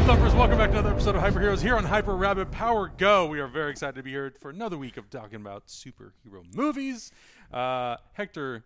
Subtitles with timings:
[0.00, 0.34] up, Thumpers?
[0.34, 3.26] Welcome back to another episode of Hyper Heroes here on Hyper Rabbit Power Go.
[3.26, 7.12] We are very excited to be here for another week of talking about superhero movies.
[7.52, 8.64] Uh, Hector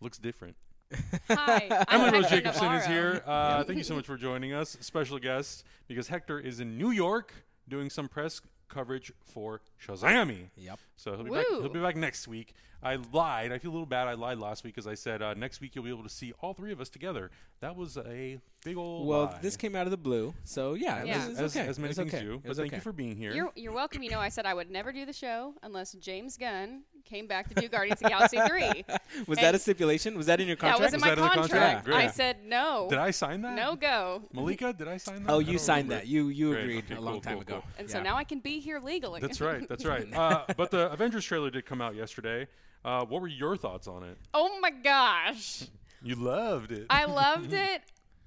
[0.00, 0.56] looks different.
[1.28, 3.12] Hi, I'm Emily Rose Hector Jacobson is Navarro.
[3.12, 3.22] here.
[3.26, 4.76] Uh, thank you so much for joining us.
[4.80, 7.34] Special guest because Hector is in New York
[7.68, 10.48] doing some press coverage for Shazami.
[10.56, 10.78] Yep.
[10.96, 11.60] So he'll be, back, Woo.
[11.60, 12.54] he'll be back next week.
[12.84, 13.50] I lied.
[13.52, 14.08] I feel a little bad.
[14.08, 16.32] I lied last week because I said uh, next week you'll be able to see
[16.40, 17.30] all three of us together.
[17.60, 19.38] That was a big old Well, lie.
[19.40, 21.28] this came out of the blue, so yeah, it Yeah.
[21.28, 21.66] was, as, okay.
[21.66, 22.22] as many It's things okay.
[22.22, 22.42] do.
[22.44, 22.76] But thank okay.
[22.76, 23.32] you for being here.
[23.32, 24.02] You're, you're welcome.
[24.02, 27.48] You know, I said I would never do the show unless James Gunn came back
[27.48, 28.84] to do Guardians of Galaxy 3.
[29.26, 30.16] was and- that a stipulation?
[30.16, 30.92] Was that in your contract?
[30.92, 30.92] That contract?
[30.92, 31.84] was in Was my that in contract.
[31.84, 31.84] contract?
[31.86, 31.96] Great.
[31.96, 32.86] I said no.
[32.90, 33.56] Did I sign that?
[33.56, 34.22] No go.
[34.32, 35.32] Malika, did I sign that?
[35.32, 36.04] oh, you signed remember.
[36.04, 36.08] that.
[36.08, 36.62] You you Great.
[36.64, 37.54] agreed Okay, a long cool, time cool, ago.
[37.62, 37.64] cool.
[37.78, 39.20] And so now I can be here legally.
[39.20, 39.66] That's right.
[39.68, 40.06] That's right.
[40.14, 42.46] Uh, but the Avengers trailer did come out yesterday.
[42.84, 44.18] Uh, what were your thoughts on it?
[44.34, 45.64] oh my gosh.
[46.06, 46.84] You loved it.
[46.90, 47.80] I loved it.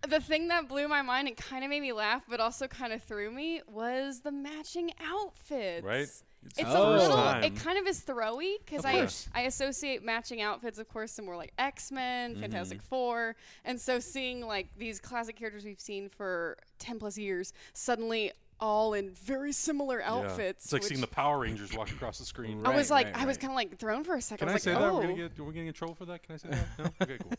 [0.10, 2.92] The thing that blew my mind and kind of made me laugh, but also kind
[2.92, 5.86] of threw me, was the matching outfits.
[5.86, 6.08] Right?
[6.58, 7.16] It's a little.
[7.16, 7.44] time.
[7.44, 9.28] It kind of is throwy because I course.
[9.36, 12.42] I associate matching outfits, of course, to more like X Men, Mm-hmm.
[12.42, 17.54] Fantastic Four, and so seeing like these classic characters we've seen for ten plus years
[17.74, 20.12] suddenly all in very similar Yeah.
[20.14, 20.66] outfits.
[20.66, 22.66] It's like which seeing the Power Rangers walk across the screen.
[22.66, 23.42] I was Right, like, right, I was right.
[23.42, 24.40] kind of like thrown for a second.
[24.40, 24.90] Can I, I was say like, that?
[24.90, 24.96] oh.
[24.96, 25.28] We're gonna oh.
[25.30, 25.40] get.
[25.40, 26.24] Are we getting in trouble for that?
[26.24, 26.68] Can I say that?
[26.80, 26.86] No.
[27.02, 27.30] Okay, cool.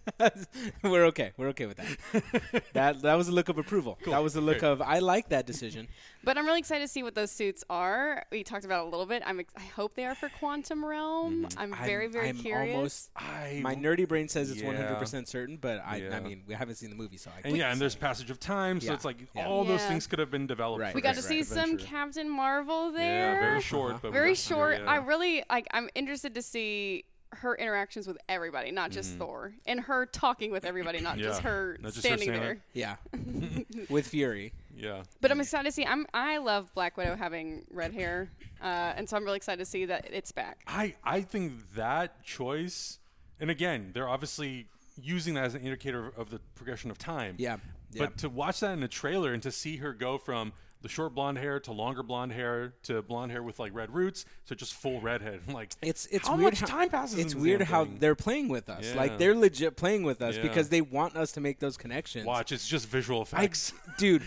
[0.93, 1.33] We're okay.
[1.37, 2.63] We're okay with that.
[2.73, 3.99] that that was a look of approval.
[4.07, 4.69] That was a look Great.
[4.71, 5.89] of I like that decision.
[6.25, 8.25] But I'm really excited to see what those suits are.
[8.31, 9.23] We talked about it a little bit.
[9.27, 11.45] I'm ex- I hope they are for Quantum Realm.
[11.47, 11.59] Mm-hmm.
[11.59, 12.75] I'm very I'm- very I'm curious.
[12.75, 14.73] Almost, I my nerdy brain says it's Yeah.
[15.01, 16.17] 100% certain, but I Yeah.
[16.17, 17.99] I mean we haven't seen the movie, so I and can't yeah, and there's say.
[18.01, 18.95] passage of time, so Yeah.
[18.95, 19.47] it's like Yeah.
[19.47, 19.89] all those Yeah.
[19.89, 20.81] things could have been developed.
[20.81, 21.77] Right, for we got to see some.
[21.79, 23.35] Captain Marvel there.
[23.35, 23.99] Yeah, very short, Uh-huh.
[24.03, 24.79] but very short.
[24.81, 24.91] yeah.
[24.91, 25.67] I really like.
[25.73, 30.65] I'm interested to see her interactions with everybody, not just Thor, and her talking with
[30.65, 31.49] everybody, not just Mm-hmm.
[31.49, 32.59] Her not just standing standing there.
[32.73, 32.97] yeah,
[33.91, 34.53] with Fury.
[34.75, 35.03] Yeah.
[35.21, 35.85] But I'm excited to see.
[35.85, 38.31] I'm I love Black Widow having red hair,
[38.63, 38.65] uh,
[38.97, 40.61] and so I'm really excited to see that it's back.
[40.67, 42.99] I I think that choice,
[43.41, 44.69] and again, they're obviously
[45.01, 47.35] using that as an indicator of the progression of time.
[47.39, 47.59] Yeah,
[47.93, 48.05] yeah.
[48.07, 50.53] But to watch that in a trailer and to see her go from
[50.83, 54.25] the short blonde hair to longer blonde hair to blonde hair with like red roots
[54.47, 57.19] to just full redhead, I'm like It's it's how weird much how, time passes.
[57.19, 57.97] It's in weird how thing?
[57.99, 58.87] they're playing with us.
[58.87, 58.95] Yeah.
[58.97, 60.43] Like they're legit playing with us Yeah.
[60.43, 62.27] because they want us to make those connections.
[62.27, 62.53] watch.
[62.53, 63.73] It's just visual I, effects.
[63.99, 64.23] dude,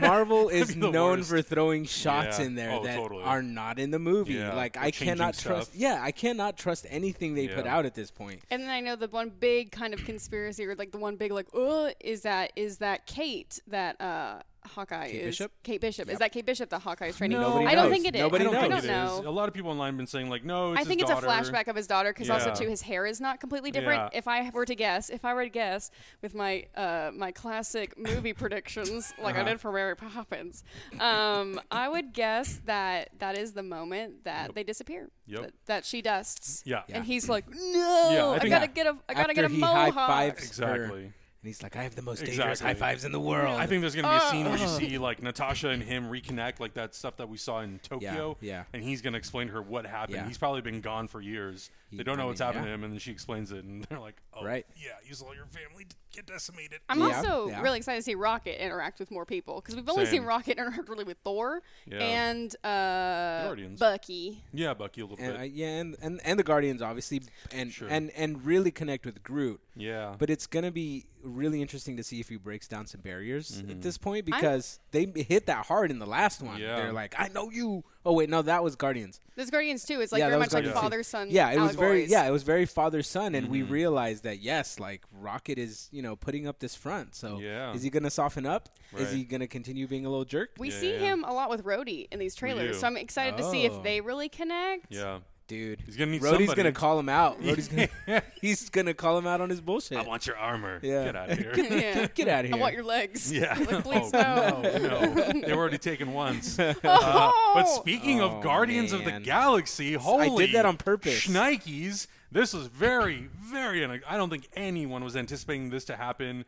[0.00, 1.30] Marvel is That'd be the known worst.
[1.30, 2.46] for throwing shots Yeah.
[2.46, 3.24] in there Oh, that totally.
[3.24, 4.34] are not in the movie.
[4.34, 5.52] Yeah, Like or I cannot stuff.
[5.52, 5.74] trust.
[5.74, 8.40] Yeah, I cannot trust anything they put out at this point.
[8.50, 11.32] And then I know the one big kind of conspiracy, or like the one big
[11.32, 15.52] like, oh, is that is that Kate that uh, Hawkeye Kate is Bishop?
[15.62, 16.08] Kate Bishop?
[16.08, 17.38] Is that Kate Bishop that Hawkeye is training?
[17.40, 17.48] No.
[17.50, 18.20] Nobody I don't think it is.
[18.20, 19.18] Nobody I don't I think don't it know.
[19.20, 19.26] is.
[19.26, 21.20] A lot of people online have been saying like, no, it's I think his it's
[21.20, 24.10] a flashback of his daughter because also too his hair is not completely different.
[24.12, 24.18] Yeah.
[24.18, 25.90] If I were to guess, if I were to guess
[26.22, 29.50] with my uh, my classic movie predictions, like I Uh-huh.
[29.50, 30.64] did for Mary Poppins,
[30.98, 35.10] um, I would guess that that is the moment that they disappear.
[35.26, 35.42] Yep.
[35.42, 36.62] That, that she dusts.
[36.66, 36.82] Yeah.
[36.88, 38.66] And he's like, no, Yeah, I I, gotta Yeah.
[38.66, 39.94] get a, I gotta After get a he mohawk.
[39.94, 41.12] high-fives Exactly.
[41.42, 42.66] Her, and he's like, I have the most dangerous Exactly.
[42.66, 43.58] high fives in the world.
[43.58, 44.78] I think there's gonna be a scene where you Oh.
[44.78, 48.36] see like Natasha and him reconnect, like that stuff that we saw in Tokyo.
[48.40, 48.64] yeah.
[48.72, 50.16] And he's gonna explain to her what happened.
[50.16, 50.26] Yeah.
[50.26, 51.70] He's probably been gone for years.
[51.90, 52.68] He- they don't know I what's mean, happened yeah.
[52.70, 54.66] to him, and then she explains it, and they're like, "Oh, Right.
[54.76, 57.60] yeah, you saw your family d- get decimated." I'm Yeah, also yeah.
[57.62, 60.12] really excited to see Rocket interact with more people because we've only Same.
[60.20, 61.98] seen Rocket interact really with Thor Yeah.
[61.98, 63.80] and uh, Guardians.
[63.80, 64.42] Bucky.
[64.52, 65.52] yeah, Bucky a little and, uh, bit.
[65.52, 67.22] yeah, and, and and the Guardians obviously,
[67.52, 67.88] and Sure.
[67.88, 69.60] and and really connect with Groot.
[69.76, 73.50] yeah, But it's gonna be really interesting to see if he breaks down some barriers
[73.50, 73.70] Mm-hmm.
[73.70, 76.58] at this point because they hit that hard in the last one.
[76.60, 76.76] Yeah.
[76.76, 77.84] They're like, I know you.
[78.04, 79.20] Oh wait, no, that was Guardians.
[79.36, 80.80] This Guardians too is like yeah, very much like Guardians too.
[80.80, 81.28] father son.
[81.30, 82.10] Yeah, it was very allegories.
[82.10, 83.52] yeah, it was very father son, and Mm-hmm.
[83.52, 87.14] we realized that yes, like Rocket is you know putting up this front.
[87.14, 87.74] So Yeah.
[87.74, 88.70] is he gonna soften up?
[88.96, 90.50] Is he gonna continue being a little jerk?
[90.58, 90.98] We Yeah, see yeah.
[90.98, 93.82] him a lot with Rhodey in these trailers, so I'm excited to see if Oh.
[93.82, 94.86] they really connect.
[94.90, 95.18] yeah.
[95.50, 96.56] Dude, He's gonna need Rhodey's somebody.
[96.56, 97.42] gonna call him out.
[97.42, 99.98] Rhodey's gonna he's gonna call him out on his bullshit.
[99.98, 100.78] I want your armor.
[100.80, 101.04] Yeah.
[101.06, 101.52] Get out of here.
[101.56, 102.06] Yeah.
[102.14, 102.54] Get out of here.
[102.54, 103.32] I want your legs.
[103.32, 103.58] Yeah.
[103.58, 104.62] Like, please oh, no.
[104.78, 105.40] no, no.
[105.44, 106.56] They were already taken once.
[106.70, 107.52] Uh, Oh!
[107.54, 109.18] but speaking Oh, of Guardians of the.
[109.18, 111.26] Galaxy, holy did that on purpose.
[111.26, 113.84] Schnikes, this was very, very.
[114.06, 116.44] I don't think anyone was anticipating this to happen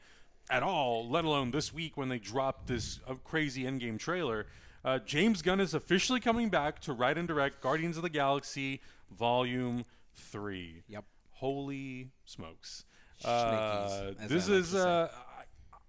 [0.48, 1.08] at all.
[1.10, 4.46] Let alone this week when they dropped this uh, crazy Endgame trailer.
[4.84, 8.80] Uh, James Gunn is officially coming back to write and direct Guardians of the Galaxy
[9.10, 9.84] Volume
[10.14, 10.82] Three.
[10.88, 11.04] Yep.
[11.30, 12.84] Holy smokes!
[13.24, 15.08] Uh, this like is uh,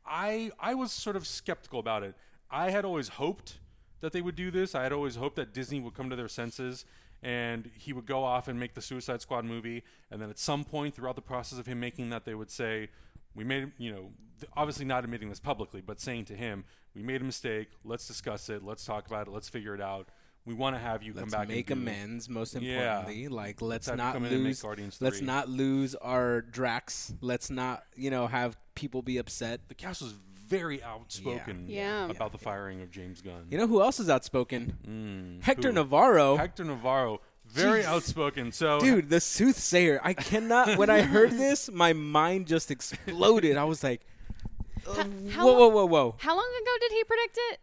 [0.05, 2.15] I I was sort of skeptical about it.
[2.51, 3.59] I had always hoped
[4.01, 4.75] that they would do this.
[4.75, 6.85] I had always hoped that Disney would come to their senses
[7.23, 9.81] and he would go off and make the Suicide Squad movie,
[10.11, 12.89] and then at some point throughout the process of him making that, they would say,
[13.33, 14.11] we made you know
[14.57, 17.69] obviously not admitting this publicly, but saying to him, we made a mistake.
[17.83, 18.63] Let's discuss it.
[18.63, 19.31] Let's talk about it.
[19.31, 20.09] Let's figure it out.
[20.45, 22.27] We want to have you Let's come back make and do- amends.
[22.27, 22.97] Most Yeah.
[22.99, 24.61] importantly, like let's have you not come in and make lose.
[24.61, 27.13] Guardians Let's not lose our Drax.
[27.21, 29.61] Let's not, you know, have people be upset.
[29.69, 32.09] The cast was very outspoken Yeah.
[32.09, 33.47] about the firing of James Gunn.
[33.49, 34.77] You know who else is outspoken?
[35.39, 35.75] Mm, Hector who?
[35.75, 36.35] Navarro.
[36.35, 37.85] Hector Navarro, very Jeez.
[37.85, 38.51] outspoken.
[38.51, 40.01] So Dude, the soothsayer.
[40.03, 40.77] I cannot.
[40.77, 43.55] when I heard this, my mind just exploded.
[43.55, 44.01] I was like,
[44.87, 46.15] uh, how whoa, whoa, whoa, whoa.
[46.19, 47.59] How long ago did he predict it?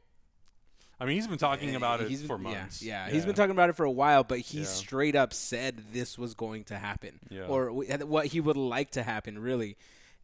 [0.98, 2.82] I mean, he's been talking about it He's been- for yeah, months.
[2.82, 4.64] Yeah, he's been talking about it for a while, but he Yeah.
[4.66, 7.44] straight up said this was going to happen, Yeah.
[7.46, 9.76] or w- what he would like to happen, really.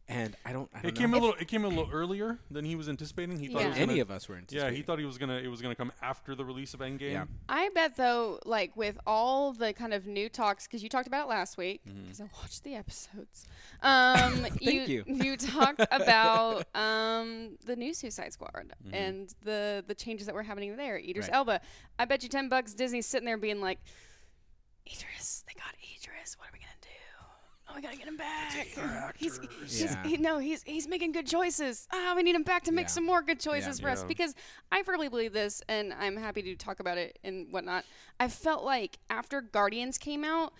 [0.09, 0.69] And I don't.
[0.73, 1.17] I don't It came know.
[1.17, 1.35] a little.
[1.37, 3.37] It came a little earlier than he was anticipating.
[3.39, 3.65] He thought Yeah.
[3.65, 4.57] it was Any gonna, of us were anticipating.
[4.57, 4.77] Yeah, anticipating.
[4.77, 5.35] he thought he was gonna.
[5.35, 7.11] It was gonna come after the release of Endgame.
[7.11, 7.25] Yeah.
[7.49, 11.25] I bet though, like with all the kind of new talks, because you talked about
[11.25, 12.03] it last week, Mm-hmm.
[12.03, 13.45] because I watched the episodes.
[13.83, 15.03] Um, Thank you.
[15.07, 18.93] You talked about um, the new Suicide Squad Mm-hmm.
[18.95, 20.97] and the the changes that were happening there.
[20.97, 21.35] Idris Right.
[21.35, 21.61] Elba.
[21.99, 23.79] I bet you ten bucks Disney's sitting there being like,
[24.89, 26.37] Idris, they got Idris.
[26.39, 26.76] What are we gonna do?
[27.69, 28.53] Oh, we gotta get him back.
[29.17, 30.03] He's, he's Yeah.
[30.03, 31.87] he, no, he's he's making good choices.
[31.91, 32.91] Ah, we need him back to make Yeah.
[32.91, 34.07] some more good choices for us Yeah.
[34.07, 34.35] because
[34.71, 37.83] I firmly believe this, and I'm happy to talk about it and whatnot.
[38.19, 40.53] I felt like after Guardians came out,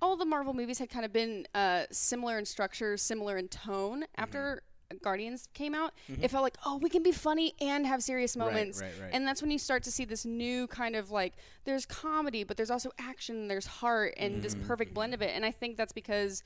[0.00, 4.04] all the Marvel movies had kind of been uh, similar in structure, similar in tone.
[4.16, 4.62] After
[5.02, 8.80] Guardians came out, it felt like, oh, we can be funny and have serious moments.
[8.80, 9.10] right, right.
[9.12, 11.34] And that's when you start to see this new kind of like,
[11.64, 14.66] there's comedy, but there's also action, there's heart, and this Mm-hmm.
[14.66, 15.30] perfect blend of it.
[15.34, 16.42] And I think that's because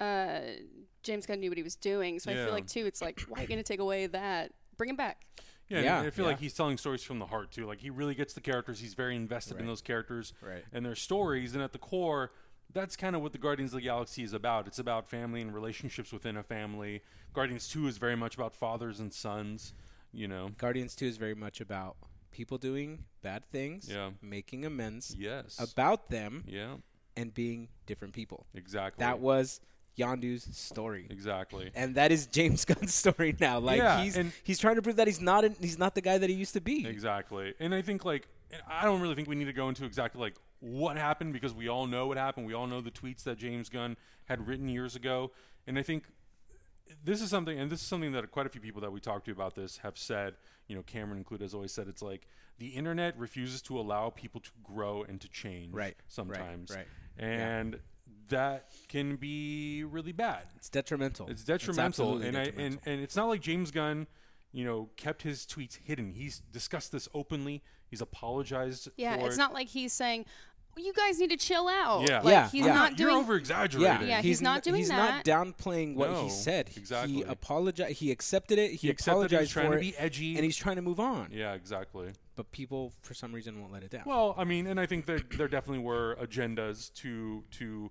[0.00, 0.40] uh,
[1.02, 2.18] James Gunn knew what he was doing.
[2.20, 4.52] So I feel like, too, it's like, why are you going to take away that?
[4.76, 5.26] Bring him back.
[5.68, 6.30] Yeah, Yeah, I feel yeah.
[6.32, 7.64] like he's telling stories from the heart too.
[7.66, 8.80] Like he really gets the characters.
[8.80, 10.64] He's very invested in those characters Right.
[10.72, 11.54] and their stories.
[11.54, 12.32] And at the core,
[12.72, 14.66] that's kind of what the Guardians of the Galaxy is about.
[14.66, 17.02] It's about family and relationships within a family.
[17.32, 19.72] Guardians Two is very much about fathers and sons.
[20.12, 20.50] You know.
[20.58, 21.96] Guardians Two is very much about
[22.32, 24.10] people doing bad things, Yeah.
[24.22, 25.58] making amends Yes.
[25.60, 26.76] about them, yeah.
[27.16, 28.46] and being different people.
[28.54, 29.02] Exactly.
[29.04, 29.60] That was
[29.98, 31.06] Yondu's story.
[31.10, 31.70] exactly.
[31.74, 33.58] And that is James Gunn's story now.
[33.58, 36.18] Like Yeah, he's he's trying to prove that he's not an, he's not the guy
[36.18, 36.86] that he used to be.
[36.86, 37.54] Exactly.
[37.60, 40.20] And I think like and I don't really think we need to go into exactly
[40.20, 42.46] like what happened because we all know what happened.
[42.46, 45.30] We all know the tweets that James Gunn had written years ago.
[45.66, 46.04] And I think
[47.04, 49.24] this is something and this is something that quite a few people that we talked
[49.26, 50.34] to about this have said,
[50.66, 52.26] you know, Cameron included has always said it's like
[52.58, 56.70] the internet refuses to allow people to grow and to change Right, right, sometimes.
[56.74, 56.86] right.
[57.18, 57.78] And
[58.28, 60.42] that can be really bad.
[60.56, 61.28] It's detrimental.
[61.28, 62.78] It's detrimental, absolutely and I detrimental.
[62.84, 64.06] and and it's not like James Gunn,
[64.52, 66.12] you know, kept his tweets hidden.
[66.14, 67.62] He's discussed this openly.
[67.88, 68.88] He's apologized.
[68.96, 69.38] Yeah, for it's it.
[69.38, 70.26] not like he's saying,
[70.76, 72.08] you guys need to chill out.
[72.08, 72.18] Yeah.
[72.20, 72.74] Like, Yeah, he's yeah.
[72.74, 73.20] not You're doing.
[73.22, 74.08] over exaggerating.
[74.08, 74.96] Yeah, he's not doing He's that.
[74.96, 76.70] not downplaying what No, he said.
[76.76, 77.14] exactly.
[77.16, 77.98] He apologized.
[77.98, 78.70] He accepted it.
[78.70, 80.36] He, He accepted he was apologized trying for to it, be edgy.
[80.36, 81.28] and he's trying to move on.
[81.32, 82.12] Yeah, exactly.
[82.36, 84.02] But people, for some reason, won't let it down.
[84.06, 87.90] Well, I mean, and I think that there definitely were agendas to to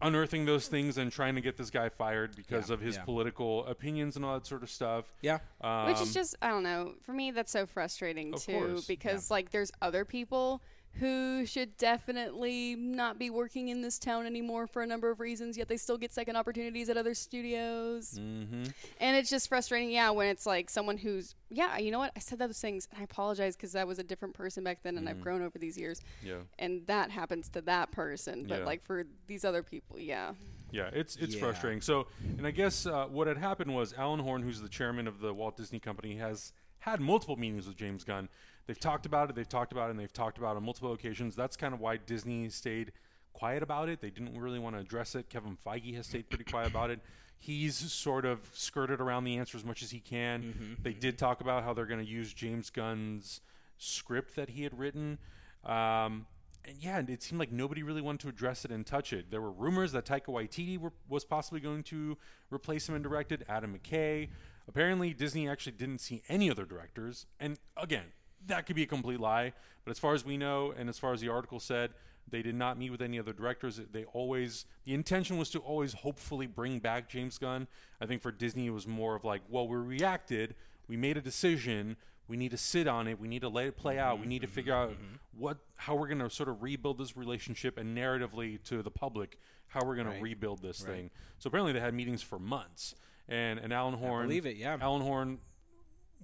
[0.00, 3.04] unearthing those things and trying to get this guy fired because Yeah, of his yeah.
[3.04, 5.04] political opinions and all that sort of stuff.
[5.22, 6.94] yeah, Um, Which is just, I don't know.
[7.02, 10.62] For me, that's so frustrating too, course, because like there's other people
[10.94, 15.56] who should definitely not be working in this town anymore for a number of reasons.
[15.56, 18.64] Yet they still get second opportunities at other studios, hmm
[19.00, 19.90] and it's just frustrating.
[19.90, 22.12] Yeah, when it's like someone who's, yeah, you know what?
[22.16, 24.96] I said those things, and I apologize because I was a different person back then,
[24.96, 25.18] and Mm-hmm.
[25.18, 26.38] I've grown over these years, Yeah.
[26.58, 28.46] and that happens to that person.
[28.48, 28.64] But Yeah.
[28.66, 30.32] like for these other people, yeah.
[30.72, 31.40] Yeah, it's it's Yeah.
[31.40, 31.80] frustrating.
[31.80, 35.20] So, and I guess uh, what had happened was Alan Horn, who's the chairman of
[35.20, 38.28] the Walt Disney Company, has had multiple meetings with James Gunn.
[38.68, 40.92] They've talked about it, they've talked about it, and they've talked about it on multiple
[40.92, 41.34] occasions.
[41.34, 42.92] That's kind of why Disney stayed
[43.32, 44.02] quiet about it.
[44.02, 45.30] They didn't really want to address it.
[45.30, 47.00] Kevin Feige has stayed pretty quiet about it.
[47.38, 50.76] He's sort of skirted around the answer as much as he can.
[50.82, 53.40] They did talk about how they're going to use James Gunn's
[53.78, 55.16] script that he had written.
[55.64, 56.26] Um,
[56.66, 59.30] and yeah, it seemed like nobody really wanted to address it and touch it.
[59.30, 62.18] There were rumors that Taika Waititi were, was possibly going to
[62.50, 63.44] replace him and direct it.
[63.48, 64.28] Adam McKay.
[64.68, 67.24] Apparently, Disney actually didn't see any other directors.
[67.40, 68.12] And again,
[68.46, 69.52] that could be a complete lie.
[69.84, 71.90] But as far as we know, and as far as the article said,
[72.30, 73.80] they did not meet with any other directors.
[73.90, 77.66] They always the intention was to always hopefully bring back James Gunn.
[78.00, 80.54] I think for Disney it was more of like, well, we reacted,
[80.88, 83.76] we made a decision, we need to sit on it, we need to let it
[83.76, 85.14] play out, we mm-hmm, need to mm-hmm, figure out mm-hmm.
[85.38, 89.38] what how we're going to sort of rebuild this relationship and narratively to the public
[89.68, 90.16] how we're going Right.
[90.16, 90.94] to rebuild this Right.
[90.94, 91.10] thing.
[91.38, 92.94] So apparently they had meetings for months.
[93.28, 94.78] And and Alan Horn believe it, yeah.
[94.80, 95.38] Alan Horn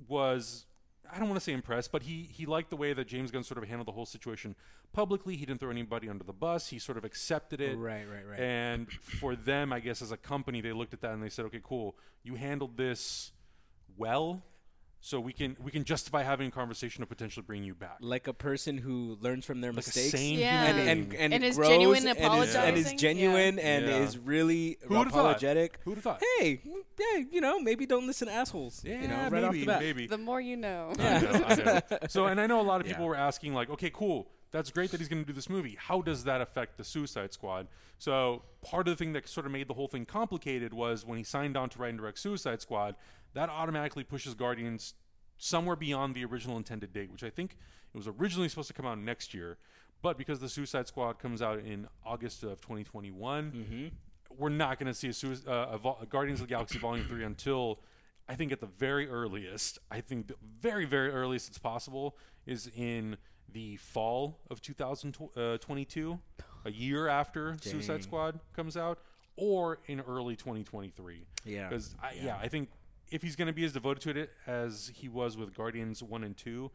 [0.09, 0.67] was
[1.13, 3.45] I don't want to say impressed, but he he liked the way that James Gunn
[3.45, 4.55] sort of handled the whole situation
[4.93, 5.37] publicly.
[5.37, 6.69] He didn't throw anybody under the bus.
[6.69, 7.77] He sort of accepted it.
[7.77, 8.39] Right, right, right.
[8.39, 11.45] And for them, I guess as a company, they looked at that and they said,
[11.47, 11.97] "Okay, cool.
[12.23, 13.33] You handled this
[13.97, 14.43] well,
[15.07, 18.27] so we can we can justify having a conversation to potentially bring you back." like
[18.27, 20.67] a person who learns from their Like a mistakes sane Yeah.
[20.67, 23.63] human and and and, And is grows genuine and is, and is genuine Yeah.
[23.77, 23.99] and Yeah.
[23.99, 25.79] is really Who would've apologetic.
[25.85, 26.23] Who would have thought?
[26.39, 26.61] Hey,
[26.99, 28.83] hey, you know, maybe don't listen to assholes.
[28.83, 29.81] Yeah, you know, right maybe, off the bat.
[29.81, 30.07] maybe.
[30.07, 30.93] The more you know.
[30.99, 31.81] I know, I know.
[32.09, 33.09] So, and I know a lot of people Yeah.
[33.11, 35.77] were asking, like, okay, cool, that's great that he's going to do this movie.
[35.79, 37.67] How does that affect the Suicide Squad?
[37.99, 41.19] So, part of the thing that sort of made the whole thing complicated was when
[41.19, 42.95] he signed on to write and direct Suicide Squad,
[43.35, 44.95] that automatically pushes Guardians
[45.37, 47.57] somewhere beyond the original intended date, which I think
[47.93, 49.59] it was originally supposed to come out next year.
[50.03, 53.87] But because the Suicide Squad comes out in August of 2021, Mm-hmm.
[54.39, 56.79] we're not going to see a, Sui- uh, a, Vol- a Guardians of the Galaxy
[56.79, 57.81] Volume 3 until
[58.29, 62.71] I think at the very earliest, I think the very, very earliest it's possible is
[62.77, 63.17] in
[63.53, 66.19] the fall of 2022,
[66.65, 68.99] a year after Suicide Squad comes out,
[69.37, 71.27] or in early 2023.
[71.45, 71.69] Yeah.
[71.69, 72.25] Because, yeah.
[72.25, 72.39] Yeah.
[72.41, 72.69] I think
[73.11, 76.25] if he's going to be as devoted to it as he was with Guardians 1
[76.25, 76.71] and 2,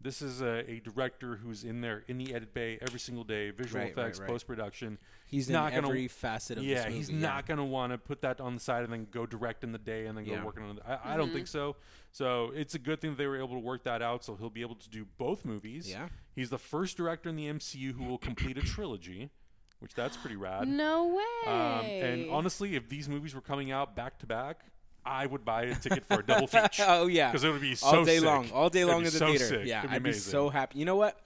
[0.00, 3.50] this is a, a director who's in there in the edit bay every single day,
[3.50, 4.28] visual Right, right, effects, right.
[4.28, 4.98] post production.
[5.26, 6.96] He's not in gonna- every facet of yeah, this movie.
[6.96, 9.64] he's not going to want to put that on the side and then go direct
[9.64, 10.82] in the day and then go working on it.
[10.86, 11.76] I, I don't think so.
[12.12, 14.24] So it's a good thing that they were able to work that out.
[14.24, 15.88] So he'll be able to do both movies.
[15.90, 16.08] Yeah.
[16.34, 19.30] He's the first director in the MCU who will complete a trilogy,
[19.78, 20.68] which that's pretty rad.
[20.68, 21.50] No way.
[21.50, 24.64] Um, and honestly, if these movies were coming out back to back,
[25.06, 26.84] I would buy a ticket for a double feature.
[26.88, 28.24] oh yeah, because it would be so all day sick.
[28.26, 29.44] long, all day long be in the so theater.
[29.44, 29.66] sick.
[29.66, 30.78] Yeah, It'd be I'd be so happy.
[30.78, 31.18] You know what?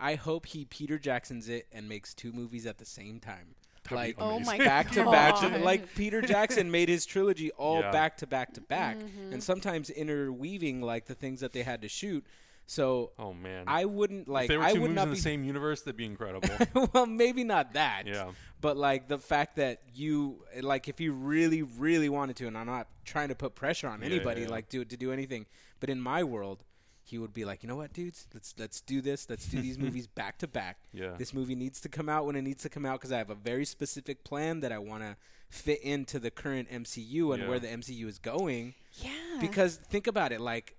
[0.00, 3.54] I hope he Peter Jackson's it and makes two movies at the same time.
[3.84, 7.50] That'd be like Oh my back to back to like Peter Jackson made his trilogy
[7.52, 7.90] all Yeah.
[7.90, 9.32] back to back to back Mm-hmm.
[9.32, 12.24] and sometimes interweaving like the things that they had to shoot.
[12.66, 15.08] So Oh man, I wouldn't like if they were I two would movies not in
[15.10, 16.48] be the same universe, that'd be incredible.
[16.94, 18.06] well, maybe not that.
[18.06, 18.30] Yeah.
[18.60, 22.66] But like the fact that you like if you really really wanted to and I'm
[22.66, 24.52] not trying to put pressure on Yeah, anybody yeah, yeah.
[24.52, 25.44] like do to do anything,
[25.80, 26.64] but in my world
[27.06, 28.26] he would be like, "You know what, dudes?
[28.32, 29.28] Let's let's do this.
[29.28, 30.78] Let's do these movies back to back.
[30.94, 31.10] Yeah.
[31.18, 33.28] This movie needs to come out when it needs to come out because I have
[33.28, 35.16] a very specific plan that I want to
[35.50, 37.48] fit into the current MCU and Yeah.
[37.50, 38.72] where the MCU is going.
[38.94, 39.10] yeah.
[39.38, 40.76] Because think about it, like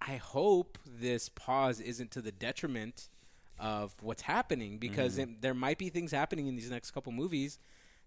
[0.00, 3.08] I hope this pause isn't to the detriment
[3.58, 5.32] of what's happening because Mm-hmm.
[5.32, 7.58] it, there might be things happening in these next couple movies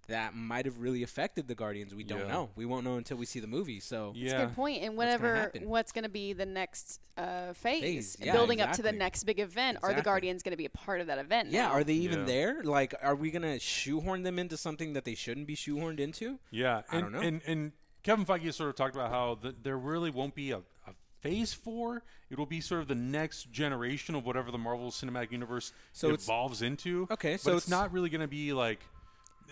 [0.08, 1.94] that might have really affected the Guardians.
[1.94, 2.28] We don't Yeah.
[2.28, 2.50] know.
[2.56, 3.80] We won't know until we see the movie.
[3.80, 4.82] So yeah, It's a good point.
[4.84, 8.62] And What's gonna whatever what's going to be the next uh, phase, Phase, yeah, building
[8.62, 11.08] up to the next big event, are the Guardians going to be a part of
[11.08, 11.50] that event?
[11.50, 11.72] yeah, now?
[11.74, 12.26] are they even Yeah.
[12.26, 12.64] there?
[12.64, 16.40] Like, are we gonna shoehorn them into something that they shouldn't be shoehorned into?
[16.50, 17.20] Yeah, I and, don't know.
[17.20, 17.72] And, and
[18.04, 20.81] Kevin Feige has sort of talked about how the, there really won't be a, a
[21.22, 22.04] phase four.
[22.30, 26.08] It will be sort of the next generation of whatever the Marvel Cinematic Universe So
[26.10, 27.08] it's- evolves into.
[27.12, 28.80] Okay, but so it's, it's- not really going to be like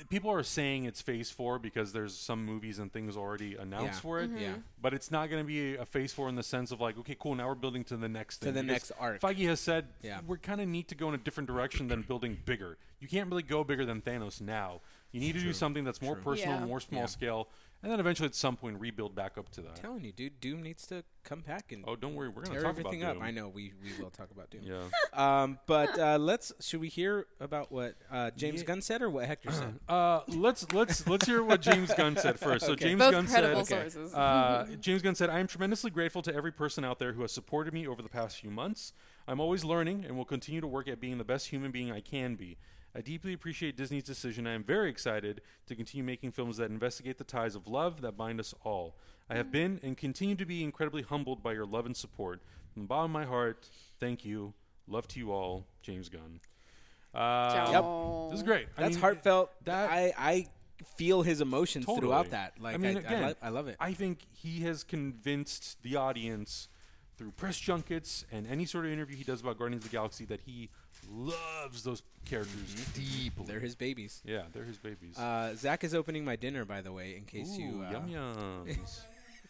[0.09, 3.99] people are saying it's phase four because there's some movies and things already announced Yeah.
[3.99, 4.29] for it.
[4.29, 4.37] Mm-hmm.
[4.41, 4.53] Yeah.
[4.81, 7.17] But it's not going to be a phase four in the sense of like, okay,
[7.19, 8.53] cool, now we're building to the next To thing.
[8.53, 9.19] the because next arc.
[9.19, 10.21] Feige has said Yeah.
[10.25, 12.77] we're kind of need to go in a different direction than building bigger.
[13.01, 14.79] You can't really go bigger than Thanos now.
[15.11, 16.65] You need to do something that's more personal, Yeah.
[16.65, 17.05] more small Yeah.
[17.07, 17.47] scale,
[17.81, 19.75] and then eventually at some point rebuild back up to that.
[19.77, 22.51] telling you, dude, Doom needs to come back and Oh, don't worry, we're going to
[22.53, 23.15] tear talk everything about up.
[23.17, 23.23] Doom.
[23.23, 24.61] I know we, we will talk about Doom.
[24.63, 24.81] Yeah.
[25.11, 28.67] Um, but uh, let's should we hear about what uh, James Yeah.
[28.67, 29.79] Gunn said or what Hector said?
[29.89, 32.65] Uh, let's let's let's hear what James Gunn said first.
[32.65, 32.85] So Okay.
[32.85, 34.13] James Both Gunn credible said, sources.
[34.13, 37.31] Uh, James Gunn said, I am tremendously grateful to every person out there who has
[37.31, 38.93] supported me over the past few months.
[39.27, 42.01] I'm always learning and will continue to work at being the best human being I
[42.01, 42.57] can be.
[42.95, 44.47] I deeply appreciate Disney's decision.
[44.47, 48.17] I am very excited to continue making films that investigate the ties of love that
[48.17, 48.95] bind us all.
[49.29, 52.41] I have been and continue to be incredibly humbled by your love and support.
[52.73, 53.69] From the bottom of my heart,
[53.99, 54.53] thank you.
[54.87, 56.39] Love to you all, James Gunn.
[57.13, 58.27] Uh, Ciao.
[58.31, 58.67] This is great.
[58.75, 59.51] I That's mean, heartfelt.
[59.65, 60.47] that- I I
[60.95, 62.07] feel his emotions Totally.
[62.07, 62.53] throughout that.
[62.59, 63.75] Like I mean, I, again, lo- I love it.
[63.79, 66.69] I think he has convinced the audience
[67.17, 70.23] through press junkets and any sort of interview he does about Guardians of the Galaxy
[70.25, 70.69] that he
[71.11, 73.29] loves those characters deeply.
[73.29, 73.43] Mm-hmm.
[73.45, 74.21] They're his babies.
[74.25, 75.17] yeah, they're his babies.
[75.17, 77.85] Uh, Zach is opening my dinner, by the way, in case Ooh, you.
[77.87, 78.09] Uh, yum
[78.67, 78.99] yums.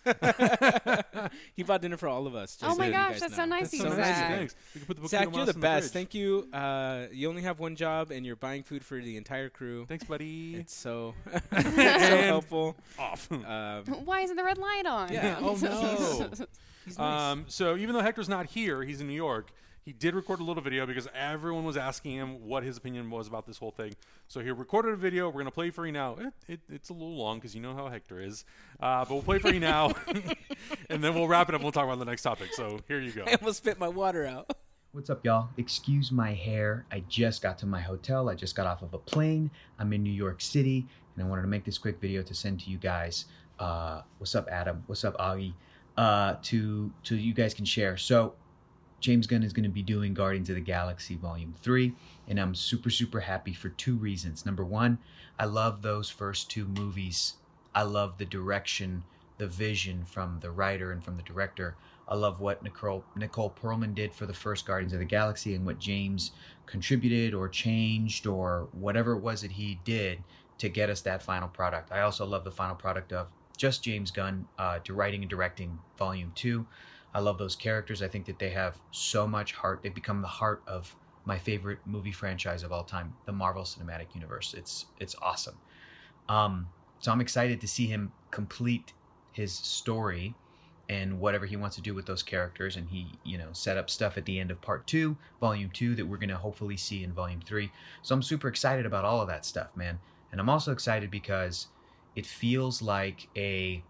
[1.56, 2.56] he bought dinner for all of us.
[2.56, 3.44] just Oh my you gosh, that's know.
[3.44, 4.06] so nice, That's of so you, nice.
[4.18, 4.38] Zach.
[4.38, 4.56] Thanks.
[4.74, 5.84] We can put the Zach, Bokino you're Mouse the best.
[5.84, 5.94] fridge.
[5.94, 6.48] Thank you.
[6.54, 9.86] Uh, you only have one job, and you're buying food for the entire crew.
[9.88, 10.56] Thanks, buddy.
[10.56, 11.16] It's so
[11.52, 12.78] it's so helpful.
[12.98, 13.30] Off.
[13.32, 15.12] Um, Why isn't the red light on?
[15.12, 15.38] Yeah.
[15.42, 16.30] oh no.
[16.86, 17.32] he's nice.
[17.32, 19.52] Um, so even though Hector's not here, he's in New York.
[19.90, 23.28] He did record a little video because everyone was asking him what his opinion was
[23.28, 23.96] about this whole thing.
[24.28, 25.28] So he recorded a video.
[25.30, 26.16] We're gonna play for you now.
[26.20, 28.46] It, it, it's a little long because you know how Hector is,
[28.80, 29.94] uh, but we'll play for you now,
[30.92, 31.64] and then we'll wrap it up.
[31.64, 32.54] We'll talk about the next topic.
[32.54, 33.24] So here you go.
[33.26, 34.56] I almost spit my water out.
[34.92, 35.50] What's up, y'all?
[35.58, 36.86] Excuse my hair.
[36.92, 38.30] I just got to my hotel.
[38.30, 39.50] I just got off of a plane.
[39.80, 42.60] I'm in New York City, and I wanted to make this quick video to send
[42.60, 43.26] to you guys.
[43.58, 44.84] Uh, what's up, Adam?
[44.86, 45.54] What's up, Augie?
[45.98, 47.98] Uh, to to you guys can share.
[47.98, 48.36] So,
[49.00, 51.94] James Gunn is going to be doing Guardians of the Galaxy Volume Three,
[52.28, 54.46] and I'm super super happy for two reasons.
[54.46, 55.00] Number one,
[55.38, 57.36] I love those first two movies.
[57.74, 59.04] I love the direction,
[59.38, 61.76] the vision from the writer and from the director.
[62.08, 65.66] I love what Nicole Nicole Perlman did for the first Guardians of the Galaxy and
[65.66, 66.32] what James
[66.66, 70.24] contributed or changed or whatever it was that he did
[70.58, 71.92] to get us that final product.
[71.92, 75.80] I also love the final product of just James Gunn uh, to writing and directing
[75.98, 76.66] Volume Two.
[77.14, 78.02] I love those characters.
[78.02, 79.82] I think that they have so much heart.
[79.82, 84.14] They've become the heart of my favorite movie franchise of all time, the Marvel Cinematic
[84.14, 84.54] Universe.
[84.58, 85.58] It's it's awesome.
[86.28, 86.68] Um,
[87.00, 88.94] so I'm excited to see him complete
[89.32, 90.36] his story
[90.90, 93.90] and whatever he wants to do with those characters and he you know set up
[93.90, 97.04] stuff at the end of part two volume two that we're going to hopefully see
[97.04, 100.00] in volume three so i'm super excited about all of that stuff man
[100.32, 101.68] and i'm also excited because
[102.16, 103.84] it feels like a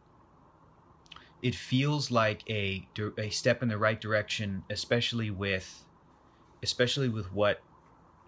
[1.41, 5.85] it feels like a a step in the right direction especially with
[6.61, 7.61] especially with what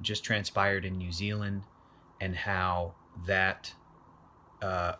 [0.01, 1.63] just transpired in new zealand
[2.21, 2.93] and how
[3.25, 3.73] that
[4.61, 4.93] uh,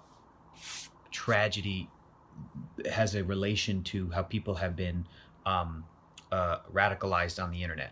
[1.11, 1.89] tragedy
[2.91, 5.05] has a relation to how people have been
[5.45, 5.85] um,
[6.31, 7.91] uh, radicalized on the internet.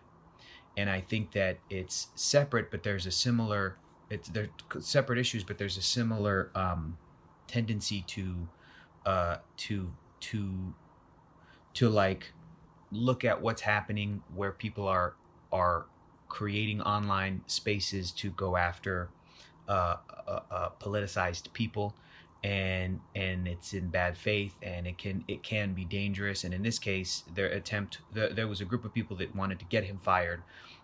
[0.77, 3.77] And I think that it's separate, but there's a similar.
[4.09, 4.49] It's they're
[4.79, 6.97] separate issues, but there's a similar um,
[7.47, 8.47] tendency to
[9.05, 10.73] uh, to to
[11.75, 12.31] to like
[12.91, 15.15] look at what's happening where people are
[15.51, 15.85] are
[16.27, 19.09] creating online spaces to go after
[19.67, 19.95] uh,
[20.27, 21.95] uh, uh politicized people.
[22.41, 26.45] And and it's in bad faith and it can it can be dangerous.
[26.45, 29.59] And in this case their attempt the, there was a group of people that wanted
[29.59, 30.43] to get him fired.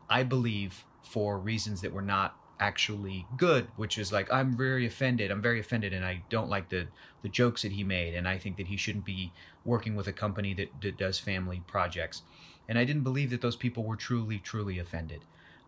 [0.10, 5.30] I believe for reasons that were not actually good which is like i'm very offended.
[5.30, 6.88] I'm very offended and i don't like the
[7.22, 9.34] the jokes that he made and i think that he shouldn't be
[9.66, 12.22] working with a company that, that does family projects.
[12.70, 15.22] And i didn't believe that those people were truly truly offended.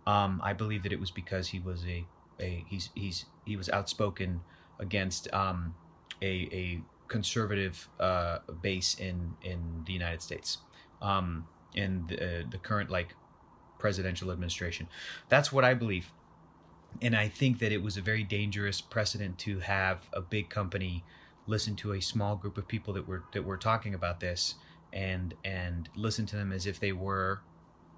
[0.05, 2.05] Um, i believe that it was because he was a,
[2.39, 4.41] a he's he's he was outspoken
[4.79, 5.75] against um,
[6.21, 10.59] a, a conservative uh, base in in the United States,
[11.01, 13.15] um, in the, uh, the current like
[13.79, 14.87] presidential administration.
[15.29, 16.11] That's what I believe,
[17.01, 21.03] and I think that it was a very dangerous precedent to have a big company
[21.47, 24.55] listen to a small group of people that were that were talking about this
[24.93, 27.41] and and listen to them as if they were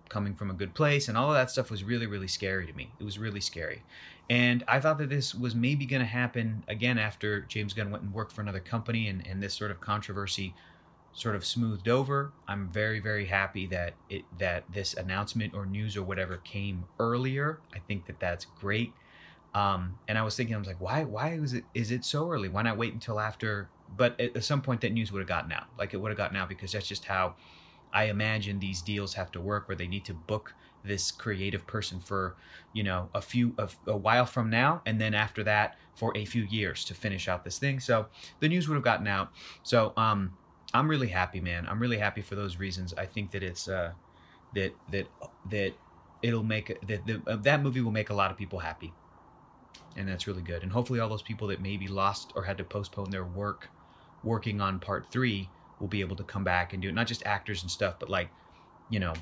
[0.08, 1.08] coming from a good place.
[1.08, 2.92] And all of that stuff was really really scary to me.
[3.00, 3.84] It was really scary.
[4.30, 8.04] And i thought that this was maybe going to happen again after james gunn went
[8.04, 10.54] and worked for another company and, and this sort of controversy
[11.14, 12.32] sort of smoothed over.
[12.48, 17.60] I'm very very happy that it that this announcement or news or whatever came earlier.
[17.74, 18.94] I think that that's great.
[19.56, 22.30] Um, and i was thinking i was like why why is it is it so
[22.30, 22.50] early?
[22.50, 23.70] Why not wait until after?
[23.98, 25.66] But at, some point that news would have gotten out.
[25.78, 27.36] Like it would have gotten out because that's just how
[27.92, 32.00] I imagine these deals have to work where they need to book this creative person
[32.00, 32.36] for
[32.74, 36.24] you know a few a, a, while from now and then after that for a
[36.24, 37.80] few years to finish out this thing.
[37.80, 38.08] So
[38.40, 39.32] the news would have gotten out.
[39.64, 40.34] So um
[40.74, 41.68] i'm really happy man.
[41.68, 42.94] I'm really happy for those reasons.
[42.98, 43.92] I think that it's uh
[44.54, 45.08] that that
[45.50, 45.74] that
[46.22, 48.94] it'll make that the, uh, that movie will make a lot of people happy.
[49.96, 50.64] And that's really good.
[50.64, 53.70] And hopefully all those people that maybe lost or had to postpone their work
[54.24, 56.96] working on part three will be able to come back and do it.
[56.96, 58.30] Not just actors and stuff, but like,
[58.90, 59.14] you know,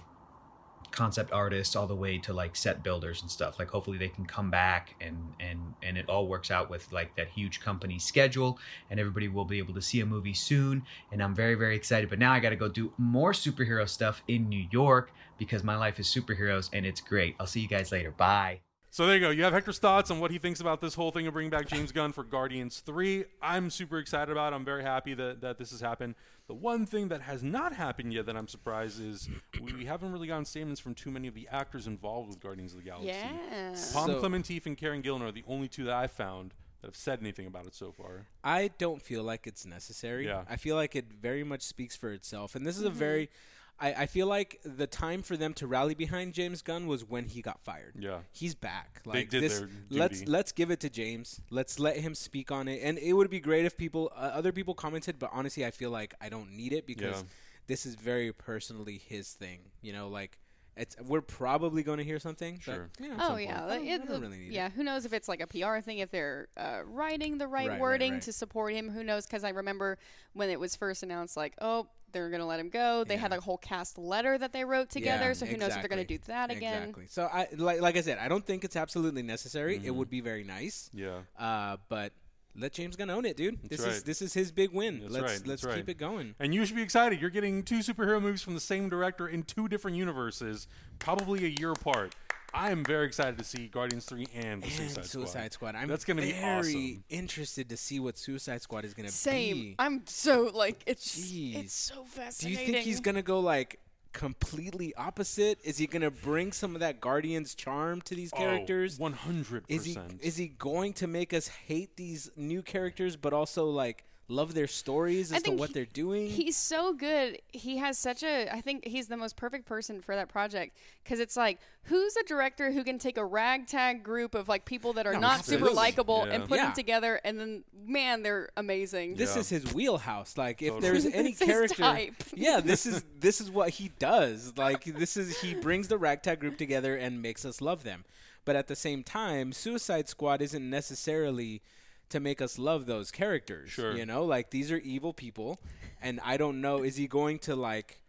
[0.91, 3.59] concept artists all the way to like set builders and stuff.
[3.59, 7.15] Like hopefully they can come back and and and it all works out with like
[7.15, 10.83] that huge company schedule and everybody will be able to see a movie soon.
[11.11, 12.09] And I'm very very excited.
[12.09, 15.77] But now I got to go do more superhero stuff in New York because my
[15.77, 17.35] life is superheroes and it's great.
[17.39, 18.11] I'll see you guys later.
[18.11, 18.66] Bye.
[18.89, 19.29] So there you go.
[19.29, 21.67] You have Hector's thoughts on what he thinks about this whole thing of bringing back
[21.67, 23.25] James Gunn for Guardians 3.
[23.41, 24.55] I'm super excited about it.
[24.55, 26.15] I'm very happy that, that this has happened.
[26.47, 29.29] The one thing that has not happened yet that I'm surprised is
[29.61, 32.79] we haven't really gotten statements from too many of the actors involved with Guardians of
[32.79, 33.07] the Galaxy.
[33.09, 33.69] Yeah.
[33.93, 36.95] Pom So- Klementieff and Karen Gillan are the only two that I've found that have
[36.95, 38.27] said anything about it so far.
[38.43, 40.27] I don't feel like it's necessary.
[40.27, 40.43] Yeah.
[40.49, 42.55] I feel like it very much speaks for itself.
[42.55, 42.97] And this is a mm-hmm.
[42.97, 43.29] very
[43.79, 47.25] I, I feel like the time for them to rally behind James Gunn was when
[47.25, 47.93] he got fired.
[47.99, 48.19] Yeah.
[48.31, 49.01] He's back.
[49.05, 51.41] They Like did this their let's let's give it to James.
[51.51, 52.81] Let's let him speak on it.
[52.83, 55.91] And it would be great if people uh, other people commented, but honestly I feel
[55.91, 57.27] like I don't need it because Yeah.
[57.67, 59.59] this is very personally his thing.
[59.81, 60.39] You know, like
[60.77, 62.61] It's we're probably going to hear something.
[62.65, 62.89] but, Sure.
[62.99, 63.69] you know, Oh some yeah, point.
[63.69, 64.67] like, it- don't really need yeah.
[64.67, 64.73] it.
[64.73, 67.71] Who knows if it's like a PR thing, if they're uh, writing the right, Right,
[67.73, 68.21] right, wording right.
[68.23, 68.89] to support him.
[68.89, 69.25] Who knows?
[69.25, 69.97] Because I remember
[70.33, 73.03] when it was first announced, like, oh, they're gonna let him go.
[73.03, 75.25] They had a whole cast letter that they wrote together.
[75.25, 76.83] Yeah, so who knows if they're gonna do that again?
[76.83, 77.05] Exactly.
[77.07, 79.77] So I like like I said, I don't think it's absolutely necessary.
[79.77, 79.87] Mm-hmm.
[79.87, 80.89] It would be very nice.
[80.93, 81.19] Yeah.
[81.37, 82.13] Uh, but
[82.57, 83.59] let James Gunn own it, dude.
[83.69, 84.99] this is this is his big win.
[84.99, 85.75] That's let's right, let's that's right.
[85.77, 86.35] keep it going.
[86.39, 87.21] And you should be excited.
[87.21, 90.67] You're getting two superhero movies from the same director in two different universes,
[90.99, 92.15] probably a year apart.
[92.53, 95.69] I am very excited to see Guardians 3 and The And Suicide, Suicide, Squad.
[95.71, 95.75] Squad.
[95.75, 97.03] I'm That's gonna be very awesome.
[97.09, 99.11] interested to see what Suicide Squad is gonna be.
[99.11, 99.75] Same.
[99.77, 101.65] I'm so like it's Jeez.
[101.65, 102.57] it's so fascinating.
[102.57, 103.79] Do you think he's gonna go like
[104.17, 105.59] completely opposite?
[105.63, 108.97] Is he gonna bring some of that Guardians charm to these characters?
[108.99, 109.63] Oh, 100%.
[109.69, 114.06] is he is he going to make us hate these new characters, but also like
[114.29, 116.29] love their stories I as to what he- they're doing?
[116.29, 117.39] He's so good.
[117.53, 118.49] He has such a.
[118.53, 122.23] I think he's the most perfect person for that project because it's like, who's a
[122.23, 125.69] director who can take a ragtag group of like people that are No, not super
[125.69, 126.33] likable Yeah.
[126.33, 126.65] and put Yeah.
[126.65, 129.15] them together, and then man, they're amazing.
[129.15, 129.39] this Yeah.
[129.41, 130.37] is his wheelhouse.
[130.37, 130.81] Like if Totally.
[130.91, 132.15] there's any It's his character, type.
[132.35, 134.53] yeah, this is this is what he does.
[134.57, 138.03] Like this is he brings the ragtag group together and makes us love them.
[138.43, 141.61] But at the same time, Suicide Squad isn't necessarily
[142.09, 143.69] to make us love those characters.
[143.69, 143.95] Sure.
[143.95, 145.59] You know, like these are evil people,
[146.01, 146.83] and I don't know.
[146.83, 147.99] Is he going to like?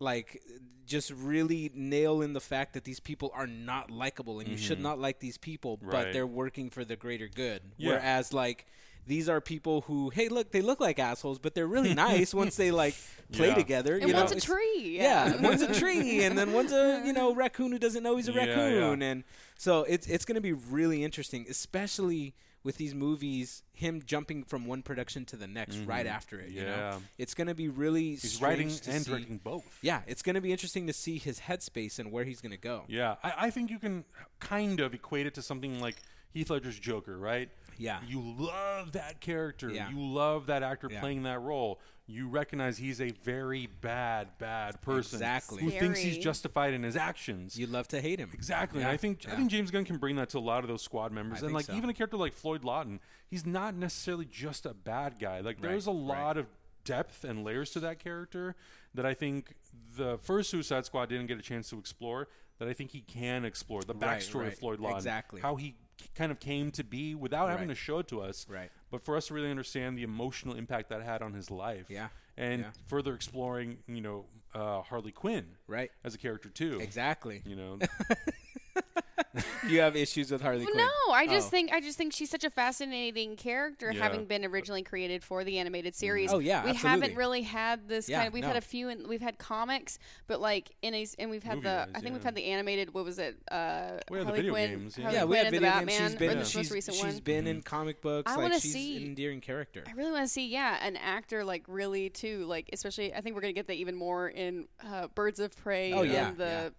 [0.00, 0.42] like
[0.84, 4.80] just really nail in the fact that these people are not likable and you should
[4.80, 6.12] not like these people but Mm-hmm.
[6.12, 7.90] They're working for the greater good Yeah.
[7.92, 8.66] whereas like
[9.06, 12.56] these are people who hey look they look like assholes but they're really nice once
[12.56, 12.96] they like
[13.32, 13.54] play Yeah.
[13.54, 14.96] together and you know one's a It's- tree.
[14.98, 18.28] yeah, one's a tree, and then one's a you know raccoon who doesn't know he's
[18.28, 19.06] a Yeah, raccoon, yeah.
[19.06, 19.24] and
[19.56, 24.66] so it's it's going to be really interesting, especially with these movies, him jumping from
[24.66, 26.50] one production to the next right after it.
[26.50, 26.80] You know, Mm-hmm.
[26.80, 26.98] Yeah.
[27.18, 29.78] it's going to be really He's writing and see- directing both.
[29.82, 32.56] Yeah, it's going to be interesting to see his headspace and where he's going to
[32.58, 32.84] go.
[32.88, 34.04] Yeah, I, I think you can
[34.40, 35.96] kind of equate it to something like
[36.32, 37.48] Heath Ledger's Joker, right?
[37.78, 37.98] Yeah.
[38.06, 39.68] You love that character.
[39.70, 39.90] Yeah.
[39.90, 41.00] You love that actor Yeah.
[41.00, 41.80] playing that role.
[42.12, 45.62] You recognize he's a very bad, bad person Exactly.
[45.62, 47.58] who thinks he's justified in his actions.
[47.58, 48.30] You'd love to hate him.
[48.34, 48.80] Exactly.
[48.80, 50.68] Yeah, And I think I think James Gunn can bring that to a lot of
[50.68, 51.38] those squad members.
[51.42, 51.74] I and think like so.
[51.74, 55.40] even a character like Floyd Lawton, he's not necessarily just a bad guy.
[55.40, 55.98] Like Right, there's a right.
[56.18, 56.46] lot of
[56.84, 58.56] depth and layers to that character
[58.94, 59.54] that I think
[59.96, 62.28] the first Suicide Squad didn't get a chance to explore.
[62.58, 64.52] That I think he can explore the backstory right.
[64.52, 65.40] of Floyd Lawton, Exactly.
[65.40, 65.76] how he k-
[66.14, 67.74] kind of came to be without having Right.
[67.76, 68.46] to show it to us.
[68.48, 68.70] Right.
[68.90, 71.86] But for us to really understand the emotional impact that had on his life.
[71.88, 72.70] Yeah, And yeah.
[72.86, 75.90] further exploring, you know, uh, Harley Quinn Right.
[76.04, 76.78] as a character too.
[76.80, 77.42] Exactly.
[77.46, 77.78] You know,
[79.68, 80.76] you have issues with Harley Quinn.
[80.76, 81.50] No, I just Oh.
[81.50, 84.02] think I just think she's such a fascinating character, Yeah.
[84.02, 86.32] having been originally created for the animated series.
[86.32, 86.88] Oh, yeah, we absolutely.
[87.00, 88.34] haven't really had this Yeah, kind of.
[88.34, 91.42] We've had a few, in, we've had comics, but like in a, s- and we've
[91.42, 91.70] had the.
[91.70, 92.92] Movie-wise, I think we've had the animated.
[92.94, 93.36] What was it?
[93.50, 95.02] Uh, We had the Harley video Quinn, games, yeah.
[95.04, 95.86] Harley Yeah, we Quinn have and the video Batman.
[95.98, 96.10] games.
[96.10, 97.18] She's been, or the she's, recent she's one.
[97.22, 98.30] been in comic books.
[98.30, 99.84] I like wanna she's see- an endearing character.
[99.88, 103.14] I really want to see, yeah, an actor like really too, like especially.
[103.14, 105.92] I think we're gonna get that even more in uh, Birds of Prey.
[105.92, 106.74] Oh, yeah, and the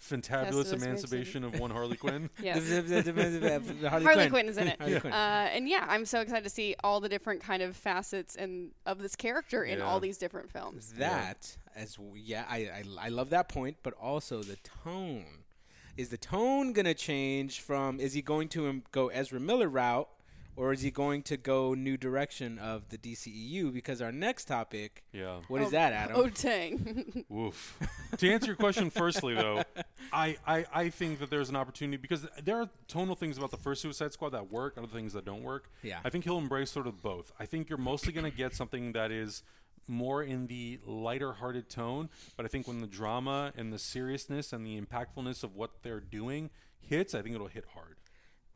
[0.00, 2.30] fantabulous emancipation of one Harley Quinn.
[2.42, 2.68] yes.
[2.68, 4.78] Harley, Harley Quinn is in it.
[4.78, 5.12] Harley Quinn.
[5.12, 8.70] Uh, and yeah, I'm so excited to see all the different kind of facets and
[8.84, 9.84] of this character in Yeah.
[9.84, 10.92] all these different films.
[10.98, 15.24] that as yeah, I, I I love that point, but also the tone.
[15.96, 18.00] Is the tone gonna change from?
[18.00, 20.08] Is he going to go Ezra Miller route,
[20.56, 23.72] or is he going to go new direction of the DCEU?
[23.72, 25.40] Because our next topic, Yeah.
[25.48, 26.16] what is Oh, that, Adam?
[26.16, 27.24] Oh dang!
[27.28, 27.78] Woof.
[28.18, 29.62] to answer your question firstly, though,
[30.12, 33.56] I, I, I think that there's an opportunity because there are tonal things about the
[33.56, 35.70] first Suicide Squad that work, other things that don't work.
[35.82, 35.98] Yeah.
[36.04, 37.32] I think he'll embrace sort of both.
[37.38, 39.42] I think you're mostly going to get something that is
[39.88, 44.52] more in the lighter hearted tone, but I think when the drama and the seriousness
[44.52, 47.96] and the impactfulness of what they're doing hits, I think it'll hit hard.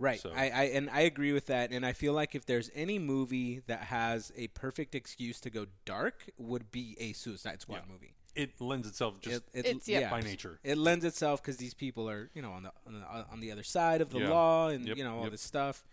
[0.00, 0.18] Right.
[0.18, 1.70] So- I, I and I agree with that.
[1.70, 5.66] And I feel like if there's any movie that has a perfect excuse to go
[5.84, 7.92] dark, would be a Suicide Squad Yeah.
[7.92, 8.14] movie.
[8.34, 10.08] It lends itself just It, it, It's- yeah.
[10.10, 10.58] by nature.
[10.64, 13.52] It lends itself because these people are, you know, on the on the, on the
[13.52, 14.30] other side of the Yeah.
[14.30, 15.32] law and Yep, you know all yep.
[15.32, 15.84] this stuff.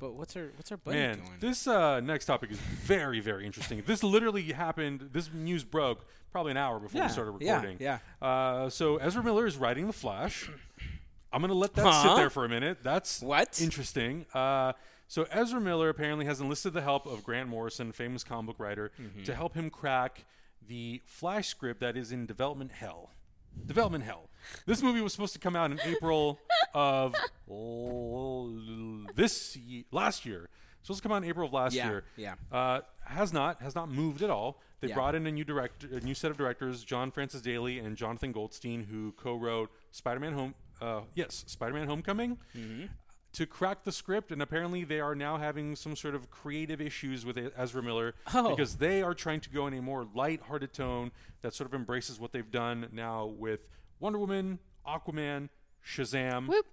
[0.00, 1.38] But what's our what's our buddy Man, going?
[1.38, 3.82] this uh, next topic is very, very interesting.
[3.86, 5.10] this literally happened.
[5.12, 7.46] This news broke probably an hour before Yeah, we started recording.
[7.46, 7.76] yeah, recording.
[8.20, 8.26] yeah.
[8.26, 10.50] Uh, so Ezra Miller is writing The Flash.
[11.32, 12.02] I'm gonna let that Huh?
[12.02, 12.78] sit there for a minute.
[12.82, 13.60] That's What?
[13.60, 14.26] interesting.
[14.34, 14.72] Uh,
[15.08, 18.92] so Ezra Miller apparently has enlisted the help of Grant Morrison, famous comic book writer,
[19.00, 19.24] Mm-hmm.
[19.24, 20.24] to help him crack
[20.66, 23.10] the Flash script that is in development hell.
[23.66, 24.30] Development hell.
[24.66, 26.40] This movie was supposed to come out in April
[26.74, 27.14] of
[27.50, 30.48] l- this ye- last year.
[30.82, 32.04] supposed to come out in April of last Yeah, year.
[32.16, 32.34] yeah.
[32.50, 34.60] Uh, has not has not moved at all.
[34.80, 34.94] They Yeah.
[34.94, 38.32] brought in a new director, a new set of directors, John Francis Daly and Jonathan
[38.32, 40.54] Goldstein, who co-wrote Spider-Man Home.
[40.82, 42.38] Uh, yes, Spider-Man Homecoming.
[42.56, 42.86] Mm-hmm.
[43.34, 47.24] To crack the script, and apparently they are now having some sort of creative issues
[47.24, 48.50] with Ezra Miller Oh.
[48.50, 52.20] because they are trying to go in a more light-hearted tone that sort of embraces
[52.20, 53.68] what they've done now with
[54.00, 55.48] Wonder Woman, Aquaman,
[55.86, 56.46] Shazam.
[56.46, 56.66] Whoop.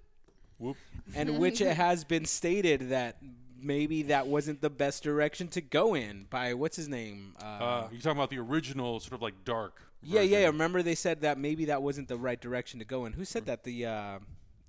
[0.58, 0.76] Whoop.
[1.16, 3.20] and which it has been stated that
[3.62, 7.36] maybe that wasn't the best direction to go in by what's his name?
[7.42, 9.82] Uh, Uh, you're talking about the original sort of like dark.
[10.02, 10.38] Yeah, yeah.
[10.38, 10.52] version.
[10.54, 13.14] Remember they said that maybe that wasn't the right direction to go in.
[13.14, 13.64] Who said that?
[13.64, 14.20] The uh,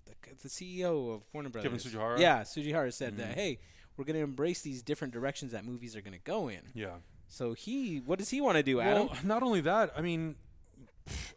[0.06, 2.18] the, the CEO of Warner Brothers, Kevin Tsujihara?
[2.18, 3.34] Yeah, Tsujihara said that.
[3.34, 3.58] Hey,
[3.96, 6.60] we're going to embrace these different directions that movies are going to go in.
[6.74, 6.94] Yeah.
[7.28, 9.06] So he, what does he want to do, Adam?
[9.06, 10.34] Well, not only that, I mean,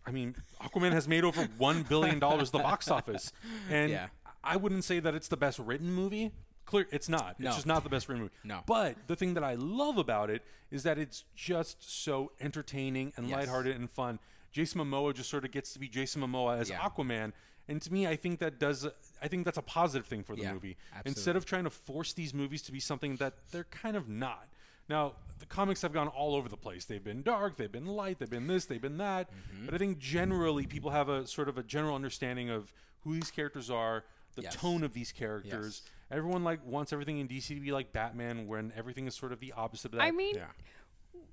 [0.07, 3.31] I mean, Aquaman has made over one billion dollars the box office,
[3.69, 4.07] and Yeah.
[4.43, 6.31] I wouldn't say that it's the best written movie.
[6.65, 7.39] Clear, it's not.
[7.39, 7.47] No.
[7.47, 8.33] It's just not the best written movie.
[8.43, 8.61] No.
[8.65, 13.27] But the thing that I love about it is that it's just so entertaining and
[13.27, 13.37] Yes.
[13.39, 14.19] lighthearted and fun.
[14.51, 16.79] Jason Momoa just sort of gets to be Jason Momoa as Yeah.
[16.79, 17.33] Aquaman.
[17.67, 18.85] And to me, I think that does.
[19.21, 20.77] I think that's a positive thing for the Yeah, movie.
[20.91, 21.09] absolutely.
[21.09, 24.47] Instead of trying to force these movies to be something that they're kind of not.
[24.89, 26.83] Now, the comics have gone all over the place.
[26.85, 29.29] They've been dark, they've been light, they've been this, they've been that.
[29.31, 29.65] Mm-hmm.
[29.65, 32.73] But I think generally people have a sort of a general understanding of
[33.05, 34.03] who these characters are,
[34.35, 34.55] the Yes.
[34.55, 35.81] tone of these characters.
[36.11, 39.39] Everyone like wants everything in DC to be like Batman, when everything is sort of
[39.39, 40.03] the opposite of that.
[40.03, 40.45] I mean, yeah.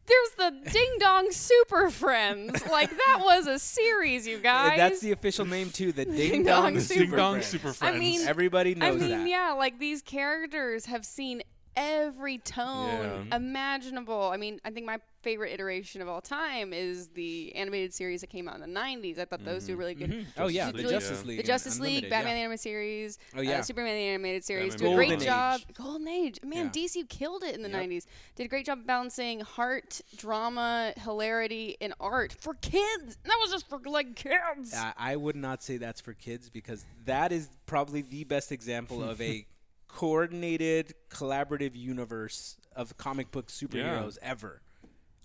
[0.07, 2.63] there's the Ding Dong Super Friends.
[2.71, 4.77] Like that was a series, you guys.
[4.79, 5.93] That's the official name too.
[5.93, 7.47] The Ding Ding Dong Dong Super Ding Dong Friends.
[7.47, 9.29] Super I mean, Everybody I knows mean, that.
[9.29, 11.43] yeah, like these characters have seen
[11.77, 13.37] every tone Yeah.
[13.37, 14.31] imaginable.
[14.33, 18.29] I mean, I think my favorite iteration of all time is the animated series that
[18.29, 19.19] came out in the 90s.
[19.19, 19.73] I thought those Mm-hmm.
[19.73, 20.27] do really good.
[20.39, 21.25] Oh yeah, the League, Justice.
[21.25, 21.37] League.
[21.39, 22.41] The Justice League, Unlimited, Batman the yeah.
[22.45, 23.59] animated series, Oh, yeah.
[23.59, 25.61] uh, Superman the animated series, Batman do a great Golden job.
[25.61, 25.75] Age.
[25.77, 26.71] Golden Age, man, Yeah.
[26.71, 27.81] DC killed it in the Yep.
[27.81, 28.07] 90s.
[28.37, 33.19] Did a great job balancing heart, drama, hilarity, and art for kids.
[33.25, 34.73] That was just for like kids.
[34.75, 39.03] I I would not say that's for kids because that is probably the best example
[39.03, 39.47] of a
[39.89, 44.63] coordinated, collaborative universe of comic book superheroes ever.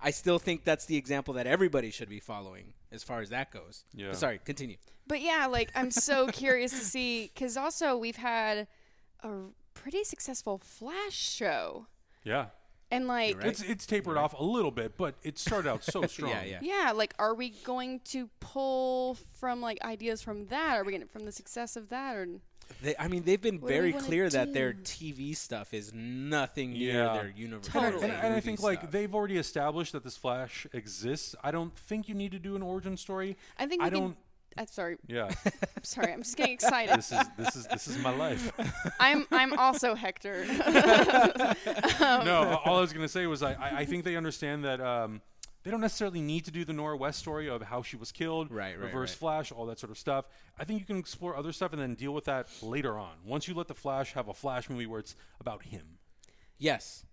[0.02, 3.52] I still think that's the example that everybody should be following as far as that
[3.52, 3.86] goes.
[3.94, 4.10] Yeah.
[4.10, 4.78] But sorry, continue.
[5.08, 8.68] But yeah, like I'm so curious to see because also we've had
[9.22, 9.30] a
[9.74, 11.88] pretty successful Flash show,
[12.24, 12.48] yeah.
[12.92, 13.48] and like right.
[13.48, 16.32] It's it's tapered off a little bit, but it started out so strong.
[16.32, 16.60] Yeah, yeah.
[16.62, 20.78] yeah, like are we going to pull from like ideas from that?
[20.78, 22.28] Are we getting from the success of that, or
[22.82, 24.74] They, I mean, they've been What very clear that their?
[24.74, 27.14] TV stuff is nothing near Yeah.
[27.14, 27.68] their universe.
[27.74, 28.04] And I- Totally.
[28.06, 31.36] And, and I movie think like they've already established that this Flash exists.
[31.44, 33.38] I don't think you need to do an origin story.
[33.58, 34.18] I think I don't.
[34.58, 34.96] I'm sorry.
[35.08, 36.14] Yeah, I'm sorry.
[36.14, 36.98] I'm just getting excited.
[36.98, 38.54] this is this is this is my life.
[39.02, 40.46] I'm I'm also Hector.
[42.00, 45.22] no, all I was gonna say was I, I, I think they understand that um,
[45.66, 48.52] they don't necessarily need to do the Nora West story of how she was killed,
[48.52, 49.18] Right, right, reverse right.
[49.18, 50.26] Flash, all that sort of stuff.
[50.60, 53.16] I think you can explore other stuff and then deal with that later on.
[53.26, 55.98] Once you let the Flash have a Flash movie where it's about him.
[56.60, 57.04] yes,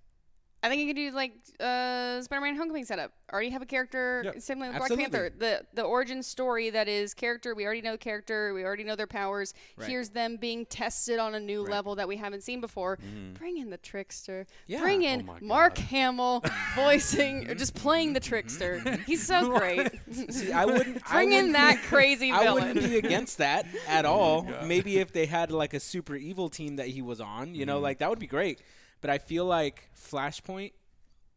[0.64, 3.12] I think you could do like uh, Spider-Man Homecoming setup.
[3.32, 4.22] Already have a character.
[4.26, 4.40] Yep.
[4.42, 5.30] Same with Black Panther.
[5.36, 7.54] The the origin story that is character.
[7.54, 8.52] We already know character.
[8.54, 9.54] We already know their powers.
[9.76, 9.88] Right.
[9.88, 11.72] Here's them being tested on a new Right.
[11.72, 12.98] level that we haven't seen before.
[13.34, 14.46] Bring in the trickster.
[14.68, 14.80] Yeah.
[14.82, 16.44] Bring Oh in my Mark Hamill
[16.76, 18.78] voicing or just playing the trickster.
[19.06, 19.90] He's so great.
[20.30, 22.68] See, I wouldn't I Bring in wouldn't that be- crazy I villain.
[22.74, 24.42] wouldn't be against that at all.
[24.52, 24.66] God.
[24.66, 27.72] Maybe if they had like a super evil team that he was on, you know,
[27.76, 27.82] Mm-hmm.
[27.82, 28.60] like that would be great.
[29.02, 30.72] But I feel like Flashpoint.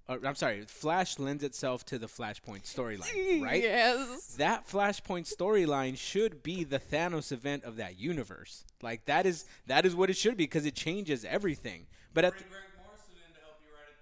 [0.08, 3.62] Or, I'm sorry, Flash lends itself to the Flashpoint storyline, right?
[3.64, 4.36] Yes.
[4.38, 8.64] That Flashpoint storyline should be the Thanos event of that universe.
[8.84, 11.88] Like that is that is what it should be because it changes everything.
[12.14, 13.98] But at Bring Greg Morrison to help you write it,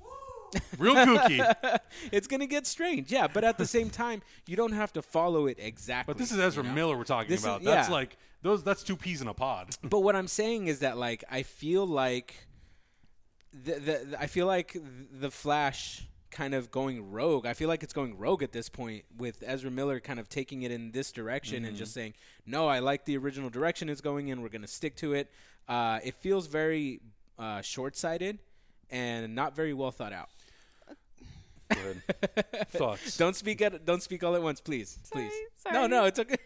[0.00, 0.76] though.
[0.76, 1.78] Woo Real kooky.
[2.10, 3.28] it's gonna get strange, yeah.
[3.28, 6.12] But at the same time, you don't have to follow it exactly.
[6.12, 6.74] But this is Ezra you know?
[6.74, 7.62] Miller we're talking This is- about.
[7.62, 7.94] That's yeah.
[7.94, 8.62] like those.
[8.62, 9.70] That's two peas in a pod.
[9.82, 12.46] But what I'm saying is that like I feel like
[13.52, 14.76] the, the, the- I feel like
[15.12, 17.46] the Flash kind of going rogue.
[17.46, 20.62] I feel like it's going rogue at this point with Ezra Miller kind of taking
[20.62, 22.00] it in this direction and just Mm-hmm.
[22.00, 22.14] saying,
[22.46, 24.42] "No, I like the original direction it's going in.
[24.42, 25.30] We're going to stick to it."
[25.68, 27.00] Uh, it feels very
[27.38, 28.38] uh, short-sighted
[28.90, 30.28] and not very well thought out.
[32.70, 33.16] Thoughts?
[33.16, 34.98] Don't speak at don't speak all at once, please.
[35.04, 35.32] Sorry, please.
[35.62, 35.74] sorry.
[35.74, 36.36] No, no, it's okay.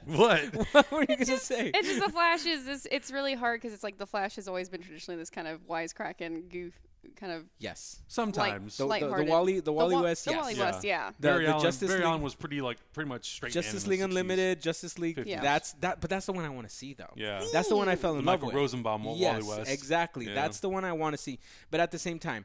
[0.06, 0.40] What?
[0.72, 1.70] what were you going to say?
[1.74, 2.86] It's just the Flash is this.
[2.90, 5.66] It's really hard because it's like the Flash has always been traditionally this kind of
[5.68, 6.74] wisecracking goof
[7.16, 8.00] kind of Yes.
[8.08, 8.76] Sometimes.
[8.76, 9.24] The- the- the.
[9.24, 10.40] Wally- the Wally Wa- West, the yes.
[10.40, 10.64] Wally Yeah.
[10.64, 11.10] West, yeah.
[11.10, 13.52] The- Barry the Allen, Justice Barry League- Allen was pretty like pretty much straight.
[13.52, 15.16] Justice League Unlimited, Justice League.
[15.16, 15.26] 50s.
[15.26, 15.40] Yeah.
[15.40, 17.12] That's that, but that's the one I want to see though.
[17.16, 17.42] Yeah.
[17.52, 18.56] that's the one I fell The in love Michael with.
[18.56, 19.70] Rosenbaum, Wally yes, West.
[19.70, 20.26] exactly.
[20.26, 20.34] Yeah.
[20.34, 21.38] That's the one I want to see.
[21.70, 22.44] But at the same time,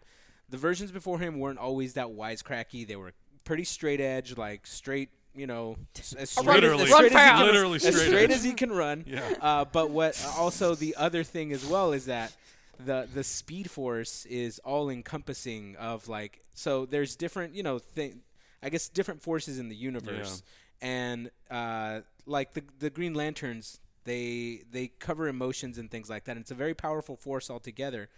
[0.50, 2.88] the versions before him weren't always that wisecracky.
[2.88, 5.10] They were pretty straight edge, like straight.
[5.38, 6.84] You know, as as straight Literally.
[6.84, 8.32] as, as straight as he Literally as straight straight edge.
[8.32, 9.04] as he can run.
[9.08, 9.22] Yeah.
[9.42, 12.36] Uh, but what also the other thing as well is that
[12.84, 18.22] the the speed force is all encompassing of like so there's different you know thing
[18.62, 20.44] I guess different forces in the universe
[20.82, 26.32] and uh, like the the Green Lanterns they they cover emotions and things like that
[26.34, 28.10] and it's a very powerful force altogether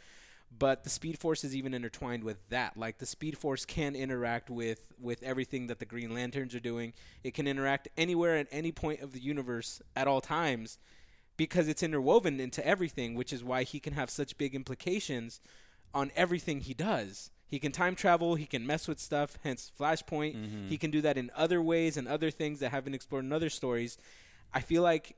[0.57, 2.75] but the speed force is even intertwined with that.
[2.75, 6.93] Like the speed force can interact with with everything that the green lanterns are doing.
[7.23, 10.79] It can interact anywhere at any point of the universe at all times
[11.37, 15.39] because it's interwoven into everything which is why he can have such big implications
[15.93, 17.31] on everything he does.
[17.47, 20.35] He can time travel he can mess with stuff hence flashpoint.
[20.35, 20.67] Mm-hmm.
[20.67, 23.49] He can do that in other ways and other things that haven't explored in other
[23.49, 23.97] stories.
[24.53, 25.15] I feel like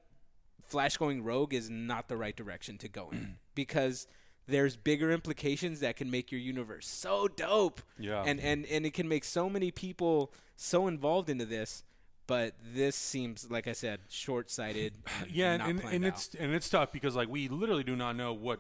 [0.62, 4.08] Flash going rogue is not the right direction to go in because
[4.52, 7.82] there's bigger implications that can make your universe so dope.
[7.98, 8.24] Yeah.
[8.26, 11.84] And and and it can make so many people so involved into this,
[12.28, 14.94] but this seems like I said short-sighted.
[15.22, 18.16] And yeah, and, and, and it's and it's tough because like we literally do not
[18.16, 18.60] know what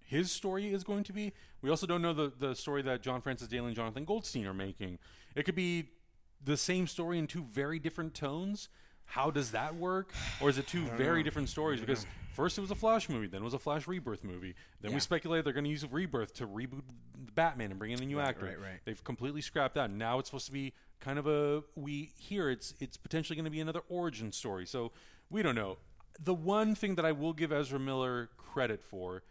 [0.00, 1.32] his story is going to be.
[1.62, 4.54] We also don't know the the story that John Francis Daly and Jonathan Goldstein are
[4.54, 4.98] making.
[5.34, 5.88] It could be
[6.44, 8.68] the same story in two very different tones.
[9.12, 10.10] How does that work?
[10.40, 11.80] Or is it two very uh, different stories?
[11.80, 14.54] Because first it was a Flash movie, then it was a Flash Rebirth movie.
[14.80, 14.94] Then Yeah.
[14.96, 16.80] we speculated they're going to use Rebirth to reboot
[17.26, 18.46] the Batman and bring in a new Right, actor.
[18.46, 18.80] right, right.
[18.86, 19.90] They've completely scrapped that.
[19.90, 23.50] Now it's supposed to be kind of a we hear it's it's potentially going to
[23.50, 24.64] be another origin story.
[24.64, 24.92] So
[25.28, 25.76] we don't know.
[26.18, 29.24] The one thing that I will give Ezra Miller credit for,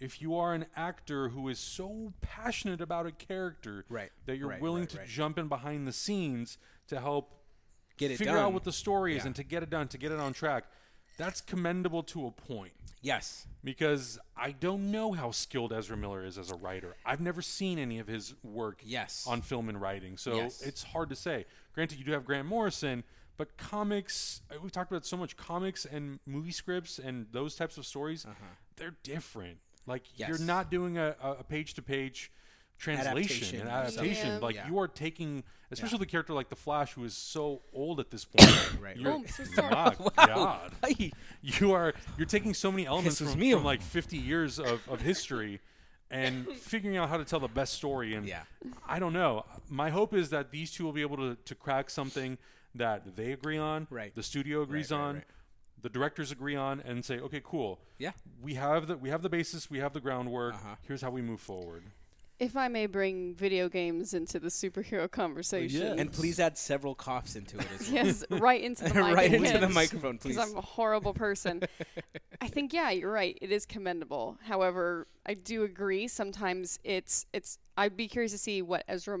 [0.00, 4.48] if you are an actor who is so passionate about a character Right, that you're
[4.48, 7.36] right, willing right, to jump in behind the scenes to help
[8.00, 8.46] Get it figure done.
[8.46, 9.26] out what the story is Yeah.
[9.26, 10.64] and to get it done, to get it on track,
[11.18, 13.46] that's commendable to a point yes.
[13.62, 16.96] because I don't know how skilled Ezra Miller is as a writer.
[17.04, 19.26] I've never seen any of his work Yes.
[19.28, 20.62] on film and writing, so Yes.
[20.62, 21.44] it's hard to say.
[21.74, 23.04] Granted, you do have Grant Morrison,
[23.36, 27.76] but comics, uh, we've talked about so much comics and movie scripts and those types
[27.76, 28.26] of stories,
[28.76, 29.58] they're different.
[29.86, 30.44] Like, you're Uh-huh.
[30.44, 32.30] Not doing a, a page to page
[32.80, 34.26] translation Adaptation and adaptation.
[34.28, 34.38] Yeah.
[34.38, 34.68] Like, Yeah.
[34.68, 38.24] you are taking, especially the character like the Flash, who is so old at this
[38.24, 38.50] point.
[38.80, 38.96] Right.
[38.96, 39.62] You're, Oh, so.
[39.62, 40.10] My Wow.
[40.26, 41.12] God Ay.
[41.42, 43.54] you are you're taking so many elements from, mío.
[43.54, 45.60] from like 50 years of, of history
[46.10, 48.42] and figuring out how to tell the best story and Yeah.
[48.88, 51.88] i don't know my hope is that these two will be able to, to crack
[51.90, 52.36] something
[52.74, 54.12] that they agree on Right.
[54.14, 55.24] the studio agrees Right, right, on right.
[55.82, 58.12] the directors agree on and say okay cool Yeah.
[58.42, 60.74] we have the we have the basis we have the groundwork Uh-huh.
[60.82, 61.84] here's how we move forward
[62.40, 65.98] If I may bring video games into the superhero conversation.
[65.98, 68.04] And please add several coughs into it as well.
[68.06, 70.36] yes, right into the mic right into the microphone, please.
[70.36, 71.62] because I'm a horrible person.
[72.40, 73.38] I think yeah, you're right.
[73.42, 74.38] It is commendable.
[74.42, 76.08] However, I do agree.
[76.08, 77.58] Sometimes it's it's.
[77.76, 79.18] I'd be curious to see what Ezra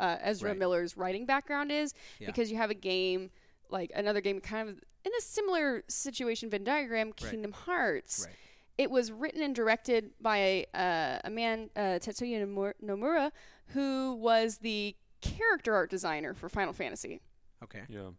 [0.00, 0.58] uh, Ezra Right.
[0.58, 2.26] Miller's writing background is Yeah.
[2.26, 3.30] because you have a game
[3.70, 8.24] like another game kind of in a similar situation Venn diagram, Kingdom Hearts.
[8.26, 8.34] Right.
[8.78, 13.32] It was written and directed by uh, a man, uh, Tetsuya Nomura- Nomura,
[13.68, 17.20] who was the character art designer for Final Fantasy.
[17.62, 17.82] Okay.
[17.88, 18.10] yeah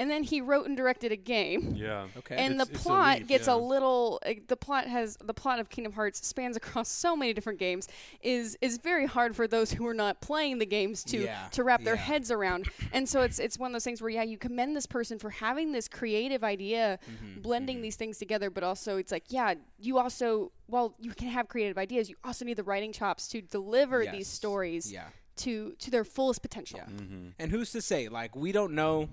[0.00, 2.36] And then he wrote and directed a game yeah Okay.
[2.36, 3.54] and It's- the it's plot elite, gets yeah.
[3.54, 7.32] a little uh, the plot has the plot of Kingdom Hearts spans across so many
[7.32, 7.86] different games
[8.22, 11.62] is is very hard for those who are not playing the games to Yeah, to
[11.64, 12.08] wrap their yeah.
[12.10, 14.86] heads around and so it's it's one of those things where yeah you commend this
[14.86, 19.24] person for having this creative idea Mm-hmm, blending these things together but also it's like
[19.28, 23.28] yeah you also well you can have creative ideas you also need the writing chops
[23.28, 25.08] to deliver these stories Yeah.
[25.44, 26.88] to to their fullest potential Yeah.
[26.94, 27.28] Mm-hmm.
[27.40, 28.08] And who's to say?
[28.08, 29.08] Like we don't know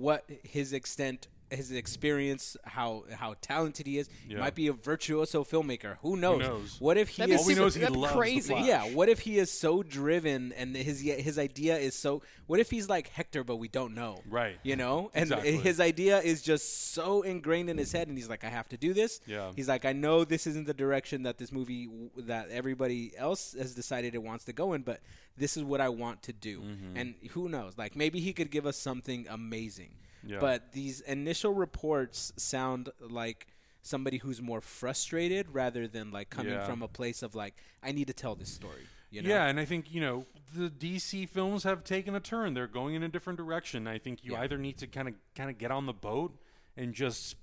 [0.00, 4.08] what his extent, his experience, how how talented he is.
[4.26, 4.40] He Yeah.
[4.40, 5.96] might be a virtuoso filmmaker.
[6.02, 6.40] Who knows?
[6.40, 6.76] knows?
[6.80, 7.40] What if he That'd be is?
[7.40, 8.40] all we super- know is he that'd be loves crazy.
[8.48, 8.66] the Flash.
[8.66, 8.84] yeah.
[8.94, 12.22] What if he is so driven and his his idea is so?
[12.46, 14.22] What if he's like Hector, but we don't know?
[14.28, 14.58] Right.
[14.62, 15.56] You know, and Exactly.
[15.56, 18.76] his idea is just so ingrained in his head, and he's like, I have to
[18.76, 19.20] do this.
[19.26, 19.52] Yeah.
[19.56, 23.52] He's like, I know this isn't the direction that this movie w- that everybody else
[23.58, 25.00] has decided it wants to go in, but
[25.36, 26.60] this is what I want to do.
[26.60, 26.96] Mm-hmm.
[26.96, 27.76] And who knows?
[27.78, 29.90] Like maybe he could give us something amazing.
[30.24, 30.38] Yeah.
[30.40, 33.46] But these initial reports sound like
[33.82, 36.66] somebody who's more frustrated rather than like coming Yeah.
[36.66, 38.82] from a place of like, I need to tell this story.
[39.10, 39.28] You know?
[39.30, 42.52] Yeah, and I think you know the DC films have taken a turn.
[42.54, 43.86] They're going in a different direction.
[43.86, 44.40] I think you Yeah.
[44.42, 46.38] either need to kind of kind of get on the boat
[46.76, 47.36] and just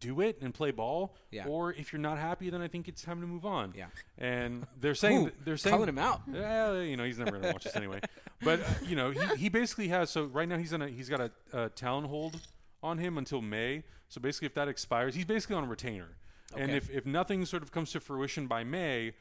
[0.00, 1.14] do it and play ball.
[1.30, 1.46] Yeah.
[1.46, 3.72] Or if you're not happy, then I think it's time to move on.
[3.76, 3.86] Yeah.
[4.16, 6.22] And they're saying Ooh, they're saying calling him out.
[6.32, 8.00] Yeah, you know he's never gonna watch this anyway.
[8.42, 11.08] But uh, you know he, he basically has so right now he's on a he's
[11.08, 12.40] got a, a town hold
[12.82, 13.82] on him until May.
[14.08, 16.16] So basically, if that expires, he's basically on a retainer.
[16.56, 19.12] And if if nothing sort of comes to fruition by May,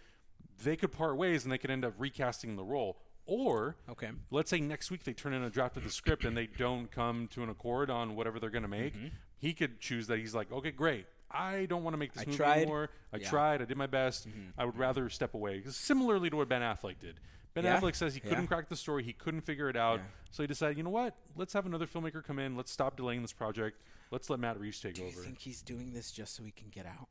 [0.63, 2.97] they could part ways and they could end up recasting the role.
[3.25, 4.11] Or Okay.
[4.31, 6.89] let's say next week they turn in a draft of the script and they don't
[6.89, 9.07] come to an accord on whatever they're going to make, Mm-hmm.
[9.37, 11.05] He could choose that he's like, okay, great.
[11.29, 12.57] I don't want to make this I movie tried.
[12.59, 12.89] anymore.
[13.11, 13.23] I Yeah.
[13.23, 13.29] Mm-hmm.
[13.29, 13.61] tried.
[13.61, 14.27] I did my best.
[14.57, 15.61] I would rather step away.
[15.67, 17.19] similarly to what Ben Affleck did.
[17.53, 17.79] Ben Yeah.
[17.79, 19.03] Affleck says he couldn't crack the story.
[19.03, 19.99] He couldn't figure it out.
[19.99, 20.05] Yeah.
[20.31, 21.15] So he decided, you know what?
[21.35, 22.55] Let's have another filmmaker come in.
[22.55, 23.81] Let's stop delaying this project.
[24.11, 25.21] Let's let Matt Reeves take Do you over.
[25.21, 27.09] think he's doing this just so he can get out?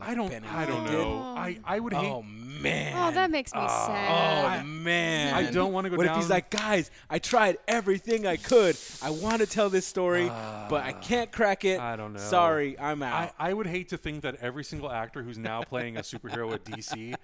[0.00, 0.28] I don't.
[0.28, 1.34] Ben I don't Affleck know.
[1.36, 1.38] did?
[1.38, 2.10] I, I would hate.
[2.10, 2.94] Oh man.
[2.96, 4.62] Oh, that makes me Oh sad.
[4.62, 5.34] Oh man.
[5.34, 8.76] I don't wanna go What if he's like, guys, I tried everything I could.
[9.02, 11.78] I want to tell this story, but I can't crack it.
[11.78, 12.18] I don't know.
[12.18, 13.34] Sorry, I'm out.
[13.38, 16.64] I would hate to think that every single actor who's now playing a superhero at
[16.64, 16.96] DC,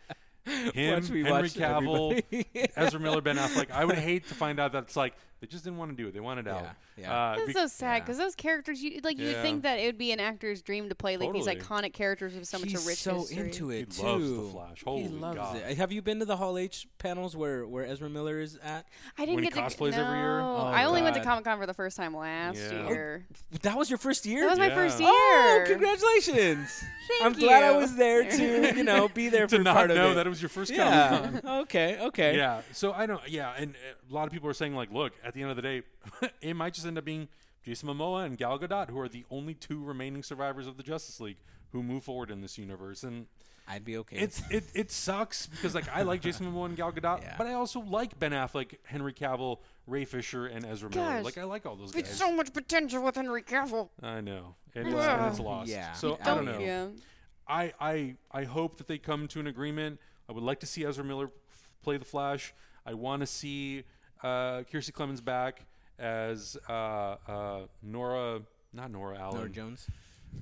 [0.44, 2.22] him, Henry Cavill.
[2.76, 5.64] Ezra Miller, Ben Affleck, I would hate to find out that it's like they just
[5.64, 6.12] didn't want to do it.
[6.14, 6.66] They wanted out.
[6.98, 7.12] yeah.
[7.12, 8.00] Uh, That's be- so sad yeah.
[8.00, 9.42] because those characters, you like, you Yeah.
[9.42, 11.54] think that it would be an actor's dream to play like Totally.
[11.54, 13.38] these iconic characters with so much he's rich so history.
[13.46, 14.06] into it He too.
[14.06, 14.84] loves The Flash.
[14.84, 15.56] Holy he loves God.
[15.56, 15.76] it.
[15.78, 18.84] Have you been to the Hall H panels where where Ezra Miller is at?
[19.16, 20.40] I didn't When he get to cosplays every year?
[20.40, 22.86] Oh, I only went to Comic Con for the first time last Yeah.
[22.88, 23.26] year.
[23.62, 24.42] That was your first year.
[24.42, 25.08] That was my first year.
[25.10, 26.84] Oh, congratulations!
[27.08, 29.88] Thank I'm glad I was there to you know be there to for not part
[29.90, 30.14] know of it.
[30.16, 31.18] that it was your first yeah.
[31.20, 31.58] Comic-Con.
[31.62, 31.98] okay.
[32.02, 32.36] Okay.
[32.36, 32.60] Yeah.
[32.72, 33.26] So I don't.
[33.28, 35.56] Yeah, and uh, a lot of people are saying like, look, at the end of
[35.56, 35.82] the day,
[36.40, 37.28] it might just end up being
[37.64, 41.20] Jason Momoa and Gal Gadot, who are the only two remaining survivors of the Justice
[41.20, 41.38] League
[41.72, 43.26] who move forward in this universe, and.
[43.68, 44.16] I'd be okay.
[44.16, 47.36] It's it, it sucks because like I like Jason Momoa and Gal Gadot, Yeah.
[47.38, 51.22] but I also like Ben Affleck, Henry Cavill, Ray Fisher, and Ezra Miller.
[51.22, 52.18] Like I like all those It's guys.
[52.18, 53.90] so much potential with Henry Cavill.
[54.02, 55.18] I know, and it's, Yeah.
[55.24, 55.70] and it's lost.
[55.70, 55.92] Yeah.
[55.92, 56.58] So I Don't- don't know.
[56.58, 56.86] Yeah.
[57.46, 60.00] I, I I hope that they come to an agreement.
[60.28, 62.52] I would like to see Ezra Miller f- play the Flash.
[62.84, 63.84] I want to see
[64.22, 65.62] uh, Kiersey Clemons back
[65.98, 68.40] as uh, uh, Nora,
[68.72, 69.36] not Nora Allen.
[69.38, 69.86] Nora Jones.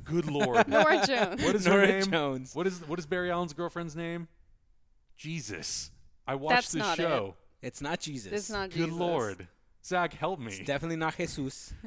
[0.05, 0.69] Good lord.
[0.69, 1.43] Nora Jones.
[1.43, 2.11] what is Nora her name?
[2.11, 2.55] Jones.
[2.55, 4.29] What is what is Barry Allen's girlfriend's name?
[5.17, 5.91] Jesus.
[6.27, 7.35] I watched That's this not show.
[7.63, 8.33] It's not Jesus.
[8.33, 8.81] It's not Jesus.
[8.81, 9.01] Good Jesus.
[9.01, 9.49] lord.
[9.85, 10.47] Zach, help me.
[10.49, 11.73] It's definitely not Jesus.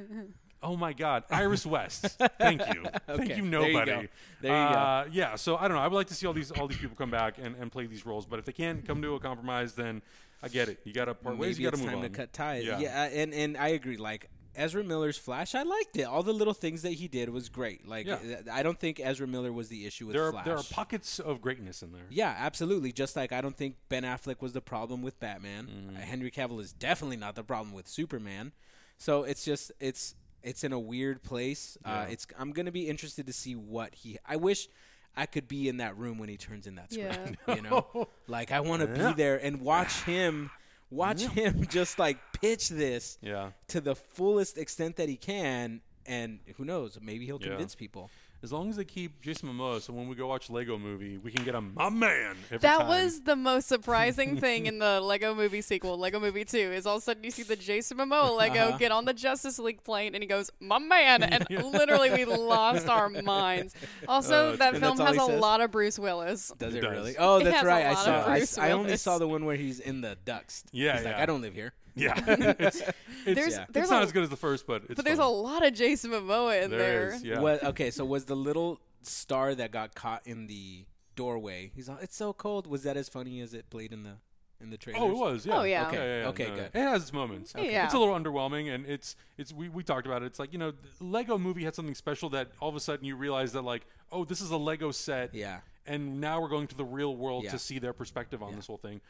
[0.64, 2.06] Oh my God, Iris West.
[2.38, 2.84] Thank you.
[3.08, 3.92] Thank Okay, you, there you nobody.
[3.92, 4.04] go.
[4.42, 5.82] There you uh, Yeah, so I don't know.
[5.82, 7.88] I would like to see all these all these people come back and, and play
[7.88, 10.04] these roles, but if they can't come to a compromise, then
[10.44, 10.80] I get it.
[10.84, 11.60] You got to part ways.
[11.60, 12.04] You got to move time on.
[12.04, 12.66] to cut ties.
[12.66, 12.80] Yeah.
[12.80, 13.04] Yeah.
[13.06, 13.98] and and I agree.
[13.98, 16.04] Like Ezra Miller's Flash, I liked it.
[16.04, 17.88] All the little things that he did was great.
[17.88, 18.18] Like Yeah.
[18.52, 20.46] I don't think Ezra Miller was the issue with There are Flash.
[20.46, 22.04] there are pockets of greatness in there.
[22.10, 22.92] Yeah, absolutely.
[22.92, 25.68] Just like I don't think Ben Affleck was the problem with Batman.
[25.68, 25.96] Mm-hmm.
[25.98, 28.52] Uh, Henry Cavill is definitely not the problem with Superman.
[28.98, 31.78] So it's just it's it's in a weird place.
[31.86, 34.18] Uh, it's I'm gonna be interested to see what he.
[34.26, 34.68] I wish
[35.16, 37.38] I could be in that room when he turns in that script.
[37.56, 40.50] You know, like I want to be there and watch him.
[40.90, 43.52] Watch him just like pitch this Yeah.
[43.70, 46.98] to the fullest extent that he can, and who knows?
[47.02, 47.50] Maybe he'll Yeah.
[47.50, 48.10] convince people.
[48.44, 51.30] As long as they keep Jason Momoa, so when we go watch Lego Movie, we
[51.32, 52.36] can get a my man.
[52.48, 52.88] Every That time.
[52.88, 56.96] was the most surprising thing in the Lego Movie sequel, Lego Movie 2, is all
[56.96, 58.78] of a sudden you see the Jason Momoa Lego Uh-huh.
[58.80, 61.22] get on the Justice League plane and he goes, My man!
[61.22, 63.76] And literally we lost our minds.
[64.08, 65.40] Also, it's that film has a says?
[65.40, 66.52] lot of Bruce Willis.
[66.58, 66.92] Does It it, does.
[66.92, 67.16] really?
[67.20, 67.86] Oh, It that's has a right.
[67.86, 68.20] I saw.
[68.22, 70.64] of I, Bruce I only saw the one where he's in the ducks.
[70.72, 71.22] Yeah, he's like, yeah.
[71.22, 71.74] I don't live here.
[71.96, 72.14] Yeah.
[72.28, 72.92] it's it's,
[73.26, 73.66] There's, yeah.
[73.70, 75.66] there's it's not a, as good as the first, but it's but there's a lot
[75.66, 77.08] of Jason Momoa in There there.
[77.14, 77.40] is, yeah.
[77.40, 80.86] What, okay, so was the little star that got caught in the
[81.16, 81.72] doorway?
[81.76, 82.68] He's all, it's so cold.
[82.68, 84.14] Was that as funny as it played in the
[84.60, 85.00] in the trailer?
[85.00, 85.46] Oh, it was.
[85.46, 85.60] Yeah.
[85.60, 85.88] Oh, yeah.
[85.88, 86.70] Okay, yeah, yeah, okay, no, good.
[86.74, 87.54] It has its moments.
[87.56, 87.72] Okay.
[87.72, 87.86] Yeah.
[87.86, 90.28] It's a little underwhelming, and it's it's we, we talked about it.
[90.28, 93.06] It's like you know, the Lego Movie had something special that all of a sudden
[93.06, 95.34] you realize that like, oh, this is a Lego set.
[95.36, 95.60] Yeah.
[95.86, 97.52] And now we're going to the real world Yeah.
[97.52, 98.56] to see their perspective on Yeah.
[98.58, 99.02] this whole thing.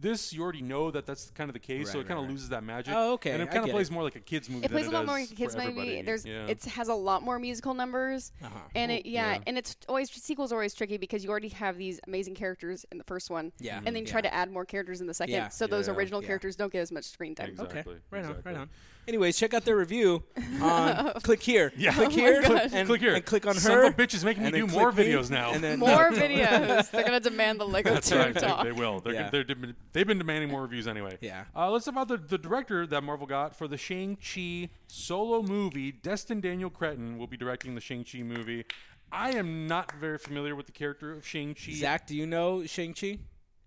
[0.00, 2.22] This you already know that that's kind of the case, so Right, it kind of
[2.22, 2.30] right, right.
[2.30, 2.94] loses that magic.
[2.96, 3.92] Oh, okay, And it kind of plays it.
[3.92, 4.64] more like a kids movie.
[4.64, 6.02] It than plays a lot does more for kids movie.
[6.02, 6.46] There's yeah.
[6.46, 8.56] it has a lot more musical numbers, Uh-huh.
[8.76, 9.40] and it yeah, yeah.
[9.46, 12.98] and it's always sequels are always tricky because you already have these amazing characters in
[12.98, 13.78] the first one, Yeah.
[13.78, 14.12] and then you Yeah.
[14.12, 15.48] try to add more characters in the second, Yeah.
[15.48, 16.28] so those original Yeah.
[16.28, 17.48] characters don't get as much screen time.
[17.50, 17.80] Exactly.
[17.80, 18.50] Okay, right exactly.
[18.52, 18.70] on, right on.
[19.08, 20.22] Anyways, check out their review.
[20.60, 21.72] On, click here.
[21.78, 21.94] Yeah.
[21.94, 22.42] click Oh my here.
[22.42, 22.68] gosh.
[22.72, 23.14] And, Click here.
[23.14, 23.84] And click on Son her.
[23.84, 25.52] of a bitch is making me and then do more click me, videos now.
[25.52, 26.90] And then More videos.
[26.90, 28.34] They're gonna demand the Lego That's Team right.
[28.34, 28.64] They, talk.
[28.64, 29.00] they will.
[29.00, 29.30] They're, Yeah.
[29.30, 29.56] they're, they're,
[29.92, 31.16] they've been demanding more reviews anyway.
[31.22, 31.44] Yeah.
[31.56, 35.90] Uh, let's talk about the, the director that Marvel got for the Shang-Chi solo movie.
[35.92, 38.64] Destin Daniel Cretton will be directing the Shang-Chi movie.
[39.10, 41.72] I am not very familiar with the character of Shang-Chi.
[41.72, 43.18] Zach, do you know Shang Chi?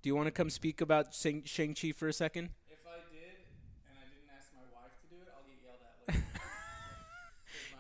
[0.04, 2.50] Do you want to come speak about Shang Shang Chi for a second?
[2.70, 3.38] If I did
[3.90, 6.26] and I didn't ask my wife to do it, I'll get yelled at later.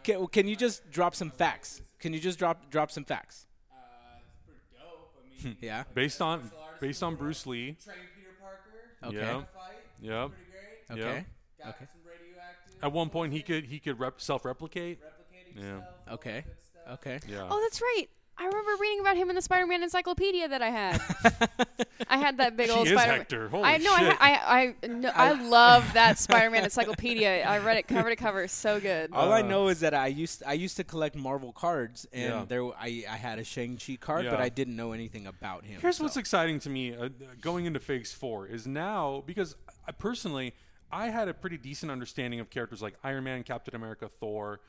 [0.03, 1.81] Can, can you just drop some facts?
[1.99, 3.45] Can you just drop drop some facts?
[3.71, 3.75] Uh,
[4.19, 5.13] it's pretty dope.
[5.43, 5.83] I mean, Yeah.
[5.93, 7.45] Based on based on Bruce.
[7.45, 7.77] Lee.
[7.83, 9.07] Trained Peter Parker.
[9.07, 9.17] Okay.
[9.17, 9.37] Yeah.
[9.39, 9.75] in Fight.
[10.01, 10.29] Yep.
[10.29, 10.99] Pretty great.
[11.05, 11.25] Okay.
[11.59, 11.65] Yeah.
[11.65, 11.85] Got Okay.
[11.91, 12.83] some radioactive.
[12.83, 14.99] At one point, he could he could rep- self-replicate.
[15.01, 15.61] replicating Yeah.
[15.63, 16.31] himself, all Okay.
[16.31, 16.93] that good stuff.
[16.93, 17.19] Okay.
[17.27, 17.47] Yeah.
[17.49, 18.07] Oh, that's right.
[18.37, 20.99] I remember reading about him in the Spider-Man encyclopedia that I had.
[22.09, 23.19] I had that big She old is Spider-Man.
[23.19, 23.49] Hector.
[23.49, 23.93] Holy I know.
[23.93, 24.13] I, shit.
[24.17, 27.43] ha- I I no, I love that Spider-Man encyclopedia.
[27.43, 28.47] I read it cover to cover.
[28.47, 29.11] So good.
[29.13, 32.23] All I Uh, know is that I used I used to collect Marvel cards, and
[32.33, 32.45] Yeah.
[32.47, 35.79] there I I had a Shang Chi card, but I didn't know anything about him.
[35.79, 36.03] Here's so.
[36.03, 37.09] what's exciting to me uh,
[37.41, 39.55] going into Phase Four is now because
[39.87, 40.55] I personally
[40.91, 44.59] I had a pretty decent understanding of characters like Iron Man, Captain America, Thor,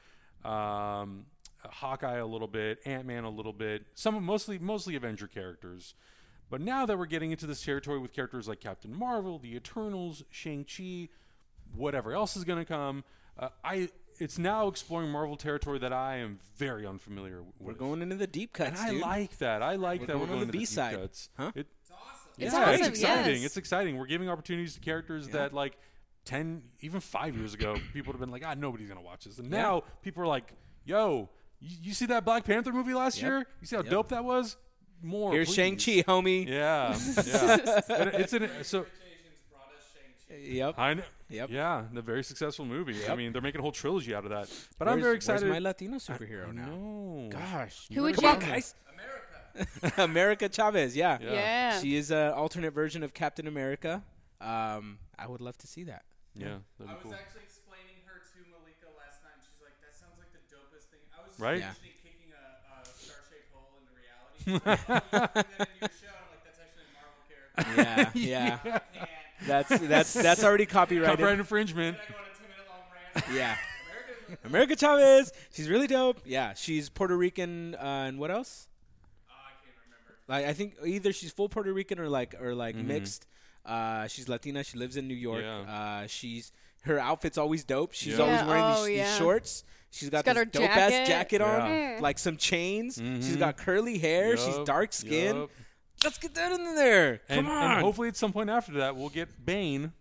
[0.45, 1.25] um,
[1.65, 5.95] Hawkeye a little bit, Ant Man a little bit, some mostly mostly Avenger characters.
[6.51, 10.23] But now that we're getting into this territory with characters like Captain Marvel, the Eternals,
[10.31, 11.09] Shang Chi,
[11.75, 13.05] whatever else is going to come,
[13.39, 13.89] uh, I
[14.19, 17.55] it's now exploring Marvel territory that I am very unfamiliar with.
[17.59, 19.01] We're going into the deep cuts, And cuts, I dude.
[19.03, 19.63] like that.
[19.63, 20.95] I like We're that going we're going into the to deep B-side.
[20.97, 21.29] cuts.
[21.39, 21.53] Huh?
[21.55, 22.31] It, It's awesome.
[22.39, 23.35] It's yeah, it's awesome, exciting.
[23.37, 23.45] yes.
[23.47, 23.97] It's exciting.
[23.97, 25.79] We're giving opportunities to characters that like
[26.27, 29.39] ten, even five years ago, people would have been like, ah, nobody's gonna watch this.
[29.39, 29.63] And Yeah.
[29.63, 30.53] now people are like,
[30.85, 31.31] yo,
[31.63, 33.25] you, you see that Black Panther movie last Yep.
[33.31, 33.39] year?
[33.61, 33.91] You see how Yep.
[33.91, 34.57] dope that was?
[35.03, 35.33] More.
[35.33, 36.05] Here's Shang please.
[36.05, 36.47] Chi, homie.
[36.47, 36.97] Yeah,
[37.27, 37.81] yeah.
[37.99, 38.81] And it's in so.
[38.81, 39.69] Agents brought
[40.29, 40.53] Shang-Chi.
[40.53, 40.75] Yep.
[40.79, 41.03] I know.
[41.29, 41.51] Yep.
[41.51, 42.95] Yeah, the very successful movie.
[43.05, 43.17] I Yep.
[43.19, 44.49] mean, they're making a whole trilogy out of that.
[44.79, 45.43] But I'm Where's- very excited.
[45.43, 46.67] Where's my Latino superhero now?
[46.67, 47.29] No.
[47.31, 47.89] Gosh.
[47.93, 48.75] Who would Come you- on, guys.
[48.93, 49.93] America.
[50.03, 51.19] America Chavez, yeah.
[51.21, 51.33] Yeah.
[51.33, 51.81] Yeah.
[51.81, 54.03] She is an alternate version of Captain America.
[54.41, 56.05] Um, I would love to see that.
[56.35, 57.15] Yeah, that'd I be was cool.
[57.15, 57.43] actually
[64.47, 64.51] a
[67.57, 68.79] Marvel character." Yeah, yeah.
[69.47, 71.19] That's that's that's already copyrighted.
[71.19, 71.97] Copyright infringement.
[71.97, 72.81] Then I go on a two-minute long
[73.15, 73.27] rant.
[73.37, 73.57] Yeah.
[73.91, 74.39] America.
[74.45, 75.33] America Chavez.
[75.53, 76.21] She's really dope.
[76.25, 78.69] Yeah, she's Puerto Rican uh, and what else?
[79.29, 80.15] Oh, I can't remember.
[80.29, 83.27] Like I think either she's full Puerto Rican or like or like mixed.
[83.67, 84.63] Uh, she's Latina.
[84.63, 85.43] She lives in New York.
[85.43, 85.69] Mm-hmm.
[85.69, 86.03] Yeah.
[86.03, 87.93] Uh, she's her outfit's always dope.
[87.93, 88.25] She's Yeah.
[88.25, 89.09] always wearing oh, these, yeah.
[89.09, 89.65] these shorts.
[89.93, 91.07] She's got, got this her dope ass jacket.
[91.07, 91.99] jacket on, Yeah.
[92.01, 92.95] like some chains.
[92.97, 93.39] She's Mhm.
[93.39, 94.37] got curly hair.
[94.37, 95.39] She's dark skinned.
[95.39, 95.51] yup.
[96.03, 97.19] Let's get that in there.
[97.29, 97.71] Come And, on.
[97.73, 99.93] and hopefully at some point after that we'll get Bane.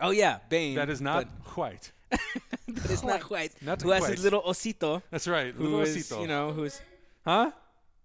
[0.00, 0.76] oh yeah, Bane.
[0.76, 1.90] That is not quite.
[2.08, 2.20] But
[2.68, 3.60] that is not quite.
[3.60, 4.12] Not who has quite.
[4.14, 5.02] his little osito?
[5.10, 5.52] That's right.
[5.54, 6.20] Who Little is Osito.
[6.22, 6.80] you know who's?
[7.24, 7.50] Huh?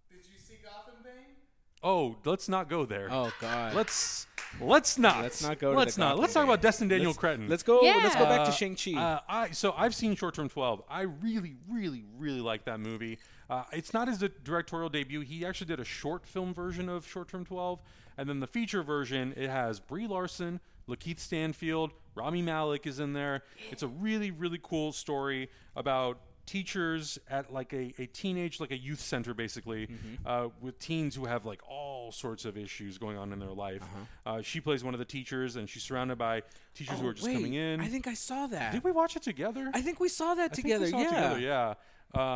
[0.09, 1.35] Did you see Gotham Bane?
[1.83, 3.07] Oh, let's not go there.
[3.11, 3.75] Oh God.
[3.75, 4.27] Let's
[4.59, 5.21] let's not.
[5.21, 6.17] Let's not go Let's not.
[6.17, 7.47] Let's talk about Destin Daniel Let's- Cretton.
[7.47, 7.79] Let's go.
[7.81, 8.99] Let's go back to Shang Chi.
[8.99, 10.83] Uh, I so I've seen Short Term 12.
[10.89, 13.19] I really, really, really like that movie.
[13.49, 15.21] Uh, it's not his directorial debut.
[15.21, 17.79] He actually did a short film version of Short Term 12,
[18.17, 20.59] and then the feature version it has Brie Larson,
[20.89, 23.43] Lakeith Stanfield, Rami Malek is in there.
[23.71, 28.77] It's a really, really cool story about teachers at like a, a teenage like a
[28.77, 29.87] youth center basically
[30.25, 33.83] uh, with teens who have like all sorts of issues going on in their life
[34.25, 36.41] uh she plays one of the teachers and she's surrounded by
[36.73, 38.71] teachers who Oh, are just wait, coming in I think I saw that.
[38.71, 39.69] did we watch it together?
[39.73, 40.85] I think we saw that I think together.
[40.85, 41.09] we saw it yeah.
[41.33, 41.73] together, yeah.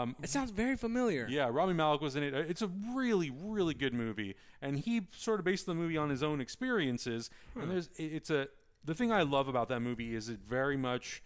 [0.01, 1.25] Um, It sounds very familiar.
[1.29, 2.33] yeah, Rami Malek was in it.
[2.33, 6.09] Uh, It's a really, really good movie, and he sort of based the movie on
[6.09, 7.29] his own experiences.
[7.55, 8.49] And there's, it's a
[8.83, 11.23] the thing I love about that movie is it very much,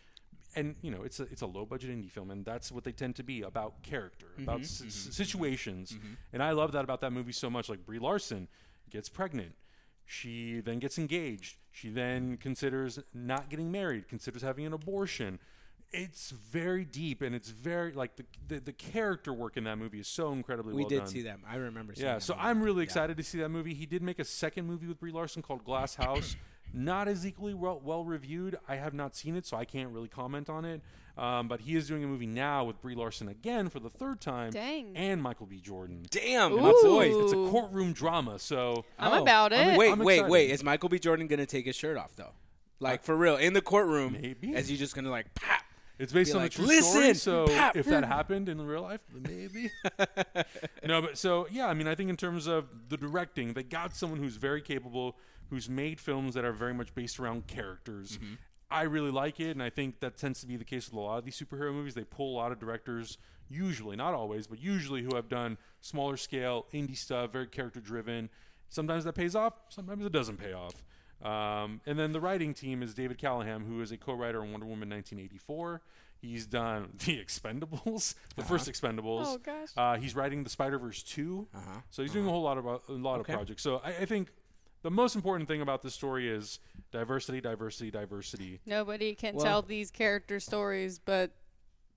[0.55, 2.91] and you know, it's a it's a low budget indie film, and that's what they
[2.91, 5.11] tend to be about character, mm-hmm, about s- mm-hmm, s- mm-hmm.
[5.11, 5.95] situations.
[6.33, 7.69] And I love that about that movie so much.
[7.69, 8.47] Like Brie Larson
[8.89, 9.53] gets pregnant.
[10.05, 11.57] She then gets engaged.
[11.71, 15.39] She then considers not getting married, considers having an abortion.
[15.91, 19.99] It's very deep and it's very like the the, the character work in that movie
[19.99, 21.07] is so incredibly we well did done.
[21.07, 21.41] see them.
[21.47, 21.93] I remember.
[21.95, 22.47] Yeah, that so movie.
[22.47, 22.83] I'm really Yeah.
[22.83, 23.73] excited to see that movie.
[23.73, 26.35] He did make a second movie with Brie Larson called Glass House.
[26.73, 28.57] Not as equally well, well reviewed.
[28.67, 30.81] I have not seen it, so I can't really comment on it.
[31.17, 34.19] Um, but he is doing a movie now with Brie Larson again for the third
[34.19, 34.97] time, Dang.
[34.97, 35.61] and Michael B.
[35.61, 36.03] Jordan.
[36.11, 36.57] Damn, Ooh.
[36.59, 37.23] my boy.
[37.23, 39.77] It's a courtroom drama, so I'm Oh, about I mean, it.
[39.77, 40.49] Wait, I'm wait, wait.
[40.51, 40.99] Is Michael B.
[40.99, 42.33] Jordan gonna take his shirt off though?
[42.81, 44.17] Like for real in the courtroom?
[44.21, 44.53] Maybe.
[44.53, 45.61] Is he just gonna like pop?
[45.97, 48.59] It's based Be on like, a true "Listen, story, so pap." if that happened in
[48.59, 49.71] real life, maybe.
[50.85, 53.95] no, but so yeah, I mean, I think in terms of the directing, they got
[53.95, 55.15] someone who's very capable,
[55.49, 58.17] who's made films that are very much based around characters.
[58.17, 58.33] Mm-hmm.
[58.71, 60.99] I really like it, and I think that tends to be the case with a
[60.99, 61.93] lot of these superhero movies.
[61.93, 63.17] They pull a lot of directors,
[63.47, 68.29] usually not always, but usually who have done smaller scale indie stuff, very character driven.
[68.69, 70.73] Sometimes that pays off, sometimes it doesn't pay off.
[71.23, 74.65] Um, and then the writing team is David Callaham, who is a co-writer on Wonder
[74.65, 75.81] Woman 1984.
[76.19, 79.23] He's done The Expendables, the first Expendables.
[79.27, 79.69] Oh, gosh.
[79.77, 81.47] Uh, he's writing the Spider Verse 2.
[81.53, 81.69] Uh-huh.
[81.91, 83.33] So he's doing a whole lot of a lot Okay.
[83.33, 83.61] of projects.
[83.61, 84.31] So I, I think
[84.85, 86.59] the most important thing about this story is
[86.91, 88.59] diversity, diversity, diversity.
[88.67, 91.31] Nobody can Well- tell these character stories but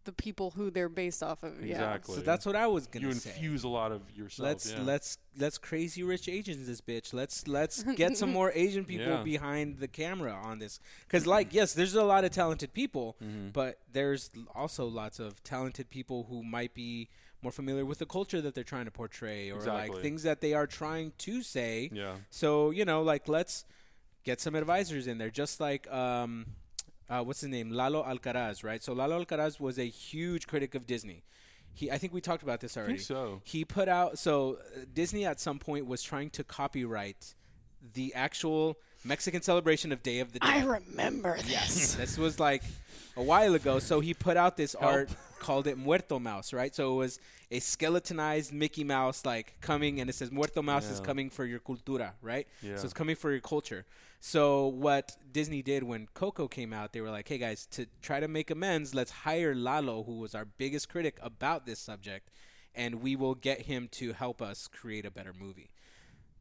[0.04, 1.60] the people who they're based off of.
[1.62, 1.72] Yeah.
[1.74, 2.14] Exactly.
[2.14, 3.28] So that's what I was gonna you say.
[3.28, 4.46] You infuse a lot of yourself.
[4.46, 4.80] let's yeah.
[4.80, 7.12] let's let's crazy rich Asians this bitch.
[7.12, 9.22] Let's let's get some more Asian people Yeah.
[9.22, 10.80] behind the camera on this.
[11.06, 13.48] Because like yes, there's a lot of talented people, Mm-hmm.
[13.50, 17.10] but there's also lots of talented people who might be
[17.42, 19.94] more familiar with the culture that they're trying to portray or Exactly.
[19.94, 21.90] like things that they are trying to say.
[21.92, 22.14] Yeah.
[22.30, 23.64] So you know, like let's
[24.24, 26.46] get some advisors in there, just like um,
[27.08, 28.82] uh, what's his name, Lalo Alcaraz, right?
[28.82, 31.22] So Lalo Alcaraz was a huge critic of Disney.
[31.72, 32.94] He, I think we talked about this I already.
[32.96, 33.40] think so.
[33.44, 37.34] He put out so uh, Disney at some point was trying to copyright
[37.94, 40.50] the actual Mexican celebration of Day of the Dead.
[40.50, 41.48] I remember this.
[41.48, 42.62] Yes, this was like
[43.16, 43.78] a while ago.
[43.78, 46.74] So he put out this art called it Muerto Mouse, right?
[46.74, 47.20] So it was
[47.50, 51.60] a skeletonized Mickey Mouse, like coming, and it says Muerto Mouse is coming for your
[51.60, 52.46] cultura, right?
[52.62, 52.76] Yeah.
[52.76, 53.84] So it's coming for your culture.
[54.20, 58.18] So what Disney did when Coco came out, they were like, "Hey guys, to try
[58.18, 62.28] to make amends, let's hire Lalo, who was our biggest critic about this subject,
[62.74, 65.70] and we will get him to help us create a better movie."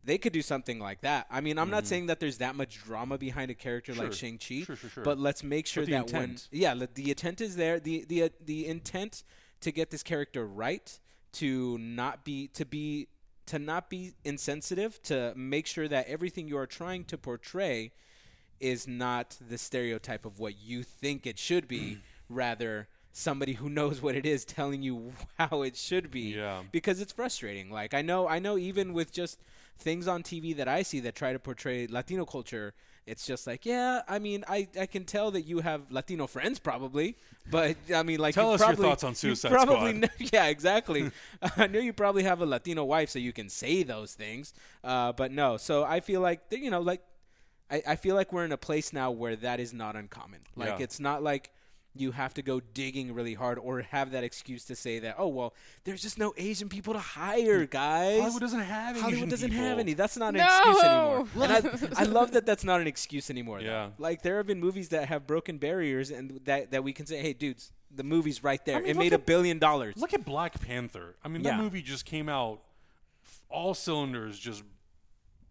[0.07, 1.27] They could do something like that.
[1.29, 4.13] I mean, I'm not saying that there's that much drama behind a character like Mm-hmm.
[4.13, 5.03] Shang Chi, Sure, sure, sure.
[5.03, 7.79] but let's make sure that when yeah, the intent is there.
[7.79, 9.23] The the uh, the intent
[9.61, 10.87] to get this character right,
[11.33, 13.09] to not be to be
[13.47, 17.91] to not be insensitive, to make sure that everything you are trying to portray
[18.59, 21.99] is not the stereotype of what you think it should be,
[22.29, 26.61] rather somebody who knows what it is telling you how it should be Yeah.
[26.71, 27.69] because it's frustrating.
[27.71, 29.39] Like I know, I know, even with just
[29.77, 32.73] things on TV that I see that try to portray Latino culture,
[33.05, 36.59] it's just like, yeah, I mean, I, I can tell that you have Latino friends
[36.59, 37.15] probably,
[37.49, 40.01] but I mean, like, Tell us your thoughts on Suicide probably Squad.
[40.01, 41.11] know- yeah, exactly.
[41.57, 44.53] I know you probably have a Latino wife, so you can say those things,
[44.83, 45.55] uh, but no.
[45.57, 47.01] So I feel like you know, like,
[47.71, 50.41] I, I feel like we're in a place now where that is not uncommon.
[50.55, 50.83] Like, Yeah.
[50.83, 51.51] it's not like
[51.99, 55.27] you have to go digging really hard or have that excuse to say that oh
[55.27, 59.51] well there's just no asian people to hire guys Hollywood doesn't have Asian Hollywood doesn't
[59.51, 59.93] have any.
[59.93, 60.45] That's not an No!
[60.45, 61.27] excuse anymore.
[61.45, 61.53] And
[61.97, 63.59] I, I love that that's not an excuse anymore.
[63.59, 63.65] though.
[63.65, 63.89] Yeah.
[63.97, 67.17] Like there have been movies that have broken barriers and that that we can say,
[67.21, 68.77] hey, dudes, the movie's right there.
[68.77, 69.95] I mean, it look made a billion dollars.
[69.97, 71.15] Look at Black Panther.
[71.23, 71.51] I mean, Yeah.
[71.57, 72.61] that movie just came out.
[73.49, 74.63] All cylinders just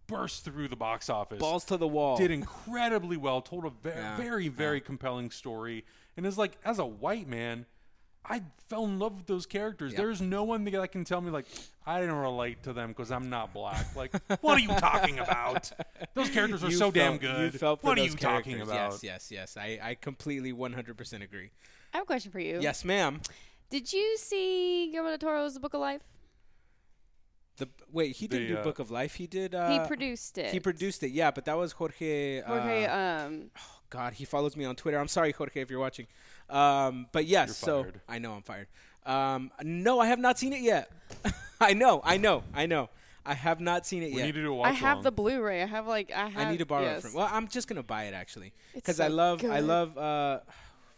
[0.07, 1.39] burst through the box office.
[1.39, 2.17] Balls to the wall.
[2.17, 3.41] Did incredibly well.
[3.41, 5.85] Told a ve- Yeah, very, very compelling story.
[6.17, 7.67] And it's like, as a white man,
[8.29, 9.93] I fell in love with those characters.
[9.93, 9.99] Yeah.
[9.99, 11.47] There's no one that can tell me like
[11.87, 13.95] I didn't relate to them because I'm not black.
[13.95, 15.71] Like, what are you talking about?
[16.15, 17.53] Those characters are You so damn good.
[17.53, 18.93] You felt what are those you talking about?
[18.93, 19.57] Yes, yes, yes.
[19.57, 21.51] I, I completely 100% agree.
[21.95, 22.59] I have a question for you.
[22.61, 23.21] Yes, ma'am.
[23.71, 26.03] Did you see Guillermo del Toro's The Book of Life?
[27.59, 29.15] The wait, he didn't The, do uh, Book of Life.
[29.15, 29.55] He did.
[29.55, 30.53] Uh, he produced it.
[30.53, 31.11] He produced it.
[31.11, 32.43] Yeah, but that was Jorge.
[32.43, 33.51] Jorge, uh, um,
[33.91, 34.99] God, he follows me on Twitter.
[34.99, 36.07] I'm sorry, Jorge, if you're watching.
[36.51, 38.01] Um, but yes, so fired.
[38.09, 38.67] I know I'm fired.
[39.05, 40.91] Um, no, I have not seen it yet.
[41.61, 42.89] I know, I know, I know.
[43.25, 44.27] I have not seen it We yet.
[44.27, 45.03] need to do a watch I have along.
[45.05, 45.63] the Blu-ray.
[45.63, 46.47] I have like I have.
[46.47, 46.99] I need to borrow yes.
[46.99, 47.15] it from.
[47.15, 49.45] Well, I'm just gonna buy it actually because so I love.
[49.45, 49.99] I love.
[49.99, 50.39] Uh,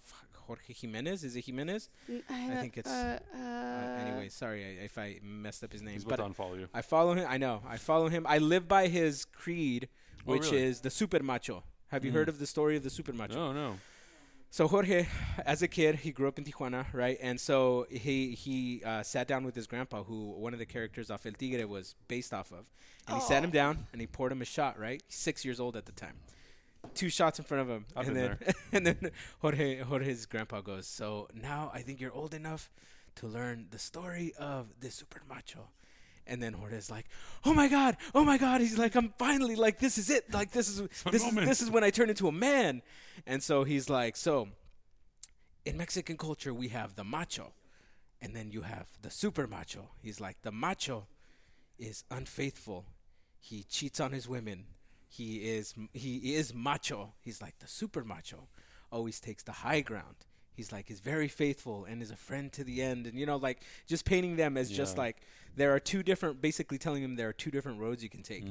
[0.02, 1.24] fuck, Jorge Jimenez.
[1.24, 1.88] Is it Jimenez?
[2.28, 5.94] I think it's- Uh, Uh, uh, anyway, sorry I, if I messed up his name.
[5.94, 6.68] He's about but to unfollow you.
[6.74, 7.26] I follow him.
[7.28, 7.62] I know.
[7.66, 8.26] I follow him.
[8.28, 9.88] I live by his creed,
[10.26, 10.64] Oh, which really?
[10.64, 11.62] is the super macho.
[11.88, 13.34] Have you heard of the story of the super macho?
[13.34, 13.78] No, no.
[14.50, 15.06] So Jorge,
[15.44, 17.18] as a kid, he grew up in Tijuana, right?
[17.20, 21.10] And so he he uh, sat down with his grandpa, who one of the characters
[21.10, 22.64] off El Tigre was based off of,
[23.06, 25.02] and he sat him down and he poured him a shot, right?
[25.08, 26.14] Six years old at the time.
[26.94, 28.38] Two shots in front of him, I've and then
[28.72, 29.10] and then
[29.40, 32.70] Jorge Jorge's grandpa goes, "So now I think you're old enough
[33.16, 35.68] to learn the story of the super macho."
[36.28, 37.06] And then Jorge's like,
[37.44, 40.32] "Oh my god, oh my god!" He's like, "I'm finally like this is it.
[40.32, 42.82] Like this is this is this is when I turn into a man."
[43.26, 44.48] And so he's like, "So
[45.68, 47.52] in Mexican culture, we have the macho,
[48.22, 49.90] and then you have the super macho.
[50.02, 51.06] He's like, the macho
[51.78, 52.86] is unfaithful.
[53.38, 54.64] He cheats on his women.
[55.10, 57.12] He is he is macho.
[57.20, 58.48] He's like the super macho.
[58.90, 60.16] Always takes the high ground.
[60.54, 63.06] He's like is very faithful and is a friend to the end.
[63.06, 65.16] And you know, like just painting them as just like
[65.58, 66.40] there are two different.
[66.40, 68.44] Basically, telling him there are two different roads you can take.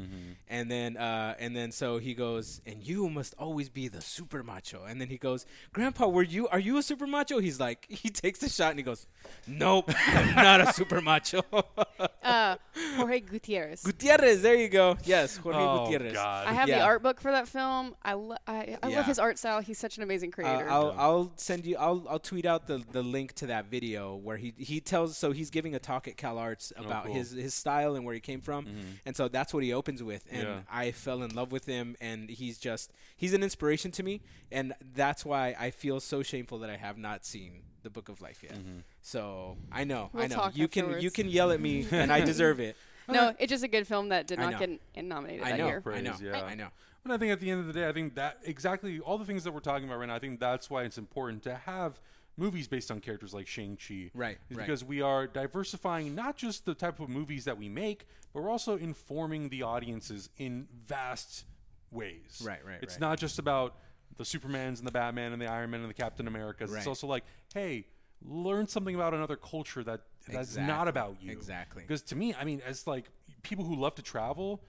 [0.47, 4.43] And then uh, and then so he goes, and you must always be the super
[4.43, 4.83] macho.
[4.87, 7.39] And then he goes, Grandpa, were you are you a super macho?
[7.39, 9.07] He's like, he takes the shot and he goes,
[9.47, 11.41] Nope, I'm not a super macho.
[12.23, 12.55] uh,
[12.95, 13.81] Jorge Gutierrez.
[13.83, 14.97] Gutierrez, there you go.
[15.05, 16.13] Yes, Jorge oh Gutierrez.
[16.13, 16.47] God.
[16.47, 17.95] I have the art book for that film.
[18.03, 18.97] I, lo- I, I Yeah.
[18.97, 19.61] love his art style.
[19.61, 20.69] He's such an amazing Uh, creator.
[20.69, 24.37] I'll I'll send you I'll I'll tweet out the, the link to that video where
[24.37, 27.13] he he tells so he's giving a talk at Cal Arts about cool.
[27.13, 28.79] his his style and where he came from mm-hmm.
[29.05, 30.59] and so that's what he opens with and Yeah.
[30.71, 34.21] I fell in love with him and he's just he's an inspiration to me
[34.51, 38.21] and that's why I feel so shameful that I have not seen the Book of
[38.21, 38.53] Life yet.
[38.53, 38.79] Mm-hmm.
[39.01, 42.11] So I know I We'll know talk you can you can yell at me and
[42.11, 42.75] I deserve it.
[43.09, 45.83] no, it's just a good film that did not get nominated I that know, year.
[45.85, 46.43] I know, Praise, yeah.
[46.43, 46.67] I know.
[47.03, 49.23] But I think at the end of the day, I think that exactly all the
[49.23, 52.01] things that we're talking about right now, I think that's why it's important to have
[52.37, 54.11] movies based on characters like Shang-Chi.
[54.13, 54.65] Right, Is right.
[54.65, 58.51] Because we are diversifying not just the type of movies that we make, but we're
[58.51, 61.45] also informing the audiences in vast
[61.91, 62.41] ways.
[62.45, 63.01] Right, right, It's right.
[63.01, 63.77] not just about
[64.17, 66.71] the Supermans and the Batman and the Iron Man and the Captain Americas.
[66.71, 66.77] Right.
[66.79, 67.23] It's also like,
[67.53, 67.85] hey,
[68.25, 71.31] learn something about another culture that that's not about you.
[71.31, 71.83] exactly.
[71.83, 73.05] Because to me, I mean, as like
[73.43, 74.61] people who love to travel,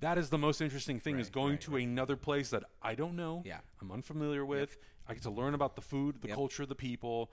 [0.00, 3.16] that is the most interesting thing is going right, to another place that I don't
[3.16, 3.42] know.
[3.44, 3.58] Yeah.
[3.80, 4.76] I'm unfamiliar with.
[5.08, 6.36] I get to learn about the food, the Yep.
[6.36, 7.32] culture, the people.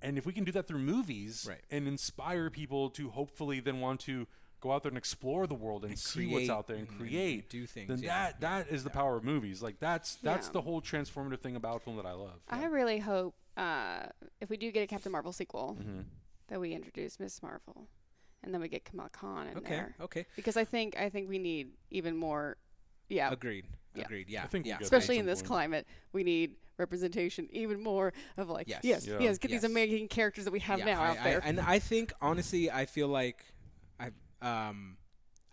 [0.00, 1.62] And if we can do that through movies Right.
[1.70, 4.26] and inspire people to hopefully then want to
[4.60, 7.00] go out there and explore the world and, And see what's out there and and-
[7.00, 9.62] and create, do things, then yeah, that that is the power of movies.
[9.62, 10.52] Like that's that's Yeah.
[10.52, 12.40] the whole transformative thing about film that I love.
[12.48, 14.06] I really hope uh,
[14.40, 16.00] if we do get a Captain Marvel sequel, Mm-hmm.
[16.48, 17.86] that we introduce Miss Marvel,
[18.42, 19.94] and then we get Kamala Khan in Okay, there.
[20.00, 20.26] okay.
[20.36, 22.56] Because I think I think we need even more.
[23.08, 23.66] Yeah, Agreed.
[23.94, 24.04] Yeah.
[24.04, 24.30] Agreed.
[24.30, 24.44] Yeah.
[24.44, 24.78] I think yeah.
[24.80, 25.48] especially in this point.
[25.48, 28.80] climate, we need representation even more of like Yes.
[28.82, 29.18] yes, Yeah.
[29.20, 31.40] yes, get these amazing characters that we have Yeah, now I- out I- there.
[31.44, 33.44] and I think honestly, I feel like
[33.98, 34.10] I
[34.42, 34.96] um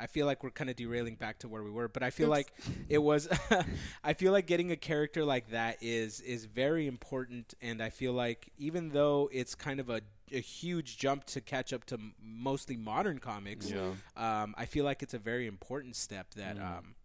[0.02, 2.28] I feel like we're kind of derailing back to where we were, but I feel
[2.30, 2.38] Oops.
[2.38, 2.54] like
[2.88, 3.28] it was
[4.04, 8.14] I feel like getting a character like that is is very important and I feel
[8.14, 10.02] like even though it's kind of a
[10.32, 13.94] a huge jump to catch up to m- mostly modern comics, Yeah.
[14.16, 16.78] um, I feel like it's a very important step that Mm.
[16.78, 16.96] um,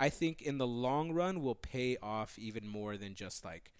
[0.00, 3.70] I think in the long run will pay off even more than just like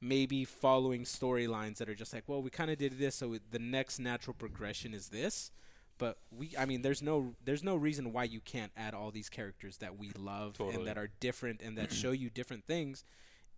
[0.00, 3.58] maybe following storylines that are just like, well, we kind of did this, so the
[3.60, 5.52] next natural progression is this.
[5.96, 9.28] But we, I mean, there's no, there's no reason why you can't add all these
[9.28, 10.76] characters that we love Totally.
[10.76, 13.04] and that are different and that show you different things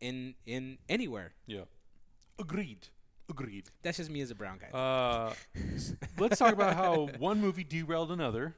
[0.01, 1.33] in in anywhere.
[1.47, 1.65] Yeah.
[2.39, 2.89] Agreed.
[3.31, 3.69] Agreed.
[3.83, 4.77] That's just me as a brown guy.
[4.77, 5.33] Uh,
[6.19, 8.57] let's talk about how one movie derailed another.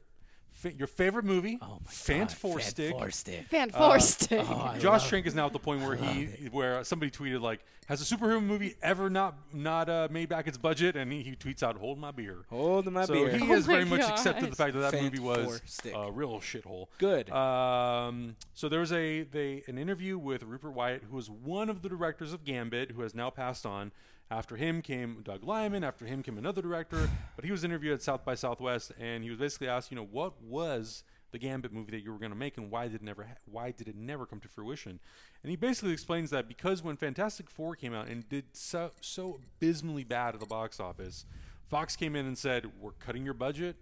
[0.54, 2.94] Fa- your favorite movie, oh my Fant God, Four Stick.
[3.10, 3.46] Stick.
[3.48, 7.10] Fan uh, Force oh, Josh Trank is now at the point where he, where somebody
[7.10, 11.12] tweeted like, "Has a superhero movie ever not not uh, made back its budget?" And
[11.12, 13.30] he, he tweets out, "Hold my beer." Hold my so beer.
[13.36, 14.56] he Oh has my very much accepted the gosh.
[14.56, 15.92] fact that that Fant movie was Stick.
[15.94, 16.86] a real shithole.
[16.98, 17.30] Good.
[17.30, 21.82] Um, so there was a they an interview with Rupert Wyatt, who was one of
[21.82, 23.90] the directors of Gambit, who has now passed on.
[24.30, 25.84] After him came Doug Liman.
[25.84, 29.30] After him came another director, but he was interviewed at South by Southwest, and he
[29.30, 32.36] was basically asked, you know, what was the Gambit movie that you were going to
[32.36, 34.98] make, and why did it never ha- why did it never come to fruition?
[35.42, 39.40] And he basically explains that because when Fantastic Four came out and did so so
[39.58, 41.26] abysmally bad at the box office,
[41.66, 43.76] Fox came in and said, "We're cutting your budget."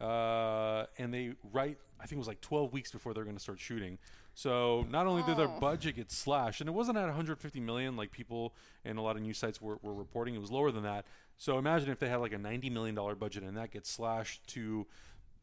[0.00, 3.42] uh, and they right I think it was like 12 weeks before they're going to
[3.42, 3.98] start shooting.
[4.40, 5.60] So not only did their Oh.
[5.60, 8.54] budget get slashed, and it wasn't at 150 million like people
[8.86, 11.04] and a lot of news sites were, were reporting, it was lower than that.
[11.36, 14.46] So imagine if they had like a 90 million dollar budget and that gets slashed
[14.54, 14.86] to,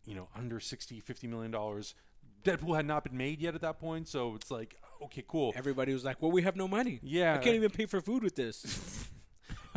[0.07, 1.93] you know, under 60, 50 million dollars.
[2.43, 5.53] Deadpool had not been made yet at that point, so it's like, okay, cool.
[5.55, 6.99] Everybody was like, "Well, we have no money.
[7.03, 7.35] Yeah.
[7.35, 9.09] I can't even pay for food with this."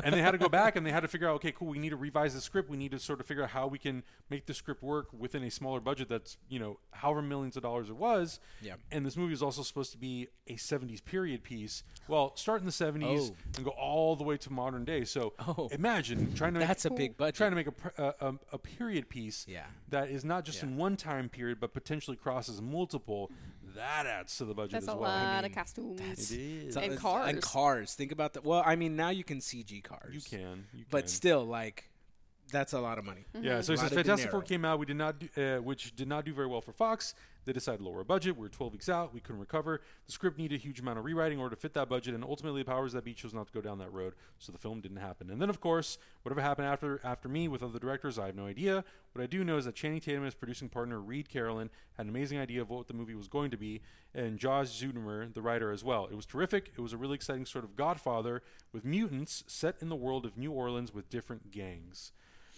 [0.04, 1.78] and they had to go back and they had to figure out okay cool we
[1.78, 4.02] need to revise the script we need to sort of figure out how we can
[4.28, 7.88] make the script work within a smaller budget that's you know however millions of dollars
[7.88, 8.74] it was Yeah.
[8.90, 12.66] and this movie is also supposed to be a 70s period piece well start in
[12.66, 13.36] the 70s Oh.
[13.56, 15.68] and go all the way to modern day so Oh.
[15.72, 17.34] imagine trying to make, That's a big budget.
[17.36, 19.66] trying to make a, a, a, uh, um, a period piece Yeah.
[19.88, 20.68] that is not just Yeah.
[20.70, 23.30] in one time period but potentially crosses multiple
[23.74, 26.30] that adds to the budget That's as a well lot mean, of costumes.
[26.30, 27.28] it is And it's- cars.
[27.28, 27.94] And cars.
[27.94, 28.44] Think about that.
[28.44, 30.14] Well, I mean, now you can CG cars.
[30.14, 31.08] you can you But can.
[31.08, 31.88] still, like,
[32.52, 33.24] that's a lot of money.
[33.34, 34.48] Yeah, so he Lot says of Fantastic Four dinero.
[34.48, 34.78] came out.
[34.80, 37.14] We did not, do, uh, which did not do very well for Fox.
[37.44, 38.36] They decided to lower a budget.
[38.36, 39.14] We were 12 weeks out.
[39.14, 39.80] We couldn't recover.
[40.06, 42.22] The script needed a huge amount of rewriting in order to fit that budget, and
[42.22, 44.14] ultimately, the powers that be chose not to go down that road.
[44.38, 45.30] So the film didn't happen.
[45.30, 48.46] And then, of course, whatever happened after after me with other directors, I have no
[48.46, 48.84] idea.
[49.12, 52.06] What I do know is that Channing Tatum and his producing partner Reid Carolin had
[52.06, 53.80] an amazing idea of what the movie was going to be,
[54.14, 56.06] and Josh Zetumer, the writer, as well.
[56.06, 56.72] It was terrific.
[56.76, 60.36] It was a really exciting sort of Godfather with mutants set in the world of
[60.36, 62.12] New Orleans with different gangs.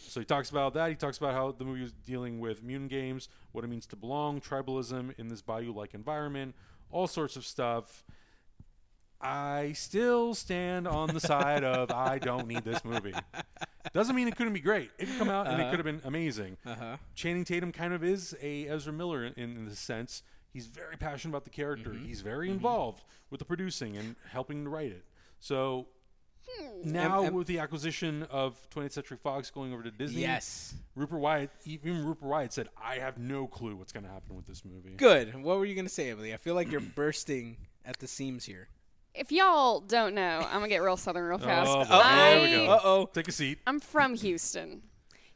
[0.08, 0.90] So he talks about that.
[0.90, 3.96] He talks about how the movie is dealing with mutant games, what it means to
[3.96, 6.54] belong, tribalism in this bayou-like environment,
[6.90, 8.04] all sorts of stuff.
[9.20, 13.14] I still stand on the side of I don't need this movie.
[13.92, 14.90] Doesn't mean it couldn't be great.
[14.98, 16.56] It could come out and it could have been amazing.
[16.66, 16.96] Uh-huh.
[17.14, 20.22] Channing Tatum kind of is a Ezra Miller in, in the sense
[20.52, 21.90] he's very passionate about the character.
[21.90, 22.06] Mm-hmm.
[22.06, 25.04] He's very involved with the producing and helping to write it.
[25.40, 25.86] So
[26.84, 30.74] now And- and- with the acquisition of 20th Century Fox going over to Disney, Yes.
[30.94, 34.46] Rupert Wyatt, even Rupert Wyatt said, "I have no clue what's going to happen with
[34.46, 35.34] this movie." Good.
[35.42, 36.32] What were you gonna say, Emily?
[36.34, 38.68] I feel like you're bursting at the seams here.
[39.14, 41.68] If y'all don't know, I'm gonna get real southern real fast.
[41.70, 41.80] Oh.
[41.90, 42.72] I, there we go.
[42.72, 43.06] Uh oh.
[43.12, 43.58] Take a seat.
[43.66, 44.82] I'm from Houston.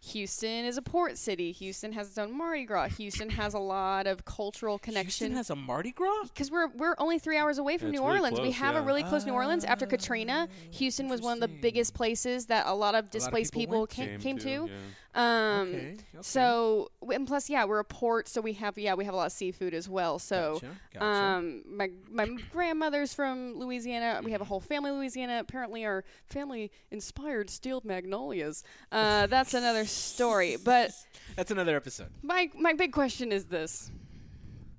[0.07, 1.50] Houston is a port city.
[1.52, 2.88] Houston has its own Mardi Gras.
[2.96, 5.26] Houston has a lot of cultural connection.
[5.26, 6.24] Houston has a Mardi Gras.
[6.24, 8.38] because we're we're only three hours away from Yeah, New really Orleans.
[8.40, 9.64] we close, have a really close New Orleans.
[9.64, 13.52] After Katrina, ah, Houston was one of the biggest places that a lot of displaced
[13.52, 14.66] people people, went came, came to.
[14.70, 14.78] yeah.
[15.17, 15.99] Um, Okay, okay.
[16.21, 19.27] So and plus, yeah, we're a port, so we have yeah we have a lot
[19.27, 20.19] of seafood as well.
[20.19, 20.55] So.
[20.61, 21.05] Gotcha, gotcha.
[21.07, 24.21] Um, my my grandmother's from Louisiana.
[24.23, 25.39] We have a whole family in Louisiana.
[25.41, 28.62] Apparently, our family inspired steel magnolias.
[28.93, 30.57] Uh, that's another story.
[30.62, 30.91] But
[31.35, 32.11] That's another episode.
[32.23, 33.91] my my big question is this: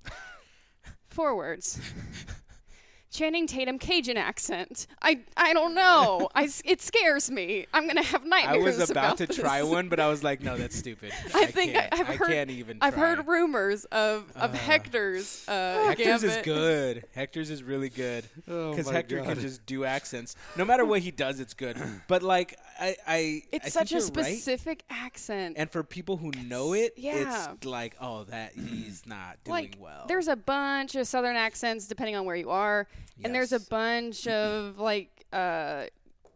[1.10, 1.80] Four words.
[3.10, 4.86] Channing Tatum Cajun accent.
[5.01, 6.28] I I don't know.
[6.36, 7.66] I s- it scares me.
[7.74, 8.78] I'm gonna have nightmares.
[8.78, 9.38] I was about, to this.
[9.38, 11.14] try one, but I was like, no, that's stupid.
[11.34, 12.28] I think I, can't, have I heard.
[12.28, 12.78] can't even.
[12.82, 13.16] I've try.
[13.16, 15.47] heard rumors of of Hector's.
[15.47, 17.05] Uh, Hector's is good.
[17.16, 19.26] Hector's is really good Oh because my Hector God.
[19.34, 20.36] can just do accents.
[20.58, 21.78] No matter what he does, it's good.
[22.08, 24.34] But like, I, I, It's I such think a you're right.
[24.38, 25.55] specific accent.
[25.58, 27.47] And for people who know it, Yeah.
[27.55, 30.05] it's like, oh, that he's not doing like well.
[30.08, 32.88] there's a bunch of southern accents depending on where you are
[33.24, 35.86] and there's a bunch of like uh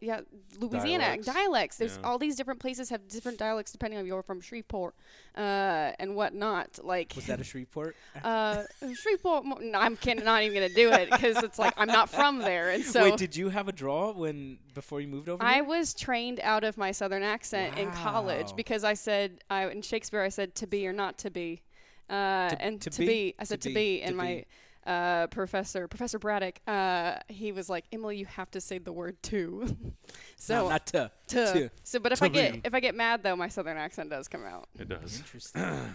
[0.00, 0.20] yeah
[0.58, 1.26] louisiana Dialects.
[1.26, 2.08] dialects, there's Yeah.
[2.08, 4.96] all these different places have different dialects depending on if you're from shreveport
[5.36, 7.94] uh and whatnot like was that a Shreveport?
[8.24, 11.86] uh shreveport mo- no, i'm kidding, not even gonna do it because it's like i'm
[11.86, 15.28] not from there and so Wait, did you have a draw when before you moved
[15.28, 15.40] over?
[15.42, 15.64] I here?
[15.64, 20.20] was trained out of my southern accent in college because I said I in Shakespeare
[20.22, 21.62] I said to be or not to be,
[22.10, 23.06] uh, To- and to to, be?
[23.06, 24.46] be, I said to be, be, to my be.
[24.86, 29.22] Uh, professor Professor Braddock uh, he was like Emily you have to say the word
[29.24, 29.76] to,
[30.36, 31.10] so no, not to.
[31.28, 31.52] to.
[31.52, 31.70] to.
[31.84, 32.60] so but if To I get be.
[32.64, 35.18] if I get mad though my southern accent does come out It does.
[35.20, 35.62] Interesting.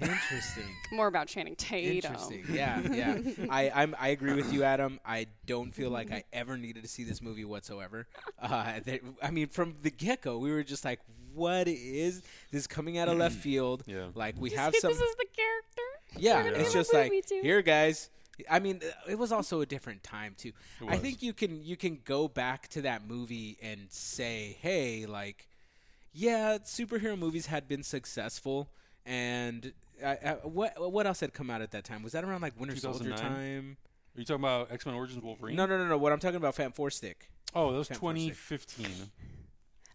[0.00, 0.64] Interesting.
[0.90, 2.12] more about Channing Tatum.
[2.12, 2.44] Interesting.
[2.50, 3.18] Yeah, yeah.
[3.50, 4.98] I I'm, I agree with you, Adam.
[5.04, 8.06] I don't feel like I ever needed to see this movie whatsoever.
[8.40, 11.00] Uh, that, I mean, from the get go, we were just like,
[11.34, 14.06] "What is this coming out of left field?" Yeah.
[14.14, 14.92] Like we Just have hit some.
[14.92, 16.18] this is the character.
[16.18, 18.08] Yeah, We're it's just like movie to- here, guys.
[18.50, 20.52] I mean, uh, it was also a different time too.
[20.88, 25.48] I think you can you can go back to that movie and say, hey, like,
[26.12, 28.70] yeah, superhero movies had been successful,
[29.04, 29.72] and
[30.02, 32.02] uh, uh, what what else had come out at that time?
[32.02, 33.34] Was that around like Winter Soldier 2009?
[33.34, 33.76] time?
[34.16, 35.56] Are you talking about X Men Origins Wolverine?
[35.56, 35.96] No, no, no, no.
[35.98, 37.30] What I'm talking about, Fan Four Stick.
[37.54, 38.34] Oh, that was Fantastic.
[38.34, 38.86] 2015.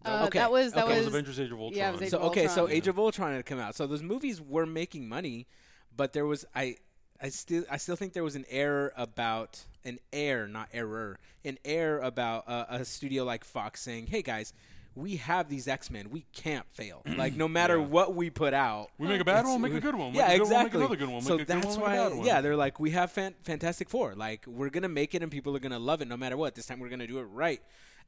[0.06, 0.40] Uh, okay.
[0.40, 0.96] That was that Okay.
[0.98, 1.78] Was was Avengers: Age of Ultron.
[1.78, 2.78] yeah, it was Age So of okay, so Ultron.
[2.78, 3.76] Age of Ultron had come out.
[3.76, 5.48] So those movies were making money,
[5.96, 6.78] but there was I
[7.22, 11.58] I still I still think there was an error about an error, not error, an
[11.66, 14.54] error about uh, a studio like Fox saying, "Hey guys,
[14.96, 16.10] we have these X Men.
[16.10, 17.02] We can't fail.
[17.18, 17.86] like no matter Yeah.
[17.86, 20.12] what we put out." We make a bad one, make a we- good one.
[20.12, 20.80] Make Yeah, a good exactly.
[20.82, 21.22] One, make another good one.
[21.22, 22.26] so a that's why, make a bad one.
[22.28, 24.14] yeah, they're like, we have fan- Fantastic Four.
[24.16, 26.54] Like, we're gonna make it, and people are gonna love it, no matter what.
[26.56, 27.62] This time, we're gonna do it right.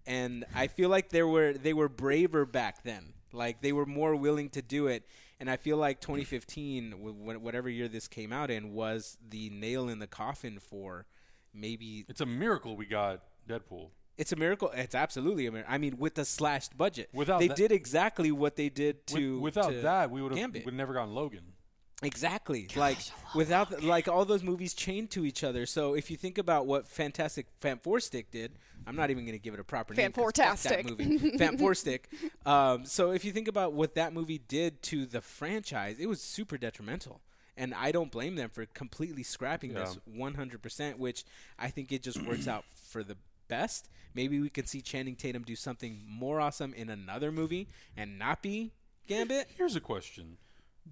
[0.05, 3.13] And I feel like they were they were braver back then.
[3.33, 5.03] Like, they were more willing to do it.
[5.39, 6.95] And I feel like 2015, wh-
[7.37, 11.05] wh- whatever year this came out in, was the nail in the coffin for
[11.53, 13.89] maybe It's a miracle we got Deadpool.
[14.17, 14.69] it's a miracle.
[14.73, 15.73] It's absolutely a miracle.
[15.73, 19.21] I mean, with the slashed budget, Without they that- did exactly what they did With-
[19.21, 19.39] to.
[19.39, 21.53] without to that, we would have would never gotten Logan.
[22.01, 22.67] Exactly.
[22.75, 22.97] like
[23.35, 25.65] without the, like all those movies chained to each other.
[25.65, 28.53] So if you think about what Fantastic Fan Four Stick did,
[28.87, 30.11] I'm not even going to give it a proper name.
[30.13, 30.97] 'cause fuck that Fantastic.
[30.97, 31.37] movie.
[31.37, 32.09] Fan Four Stick.
[32.45, 36.21] Um, so if you think about what that movie did to the franchise, it was
[36.21, 37.19] super detrimental.
[37.57, 39.79] And I don't blame them for completely scrapping Yeah.
[39.79, 41.25] this 100%, which
[41.57, 43.17] I think it just works out for the
[43.49, 43.89] best.
[44.13, 48.41] Maybe we can see Channing Tatum do something more awesome in another movie and not
[48.41, 48.71] be
[49.07, 49.49] Gambit.
[49.57, 50.37] Here's a question: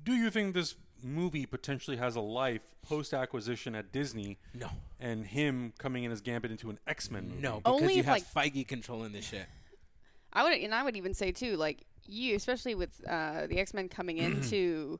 [0.03, 4.69] Do you think this movie potentially has a life post acquisition at Disney, No.
[4.99, 7.41] and him coming in as Gambit into an X Men movie?
[7.41, 9.45] No, because Only you if, have like- Feige controlling this shit.
[10.33, 13.73] I would, and I would even say too, like you, especially with uh, the X
[13.73, 14.99] Men coming into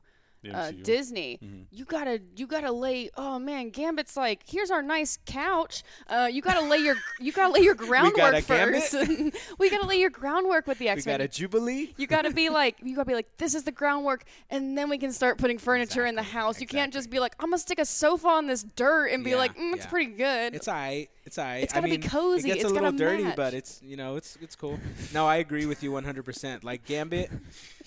[0.52, 0.72] uh.
[0.82, 1.38] Disney,
[1.70, 3.10] you gotta you gotta lay.
[3.16, 5.82] Oh man, Gambit's like, here's our nice couch.
[6.08, 8.94] Uh, you gotta lay your you gotta lay your groundwork first.
[9.58, 11.14] we gotta lay your groundwork with the X Men.
[11.14, 11.94] We got a Jubilee.
[11.96, 14.98] You gotta be like, you gotta be like, this is the groundwork, and then we
[14.98, 16.60] can start putting furniture in the Exactly, house.
[16.60, 19.30] You can't just be like, I'm gonna stick a sofa on this dirt and be
[19.30, 19.90] Yeah, like, mm, it's yeah.
[19.90, 20.54] pretty good.
[20.54, 21.10] It's alright.
[21.24, 21.64] It's alright.
[21.64, 23.36] It's I gotta be mean, cozy, It gets it's a little dirty, match.
[23.36, 24.78] but it's you know it's it's cool.
[25.12, 26.24] No, I agree with you 100.
[26.24, 27.30] percent Like Gambit,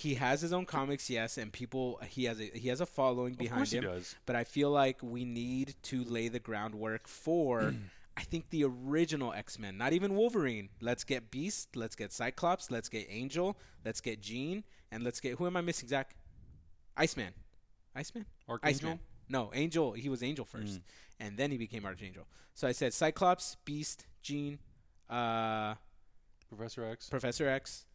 [0.01, 3.33] he has his own comics, yes, and people he has a he has a following
[3.33, 3.83] Of behind course he him.
[3.85, 4.15] does.
[4.25, 7.73] But I feel like we need to lay the groundwork for.
[8.17, 10.69] I think the original X Men, not even Wolverine.
[10.81, 15.35] Let's get Beast, let's get Cyclops, let's get Angel, let's get Jean, and let's get
[15.37, 15.87] who am I missing?
[15.87, 16.13] Zach,
[16.97, 17.33] Iceman,
[17.95, 18.89] Iceman, Archangel?
[18.89, 18.99] Iceman.
[19.29, 19.93] No, Angel.
[19.93, 20.81] He was Angel first, Mm.
[21.21, 22.25] and then he became Archangel.
[22.53, 24.59] So I said Cyclops, Beast, Jean,
[25.09, 25.75] uh,
[26.49, 27.09] Professor X.
[27.09, 27.85] Professor X,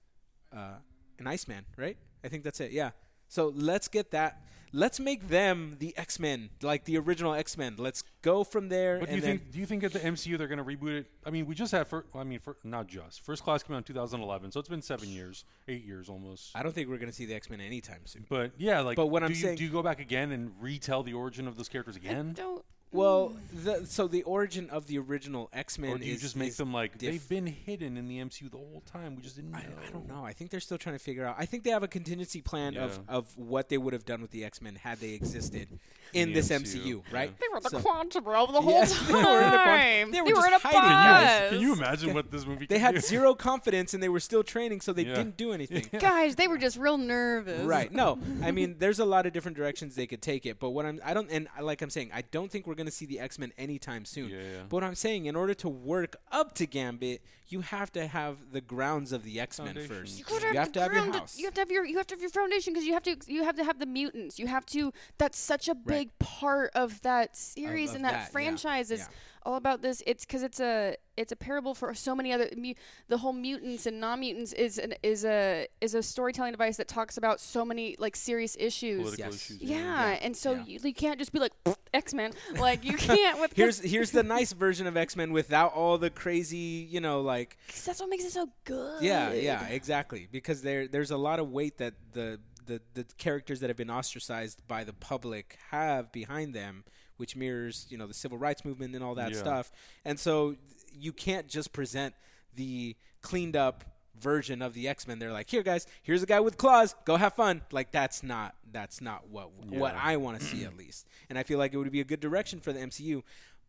[0.51, 0.77] uh,
[1.19, 1.65] and Iceman.
[1.77, 1.97] Right?
[2.25, 2.73] I think that's it.
[2.73, 2.91] Yeah.
[3.29, 4.41] So let's get that.
[4.73, 7.77] Let's make them the X Men, like the original X Men.
[7.79, 8.99] Let's go from there.
[8.99, 11.07] But do you think do you think at the MCU they're going to reboot it?
[11.25, 11.87] I mean, we just had.
[11.87, 14.83] Fir- I mean, for, not just First Class came out in 2011, so it's been
[14.83, 16.51] seven years, eight years almost.
[16.55, 18.27] I don't think we're gonna see the X Men anytime soon.
[18.29, 18.97] But yeah, like.
[18.97, 21.47] But what do I'm you, saying- do you go back again and retell the origin
[21.49, 22.65] of those characters again, Don't.
[22.93, 26.37] Well, the, so the origin of the original X Men or do you is just
[26.37, 29.17] make them like diff- they've been hidden in the MCU the whole time?
[29.17, 29.59] We just didn't know.
[29.59, 30.25] I, I don't know.
[30.25, 31.35] I think they're still trying to figure out.
[31.39, 33.17] I think they have a contingency plan of, Yeah.
[33.17, 35.69] of what they would have done with the X Men had they existed
[36.15, 37.17] in the this MCU, MCU, yeah.
[37.19, 37.39] right?
[37.39, 39.07] They were the So- quantum realm the whole Yeah, time.
[39.09, 40.91] they were in the quantum- they were just in a hiding, bus.
[40.91, 41.51] guys.
[41.51, 42.67] Can you imagine what this movie?
[42.67, 43.01] They had do?
[43.01, 45.17] zero confidence and they were still training, so they Yeah.
[45.17, 45.87] didn't do anything.
[45.99, 47.63] Guys, they were just real nervous.
[47.67, 47.93] Right.
[47.93, 50.87] No, I mean, there's a lot of different directions they could take it, but what
[50.87, 53.19] I'm, I don't, and like I'm saying, I don't think we're going to see the
[53.19, 54.31] X Men anytime soon.
[54.31, 54.43] Yeah, yeah.
[54.69, 58.39] But what I'm saying, in order to work up to Gambit, you have to have
[58.53, 60.19] the grounds of the X Men first.
[60.19, 61.39] You gotta have to have your house.
[61.39, 63.17] You have to have your you have to have your foundation because you have to
[63.27, 64.39] you have to have the mutants.
[64.39, 64.93] You have to.
[65.19, 69.01] That's such a big part of that series of and that, that, yeah, franchise is
[69.01, 69.07] yeah.
[69.47, 70.03] All about this.
[70.07, 72.51] It's because it's a it's a parable for so many other.
[72.57, 72.75] Mu-
[73.09, 76.89] the whole mutants and non mutants is an, is a is a storytelling device that
[76.89, 79.03] talks about so many like serious issues.
[79.03, 79.35] Political Yes.
[79.51, 79.63] issues.
[79.63, 80.65] Yeah, Yeah, and so yeah.
[80.67, 81.53] You, you can't just be like
[81.95, 82.33] X Men.
[82.59, 85.97] Like you can't with 'cause- Here's here's the nice version of X Men without all
[85.97, 89.03] the crazy, you know, like 'cause that's what makes it so good.
[89.03, 90.29] yeah, yeah, exactly.
[90.31, 93.91] Because there there's a lot of weight that the the the characters that have been
[93.91, 96.83] ostracized by the public have behind them,
[97.17, 99.39] which mirrors you know the civil rights movement and all that Yeah.
[99.39, 99.71] stuff.
[100.05, 100.57] And so
[100.99, 102.15] you can't just present
[102.55, 103.85] the cleaned up
[104.19, 105.19] version of the X Men.
[105.19, 107.63] They're like, here guys, here's a guy with claws, go have fun.
[107.71, 111.07] Like that's not that's not what what I want to see at least.
[111.29, 113.23] And I feel like it would be a good direction for the MCU.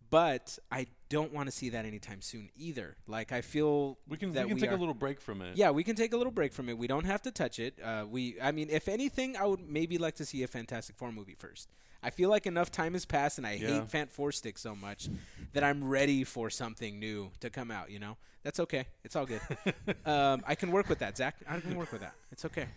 [0.10, 2.96] But I don't want to see that anytime soon either.
[3.08, 5.58] Like I feel We can we can take are- a little break from it.
[5.58, 6.78] yeah, we can take a little break from it.
[6.78, 7.78] We don't have to touch it.
[7.84, 11.12] Uh, we, I mean, if anything, I would maybe like to see a Fantastic Four
[11.12, 11.68] movie first.
[12.08, 13.68] I feel like enough time has passed, and I Yeah.
[13.82, 15.10] hate Fant Four Stick so much
[15.52, 17.92] that I'm ready for something new to come out.
[17.92, 18.86] You know, that's okay.
[19.04, 19.42] It's all good.
[20.06, 21.36] um, I can work with that, Zach.
[21.46, 22.14] I can work with that.
[22.32, 22.68] It's okay.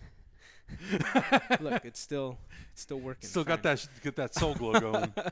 [1.61, 2.39] Look, it's still,
[2.73, 3.29] it's still working.
[3.29, 5.13] Still got that sh- get that soul glow going.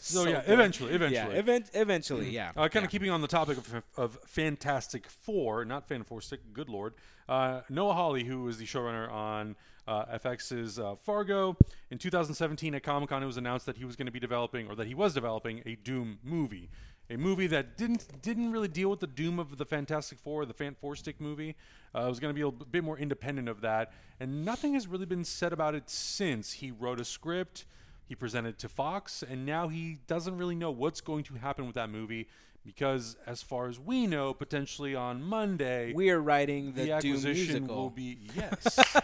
[0.00, 0.54] So yeah, glow.
[0.54, 1.34] eventually, eventually.
[1.34, 2.50] Yeah, event- eventually, yeah.
[2.56, 2.84] Uh, kind yeah.
[2.84, 6.94] of keeping on the topic of, of Fantastic Four, not Fan Four Stick, good lord.
[7.28, 9.54] Uh, Noah Hawley, who is the showrunner on
[9.86, 11.56] uh, FX's uh, Fargo,
[11.90, 14.66] in 2017 at Comic Con, it was announced that he was going to be developing,
[14.68, 16.70] or that he was developing, a Doom movie.
[17.10, 20.54] A movie that didn't didn't really deal with the doom of the Fantastic Four, the
[20.54, 21.56] Fan Four Stick movie.
[21.94, 24.86] Uh, it was going to be a bit more independent of that, and nothing has
[24.86, 26.54] really been said about it since.
[26.54, 27.66] He wrote a script,
[28.08, 31.74] he presented to Fox, and now he doesn't really know what's going to happen with
[31.74, 32.28] that movie
[32.64, 36.94] because, as far as we know, potentially on Monday, We are writing the, the Doom
[37.16, 37.76] acquisition musical.
[37.76, 38.78] will be yes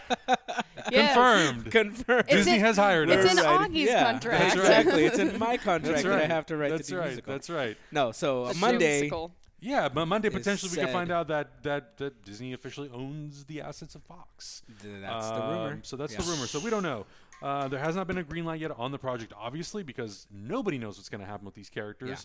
[0.91, 1.13] Yes.
[1.13, 1.71] confirmed.
[1.71, 2.23] confirmed.
[2.27, 3.31] It's Disney in- has hired it's us.
[3.37, 3.69] in Right.
[3.69, 4.39] Augie's yeah, contract.
[4.39, 4.63] That's right.
[4.79, 5.05] Exactly.
[5.05, 6.23] it's in my contract That's that right.
[6.23, 7.07] I have to write That's the Doom right.
[7.09, 7.33] musical.
[7.33, 7.77] That's right.
[7.91, 9.09] No, so The uh, Monday.
[9.09, 9.31] Doomsicle.
[9.61, 13.59] Yeah, but Monday potentially we could find out that, that that Disney officially owns the
[13.59, 14.63] assets of Fox.
[14.81, 15.71] th- That's the rumor.
[15.73, 16.21] Um, So that's Yeah.
[16.21, 16.47] the rumor.
[16.47, 17.05] So we don't know.
[17.41, 20.77] Uh, there has not been a green light yet on the project, obviously, because nobody
[20.77, 22.09] knows what's going to happen with these characters.
[22.09, 22.15] Yeah.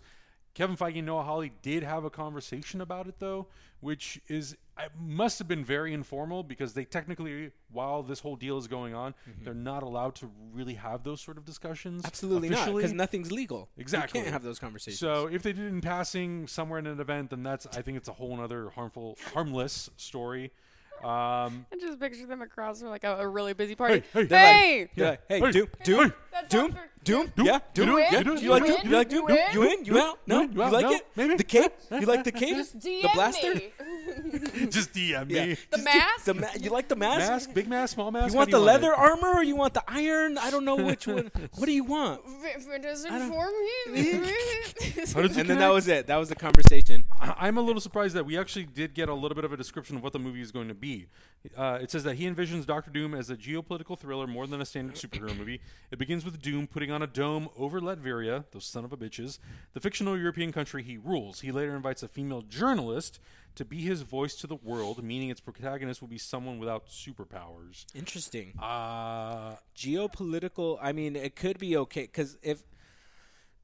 [0.55, 3.47] Kevin Feige and Noah Hawley did have a conversation about it, though,
[3.81, 8.57] which is it must have been very informal because they technically, while this whole deal
[8.57, 12.03] is going on, they're not allowed to really have those sort of discussions.
[12.03, 12.07] Mm-hmm.
[12.07, 13.69] Absolutely not, because nothing's legal.
[13.77, 14.21] Exactly.
[14.21, 15.01] You can't have those conversations.
[15.01, 17.97] So if they did it in passing somewhere in an event, then that's I think
[17.97, 20.53] it's a whole other harmful, harmless story.
[21.03, 24.03] Um, I just picture them across from like a, a really busy party.
[24.13, 24.27] Hey, hey.
[24.27, 24.91] They're Hey!
[24.95, 27.47] They're like, hey, Hey, Doom, Doom, That's Doom, not for- Doom, Doom?
[27.47, 28.11] yeah, You Doom, do yeah.
[28.19, 28.35] You do?
[28.45, 28.77] You like Doom?
[28.83, 28.89] do?
[28.89, 29.29] You like Doom?
[29.29, 29.85] You You in?
[29.85, 30.19] You out?
[30.27, 30.93] No, You you like No?
[30.93, 31.07] it?
[31.17, 31.37] Maybe?
[31.37, 31.73] The cape?
[31.91, 32.57] You like the cape?
[32.57, 33.55] Just DM The blaster?
[33.55, 33.73] me.
[34.71, 35.47] Just DM Yeah.
[35.47, 35.57] me.
[35.71, 36.25] The mask?
[36.25, 37.19] The ma- you like the mask?
[37.31, 38.33] Mask, big mask, small mask.
[38.33, 38.99] You want the want leather it?
[38.99, 40.39] armor or you want the iron?
[40.39, 41.31] I don't know which one.
[41.57, 42.23] What do you want?
[42.27, 43.53] If it doesn't form
[45.15, 46.07] How And then that was it.
[46.07, 47.05] That was the conversation.
[47.21, 49.97] I'm a little surprised that we actually did get a little bit of a description
[49.97, 51.07] of what the movie is going to be.
[51.57, 54.65] Uh, it says that he envisions Doctor Doom as a geopolitical thriller more than a
[54.65, 55.61] standard superhero movie.
[55.91, 59.39] It begins with Doom putting on a dome over Latveria, those son of a bitches,
[59.75, 61.41] the fictional European country he rules.
[61.41, 63.21] He later invites a female journalist
[63.57, 67.85] to be his voice to the world, meaning its protagonist will be someone without superpowers.
[67.95, 68.55] Interesting.
[68.59, 70.79] Uh, Geopolitical.
[70.81, 72.63] I mean, it could be okay because if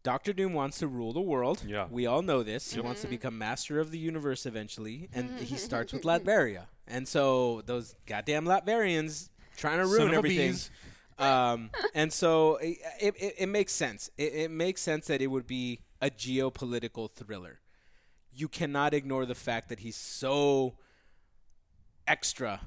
[0.03, 1.87] Doctor Doom wants to rule the world, Yeah.
[1.91, 2.73] we all know this.
[2.73, 6.67] He wants to become master of the universe eventually, and he starts with Latveria.
[6.87, 10.57] And so those goddamn Latverians trying to ruin everything.
[11.19, 14.11] Um, and so it, it, it, it makes sense.
[14.17, 17.61] It, it makes sense that it would be a geopolitical thriller.
[18.33, 20.77] You cannot ignore the fact that he's so
[22.07, 22.61] extra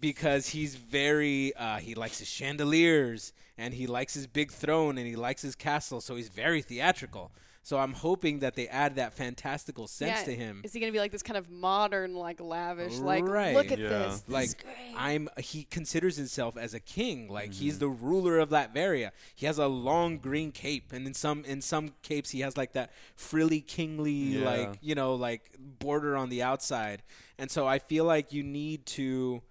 [0.00, 5.06] because he's very uh, he likes his chandeliers and he likes his big throne and
[5.06, 7.32] he likes his castle so he's very theatrical
[7.68, 10.92] so i'm hoping that they add that fantastical sense Yeah, to him Is he gonna
[10.92, 13.54] be like this kind of modern, like lavish, like Right.
[13.54, 13.88] look at Yeah.
[13.90, 14.74] this, this like great.
[14.96, 17.60] i'm he considers himself as a king like Mm-hmm.
[17.64, 21.60] he's the ruler of latveria he has a long green cape and in some in
[21.60, 24.44] some capes he has like that frilly kingly Yeah.
[24.50, 27.02] like you know like border on the outside
[27.38, 29.42] and so i feel like you need to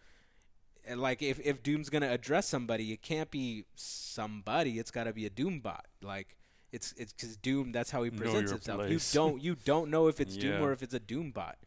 [0.95, 5.29] like if, if doom's gonna address somebody it can't be somebody it's gotta be a
[5.29, 5.81] Doombot.
[6.01, 6.35] like
[6.71, 8.91] it's it's because doom that's how he presents himself place.
[9.13, 11.57] you don't you don't know if it's doom or if it's a doom bot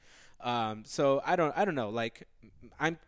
[0.43, 2.27] um so i don't i don't know like
[2.79, 2.99] i'm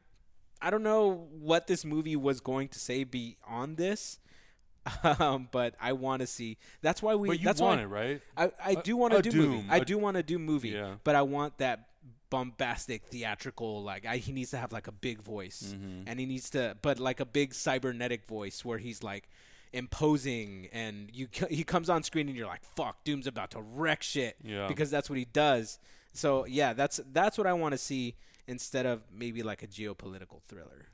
[0.60, 4.18] i don't know what this movie was going to say beyond this
[5.18, 7.86] um but i want to see that's why we but you that's want why it,
[7.86, 8.20] right?
[8.36, 9.56] I, I do want to do movie.
[9.62, 10.94] Doom, I a- do want to do movie, Yeah.
[11.04, 11.88] but I want that
[12.30, 16.08] bombastic theatrical like I, he needs to have like a big voice Mm-hmm.
[16.08, 19.28] and he needs to but like a big cybernetic voice where he's like
[19.72, 24.02] imposing and you he comes on screen and you're like fuck doom's about to wreck
[24.02, 24.68] shit Yeah.
[24.68, 25.78] because that's what he does
[26.12, 28.14] so yeah that's that's what i want to see
[28.46, 30.88] instead of maybe like a geopolitical thriller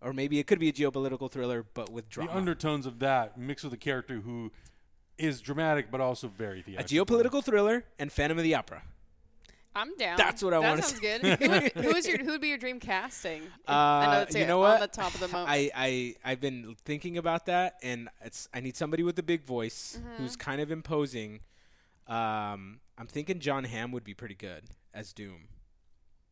[0.00, 3.36] or maybe it could be a geopolitical thriller but with drama The undertones of that
[3.38, 4.50] mixed with a character who
[5.18, 6.84] is dramatic but also very theatrical.
[7.02, 8.82] a geopolitical thriller and phantom of the opera
[9.74, 10.16] I'm down.
[10.18, 11.00] That's what I that wanna sounds see.
[11.00, 11.38] good.
[11.40, 13.42] who, would, who is your who would be your dream casting?
[13.66, 15.48] I Uh, know it's you know on the top of the moment.
[15.50, 19.44] I, I I've been thinking about that, and it's I need somebody with a big
[19.44, 20.22] voice Mm-hmm.
[20.22, 21.40] who's kind of imposing.
[22.06, 25.48] Um, I'm thinking Jon Hamm would be pretty good as Doom,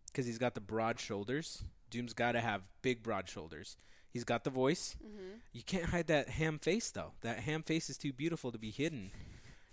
[0.07, 1.65] because he's got the broad shoulders.
[1.91, 3.77] Doom's got to have big broad shoulders.
[4.11, 4.97] He's got the voice.
[5.05, 5.37] Mm-hmm.
[5.53, 7.13] You can't hide that ham face though.
[7.23, 9.13] That ham face is too beautiful to be hidden.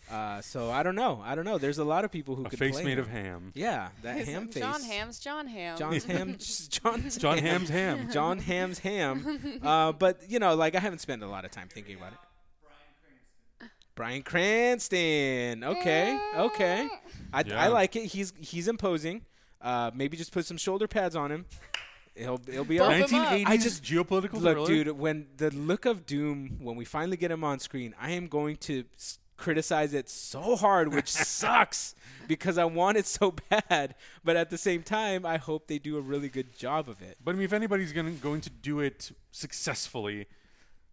[0.10, 1.22] Uh, so I don't know.
[1.26, 1.58] I don't know.
[1.58, 2.99] There's a lot of people who A could face play made him.
[2.99, 3.51] of ham.
[3.55, 4.64] Yeah, that His- ham face.
[4.64, 5.78] John Ham's John Ham.
[5.78, 6.38] John's ham.
[6.39, 7.43] John's John ham.
[7.66, 8.10] Ham's ham.
[8.14, 9.60] John Ham's ham.
[9.62, 12.20] Uh, but you know, like I haven't spent a lot of time thinking about it.
[13.95, 15.60] Bryan Cranston.
[15.60, 15.64] Bryan Cranston.
[15.64, 16.88] Okay, okay.
[17.34, 17.62] I, Yeah.
[17.64, 18.05] I like it.
[18.05, 19.24] He's he's imposing.
[19.62, 21.45] Uh, maybe just put some shoulder pads on him.
[22.16, 23.28] He'll he'll be all Bump him up.
[23.34, 24.68] 1980s I just- geopolitical Look, thriller.
[24.68, 28.28] dude, when the look of Doom, when we finally get him on screen, I am
[28.28, 31.95] going to s- criticize it so hard, which sucks
[32.27, 33.95] because I want it so bad.
[34.23, 37.17] But at the same time, I hope they do a really good job of it.
[37.23, 40.25] But I mean, if anybody's going going to do it successfully,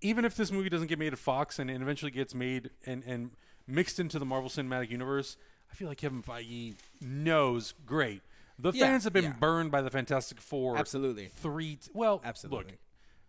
[0.01, 3.03] even if this movie doesn't get made at Fox and, and eventually gets made and,
[3.07, 3.31] and
[3.67, 5.37] mixed into the Marvel Cinematic Universe,
[5.73, 8.21] I feel like Kevin Feige knows great.
[8.59, 9.33] The Yeah, fans have been yeah.
[9.41, 10.77] burned by the Fantastic Four.
[10.77, 11.27] Absolutely.
[11.27, 11.77] Three.
[11.77, 12.73] T- well, Absolutely.
[12.73, 12.79] Look,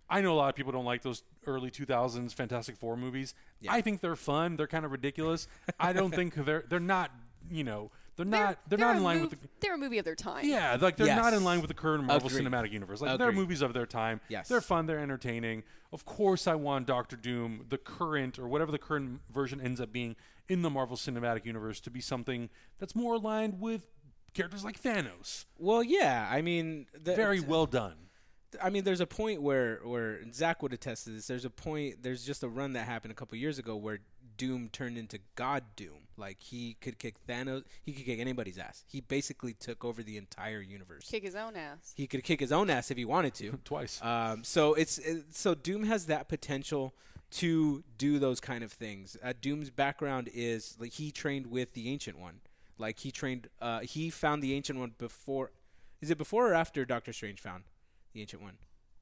[0.09, 3.33] I know a lot of people don't like those early 2000s Fantastic Four movies.
[3.59, 3.73] Yeah.
[3.73, 4.55] I think they're fun.
[4.55, 5.47] They're kind of ridiculous.
[5.79, 7.11] I don't think they're they're not.
[7.51, 8.57] You know, they're not.
[8.67, 9.37] They're, not in line mov- with the.
[9.59, 10.45] They're a movie of their time.
[10.45, 12.43] Yeah, like they're not in line with the current Marvel Agreed.
[12.43, 13.01] Cinematic Universe.
[13.01, 14.19] Like they're movies of their time.
[14.29, 14.47] Yes.
[14.47, 14.85] they're fun.
[14.87, 15.63] They're entertaining.
[15.91, 19.91] Of course, I want Doctor Doom, the current or whatever the current version ends up
[19.91, 20.15] being
[20.47, 22.49] in the Marvel Cinematic Universe, to be something
[22.79, 23.87] that's more aligned with
[24.33, 25.45] characters like Thanos.
[25.57, 27.95] Well, yeah, I mean, the, Very well done.
[28.61, 31.27] I mean, there's a point where where Zach would attest to this.
[31.27, 32.03] There's a point.
[32.03, 33.99] There's just a run that happened a couple years ago where
[34.37, 36.07] Doom turned into God Doom.
[36.17, 37.63] Like he could kick Thanos.
[37.83, 38.83] He could kick anybody's ass.
[38.87, 41.05] He basically took over the entire universe.
[41.09, 41.93] Kick his own ass.
[41.95, 43.51] He could kick his own ass if he wanted to.
[43.63, 44.01] Twice.
[44.01, 46.93] Um, so it's it, so Doom has that potential
[47.31, 49.17] to do those kind of things.
[49.23, 52.39] Uh, Doom's background is like he trained with the Ancient One.
[52.77, 55.51] Like he trained, uh, he found the Ancient One before.
[56.01, 57.63] Is it before or after Doctor Strange found
[58.15, 58.57] the Ancient One?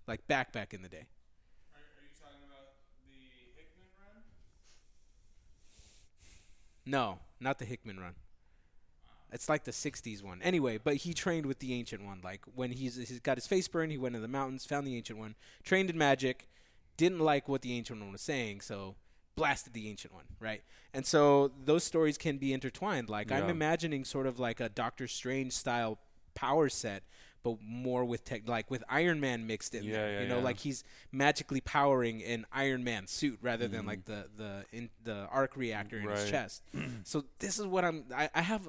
[0.08, 1.08] Like back back in the day.
[1.74, 2.74] Are, are you talking about
[3.06, 3.16] the
[3.56, 4.24] Hickman run?
[6.86, 8.16] No, not the Hickman run.
[9.32, 10.42] It's like the '60s one.
[10.44, 12.20] Anyway, but he trained with the ancient one.
[12.24, 14.96] Like when he's he's got his face burned, he went to the mountains, found the
[14.96, 16.48] ancient one, trained in magic,
[16.98, 18.96] didn't like what the ancient one was saying, so
[19.36, 20.62] blasted the ancient one, right?
[20.94, 23.10] And so those stories can be intertwined.
[23.10, 25.98] Like I'm imagining sort of like a Doctor Strange style
[26.36, 27.04] power set,
[27.44, 30.12] but more with tech, like with Iron Man mixed in Yeah, there.
[30.14, 30.44] yeah, you know, yeah.
[30.44, 33.76] like he's magically powering an Iron Man suit rather Mm-hmm.
[33.76, 36.64] than like the the in, the arc reactor in his chest.
[37.04, 38.06] so this is what I'm.
[38.16, 38.68] I, I have.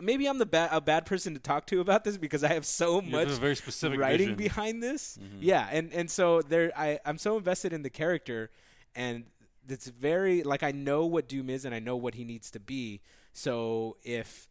[0.00, 2.64] Maybe I'm the ba- a bad person to talk to about this because I have
[2.66, 4.32] so You have much a very specific writing vision.
[4.34, 4.42] Mm-hmm.
[4.42, 5.18] behind this.
[5.40, 8.50] Yeah, and and so there, I I'm so invested in the character,
[8.94, 9.24] and
[9.68, 12.60] it's very like I know what Doom is and I know what he needs to
[12.60, 13.00] be.
[13.32, 14.48] So if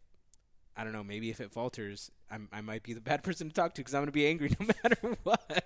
[0.76, 3.54] I don't know, maybe if it falters, I'm, I might be the bad person to
[3.54, 5.64] talk to because I'm going to be angry no matter what.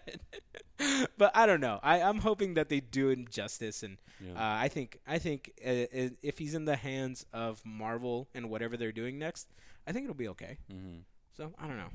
[1.19, 1.81] but I don't know.
[1.83, 4.33] I, I'm hoping that they do him justice, and Yeah.
[4.35, 8.77] uh, I think I think uh, if he's in the hands of Marvel and whatever
[8.77, 9.49] they're doing next,
[9.87, 10.59] I think it'll be okay.
[10.73, 11.03] Mhm.
[11.37, 11.91] So I don't know.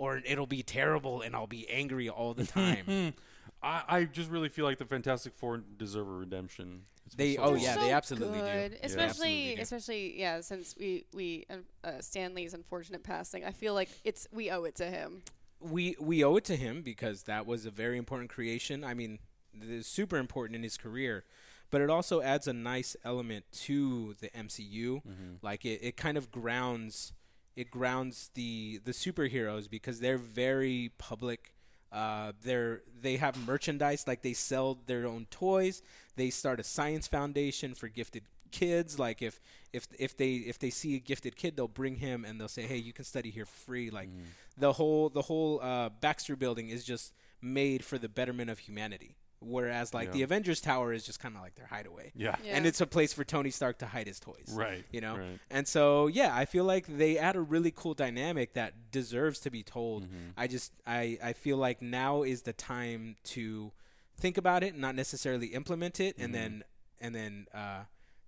[0.00, 3.12] Or it'll be terrible and I'll be angry all the time.
[3.62, 6.84] I, I just really feel like the Fantastic Four deserve a redemption.
[7.04, 7.58] It's been They- so oh, long.
[7.60, 8.44] Yeah, so they absolutely do.
[8.44, 8.72] good.
[8.72, 8.78] Yeah.
[8.82, 9.62] Especially, Absolutely do.
[9.62, 10.40] especially, yeah.
[10.40, 14.64] Since we we uh, uh, Stan Lee's unfortunate passing, I feel like it's we owe
[14.64, 15.22] it to him.
[15.60, 18.82] we we owe it to him because that was a very important creation.
[18.82, 19.18] I mean,
[19.60, 21.24] it's super important in his career,
[21.70, 25.02] but it also adds a nice element to the MCU.
[25.42, 27.12] Like it, it kind of grounds
[27.56, 31.54] it grounds the the superheroes because they're very public.
[31.92, 35.82] Uh, they're they have merchandise like they sell their own toys.
[36.16, 38.98] They start a science foundation for gifted kids.
[38.98, 39.40] Like if
[39.72, 42.62] if if they if they see a gifted kid, they'll bring him and they'll say,
[42.62, 44.08] "Hey, you can study here free." Like
[44.56, 47.12] the whole the whole uh, Baxter Building is just
[47.42, 49.16] made for the betterment of humanity.
[49.42, 50.12] Whereas like Yeah.
[50.12, 52.12] the Avengers Tower is just kind of like their hideaway.
[52.14, 52.36] Yeah.
[52.44, 52.56] Yeah.
[52.56, 54.50] And it's a place for Tony Stark to hide his toys.
[54.52, 54.84] Right.
[54.92, 55.16] You know?
[55.16, 55.38] Right.
[55.50, 59.50] And so yeah, I feel like they add a really cool dynamic that deserves to
[59.50, 60.04] be told.
[60.04, 60.30] Mm-hmm.
[60.36, 63.72] I just I, I feel like now is the time to
[64.18, 66.24] think about it, not necessarily implement it, Mm-hmm.
[66.24, 66.64] and then
[67.00, 67.84] and then uh,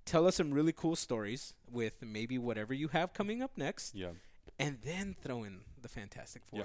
[0.07, 4.13] tell us some really cool stories with maybe whatever you have coming up next, Yeah.
[4.59, 6.61] and then throw in the Fantastic Four.
[6.61, 6.65] Yeah.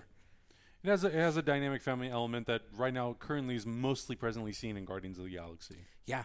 [0.83, 4.15] It has a, it has a dynamic family element that right now currently is mostly
[4.15, 5.85] presently seen in Guardians of the Galaxy.
[6.05, 6.23] Yeah.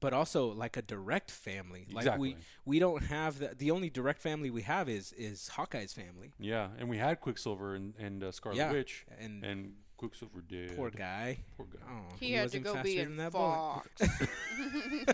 [0.00, 1.86] But also like a direct family.
[1.92, 2.36] Like we Exactly.
[2.64, 6.32] we don't have the the only direct family we have is is Hawkeye's family.
[6.40, 10.74] Yeah, and we had Quicksilver and, and uh, Scarlet Yeah, Witch, and- and Quicksilver did.
[10.74, 11.38] Poor guy.
[11.56, 11.78] Poor guy.
[11.88, 13.54] Oh, He, had to wasn't go be in that bullet.
[13.54, 14.02] Fox.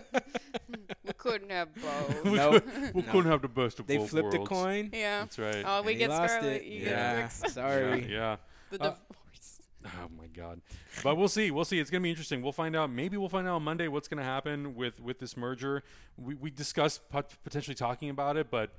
[1.05, 2.23] we couldn't have both.
[2.23, 3.11] we No, could- we no.
[3.11, 3.87] couldn't have the best of both.
[3.87, 4.89] They both flipped a coin.
[4.91, 5.19] Yeah.
[5.19, 5.63] That's right.
[5.65, 6.63] Oh, we and get Scarlet.
[6.63, 6.65] it.
[6.65, 8.01] Yeah, sorry.
[8.01, 8.35] Yeah, yeah.
[8.71, 9.61] The Uh, divorce.
[9.85, 10.61] Oh my god.
[11.03, 11.51] But we'll see.
[11.51, 11.79] We'll see.
[11.79, 12.41] It's gonna be interesting.
[12.41, 12.89] We'll find out.
[12.91, 15.83] Maybe we'll find out on Monday what's gonna happen with with this merger.
[16.17, 18.71] We we discussed pot- potentially talking about it, but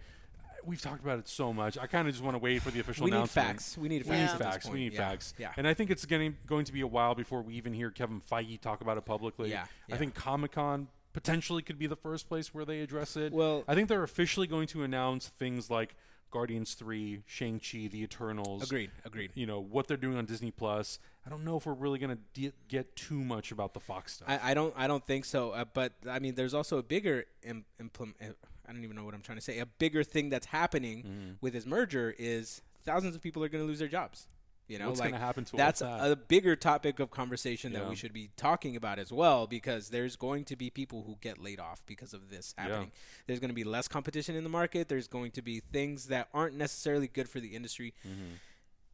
[0.63, 1.79] we've talked about it so much.
[1.79, 3.49] I kind of just want to wait for the official We need announcement.
[3.49, 3.79] facts.
[3.79, 4.11] We need facts.
[4.11, 4.33] We facts.
[4.39, 4.69] need facts.
[4.69, 5.35] We need Yeah, facts.
[5.39, 5.53] Yeah.
[5.57, 8.21] And I think it's getting going to be a while before we even hear Kevin
[8.21, 9.51] Feige talk about it publicly.
[9.51, 13.33] Yeah, I think Comic Con potentially could be the first place where they address it.
[13.33, 15.97] Well- I think they're officially going to announce things like
[16.31, 18.63] Guardians 3, Shang-Chi, The Eternals.
[18.63, 18.91] Agreed.
[19.05, 19.31] Agreed.
[19.35, 20.99] You know, what they're doing on Disney Plus.
[21.27, 24.15] I don't know if we're really going to de- get too much about the Fox
[24.15, 24.29] stuff.
[24.29, 24.73] I, I don't.
[24.77, 25.51] I don't think so.
[25.51, 28.17] Uh, but I mean, there's also a bigger Im- implement.
[28.23, 28.27] uh,
[28.69, 29.59] I don't even know what I'm trying to say.
[29.59, 31.31] A bigger thing that's happening Mm-hmm.
[31.41, 34.29] with his merger is thousands of people are going to lose their jobs.
[34.71, 36.11] You know, What's like gonna happen to that's that?
[36.13, 40.15] a bigger topic of conversation that we should be talking about as well because there's
[40.15, 42.65] going to be people who get laid off because of this Yeah.
[42.69, 42.93] happening.
[43.27, 44.89] There's going to be less competition in the market.
[44.89, 47.95] There's going to be things that aren't necessarily good for the industry.
[48.07, 48.35] Mm-hmm.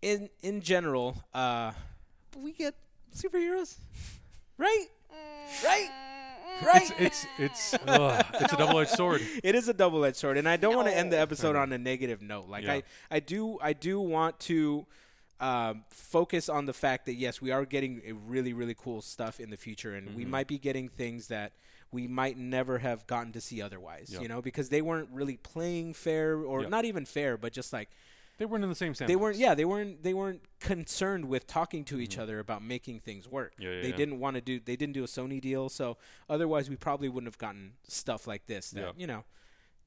[0.03, 1.73] In in general, uh,
[2.37, 2.75] we get
[3.15, 3.77] superheroes,
[4.59, 4.87] right?
[5.65, 5.91] Right?
[6.65, 6.91] Right?
[6.99, 7.75] it's it's it's
[8.43, 9.21] it's a double-edged sword.
[9.45, 11.77] it is a double-edged sword and i don't want to end the episode on a
[11.77, 12.73] negative note like Yeah.
[12.75, 14.87] i i do i do want to
[15.41, 19.39] um, focus on the fact that yes we are getting a really really cool stuff
[19.41, 20.17] in the future and Mm-hmm.
[20.17, 21.53] we might be getting things that
[21.93, 24.23] we might never have gotten to see otherwise Yep.
[24.23, 26.71] you know because they weren't really playing fair or Yep.
[26.71, 27.91] not even fair but just like
[28.39, 29.09] They weren't in the same sandbox.
[29.13, 33.01] they weren't yeah they weren't they weren't concerned with talking to each other about making
[33.01, 33.63] things work Mm-hmm.
[33.63, 33.97] Yeah, yeah, they yeah.
[33.97, 35.97] didn't want to do they didn't do a sony deal so
[36.31, 38.93] otherwise we probably wouldn't have gotten stuff like this that Yeah.
[38.97, 39.25] you know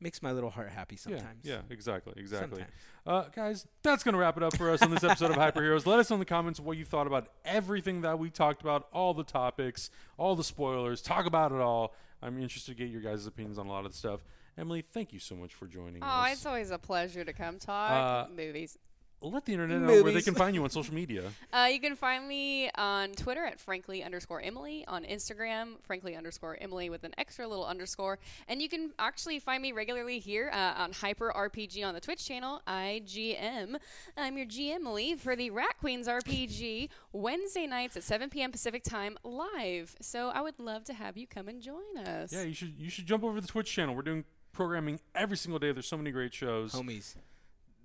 [0.02, 2.64] makes my little heart happy sometimes Yeah, yeah, exactly, exactly.
[3.06, 5.86] Uh, guys, that's going to wrap it up for us on this episode of Hyperheroes.
[5.86, 8.88] Let us know in the comments what you thought about everything that we talked about,
[8.94, 11.02] all the topics, all the spoilers.
[11.02, 11.94] Talk about it all.
[12.22, 14.22] I'm interested to get your guys' opinions on a lot of the stuff.
[14.58, 16.30] Emily, thank you so much for joining Oh, us.
[16.30, 18.78] Oh, it's always a pleasure to come talk Uh, movies.
[19.22, 21.24] Let the internet know where they can find you on social media.
[21.52, 26.58] Uh, you can find me on Twitter at frankly underscore Emily, on Instagram, frankly underscore
[26.62, 28.20] Emily with an extra little underscore.
[28.48, 32.24] And you can actually find me regularly here uh, on Hyper RPG on the Twitch
[32.26, 33.78] channel, IGM.
[34.16, 38.52] I'm your GM Emily for the Rat Queens RPG Wednesday nights at 7 p.m.
[38.52, 39.96] Pacific time live.
[40.00, 42.32] So I would love to have you come and join us.
[42.32, 43.94] Yeah, you should you should jump over to the Twitch channel.
[43.94, 44.24] We're doing
[44.54, 45.74] programming every single day.
[45.74, 46.72] There's so many great shows.
[46.72, 47.16] Homies,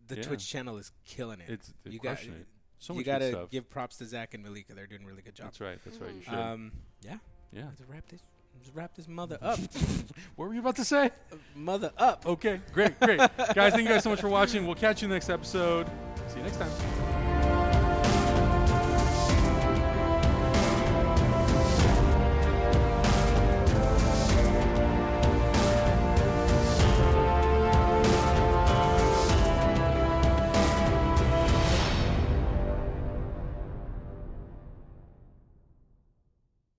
[0.08, 0.22] the Yeah.
[0.22, 1.48] Twitch channel is killing it.
[1.48, 2.46] It's you got crushing it.
[2.78, 4.74] So you much good gotta give props to Zach and Malika.
[4.74, 5.46] They're doing a really good job.
[5.46, 5.78] That's right.
[5.84, 6.14] That's right.
[6.14, 6.34] You should.
[6.34, 6.72] Um,
[7.02, 7.16] yeah.
[7.52, 7.64] yeah.
[7.66, 8.22] Let's wrap this.
[8.56, 9.58] Let's wrap this mother up.
[10.36, 11.10] What were you about to say?
[11.54, 12.26] mother up.
[12.26, 13.18] Okay, great, great.
[13.18, 14.66] guys, thank you guys so much for watching.
[14.66, 15.86] We'll catch you next episode.
[16.28, 17.23] See you next time.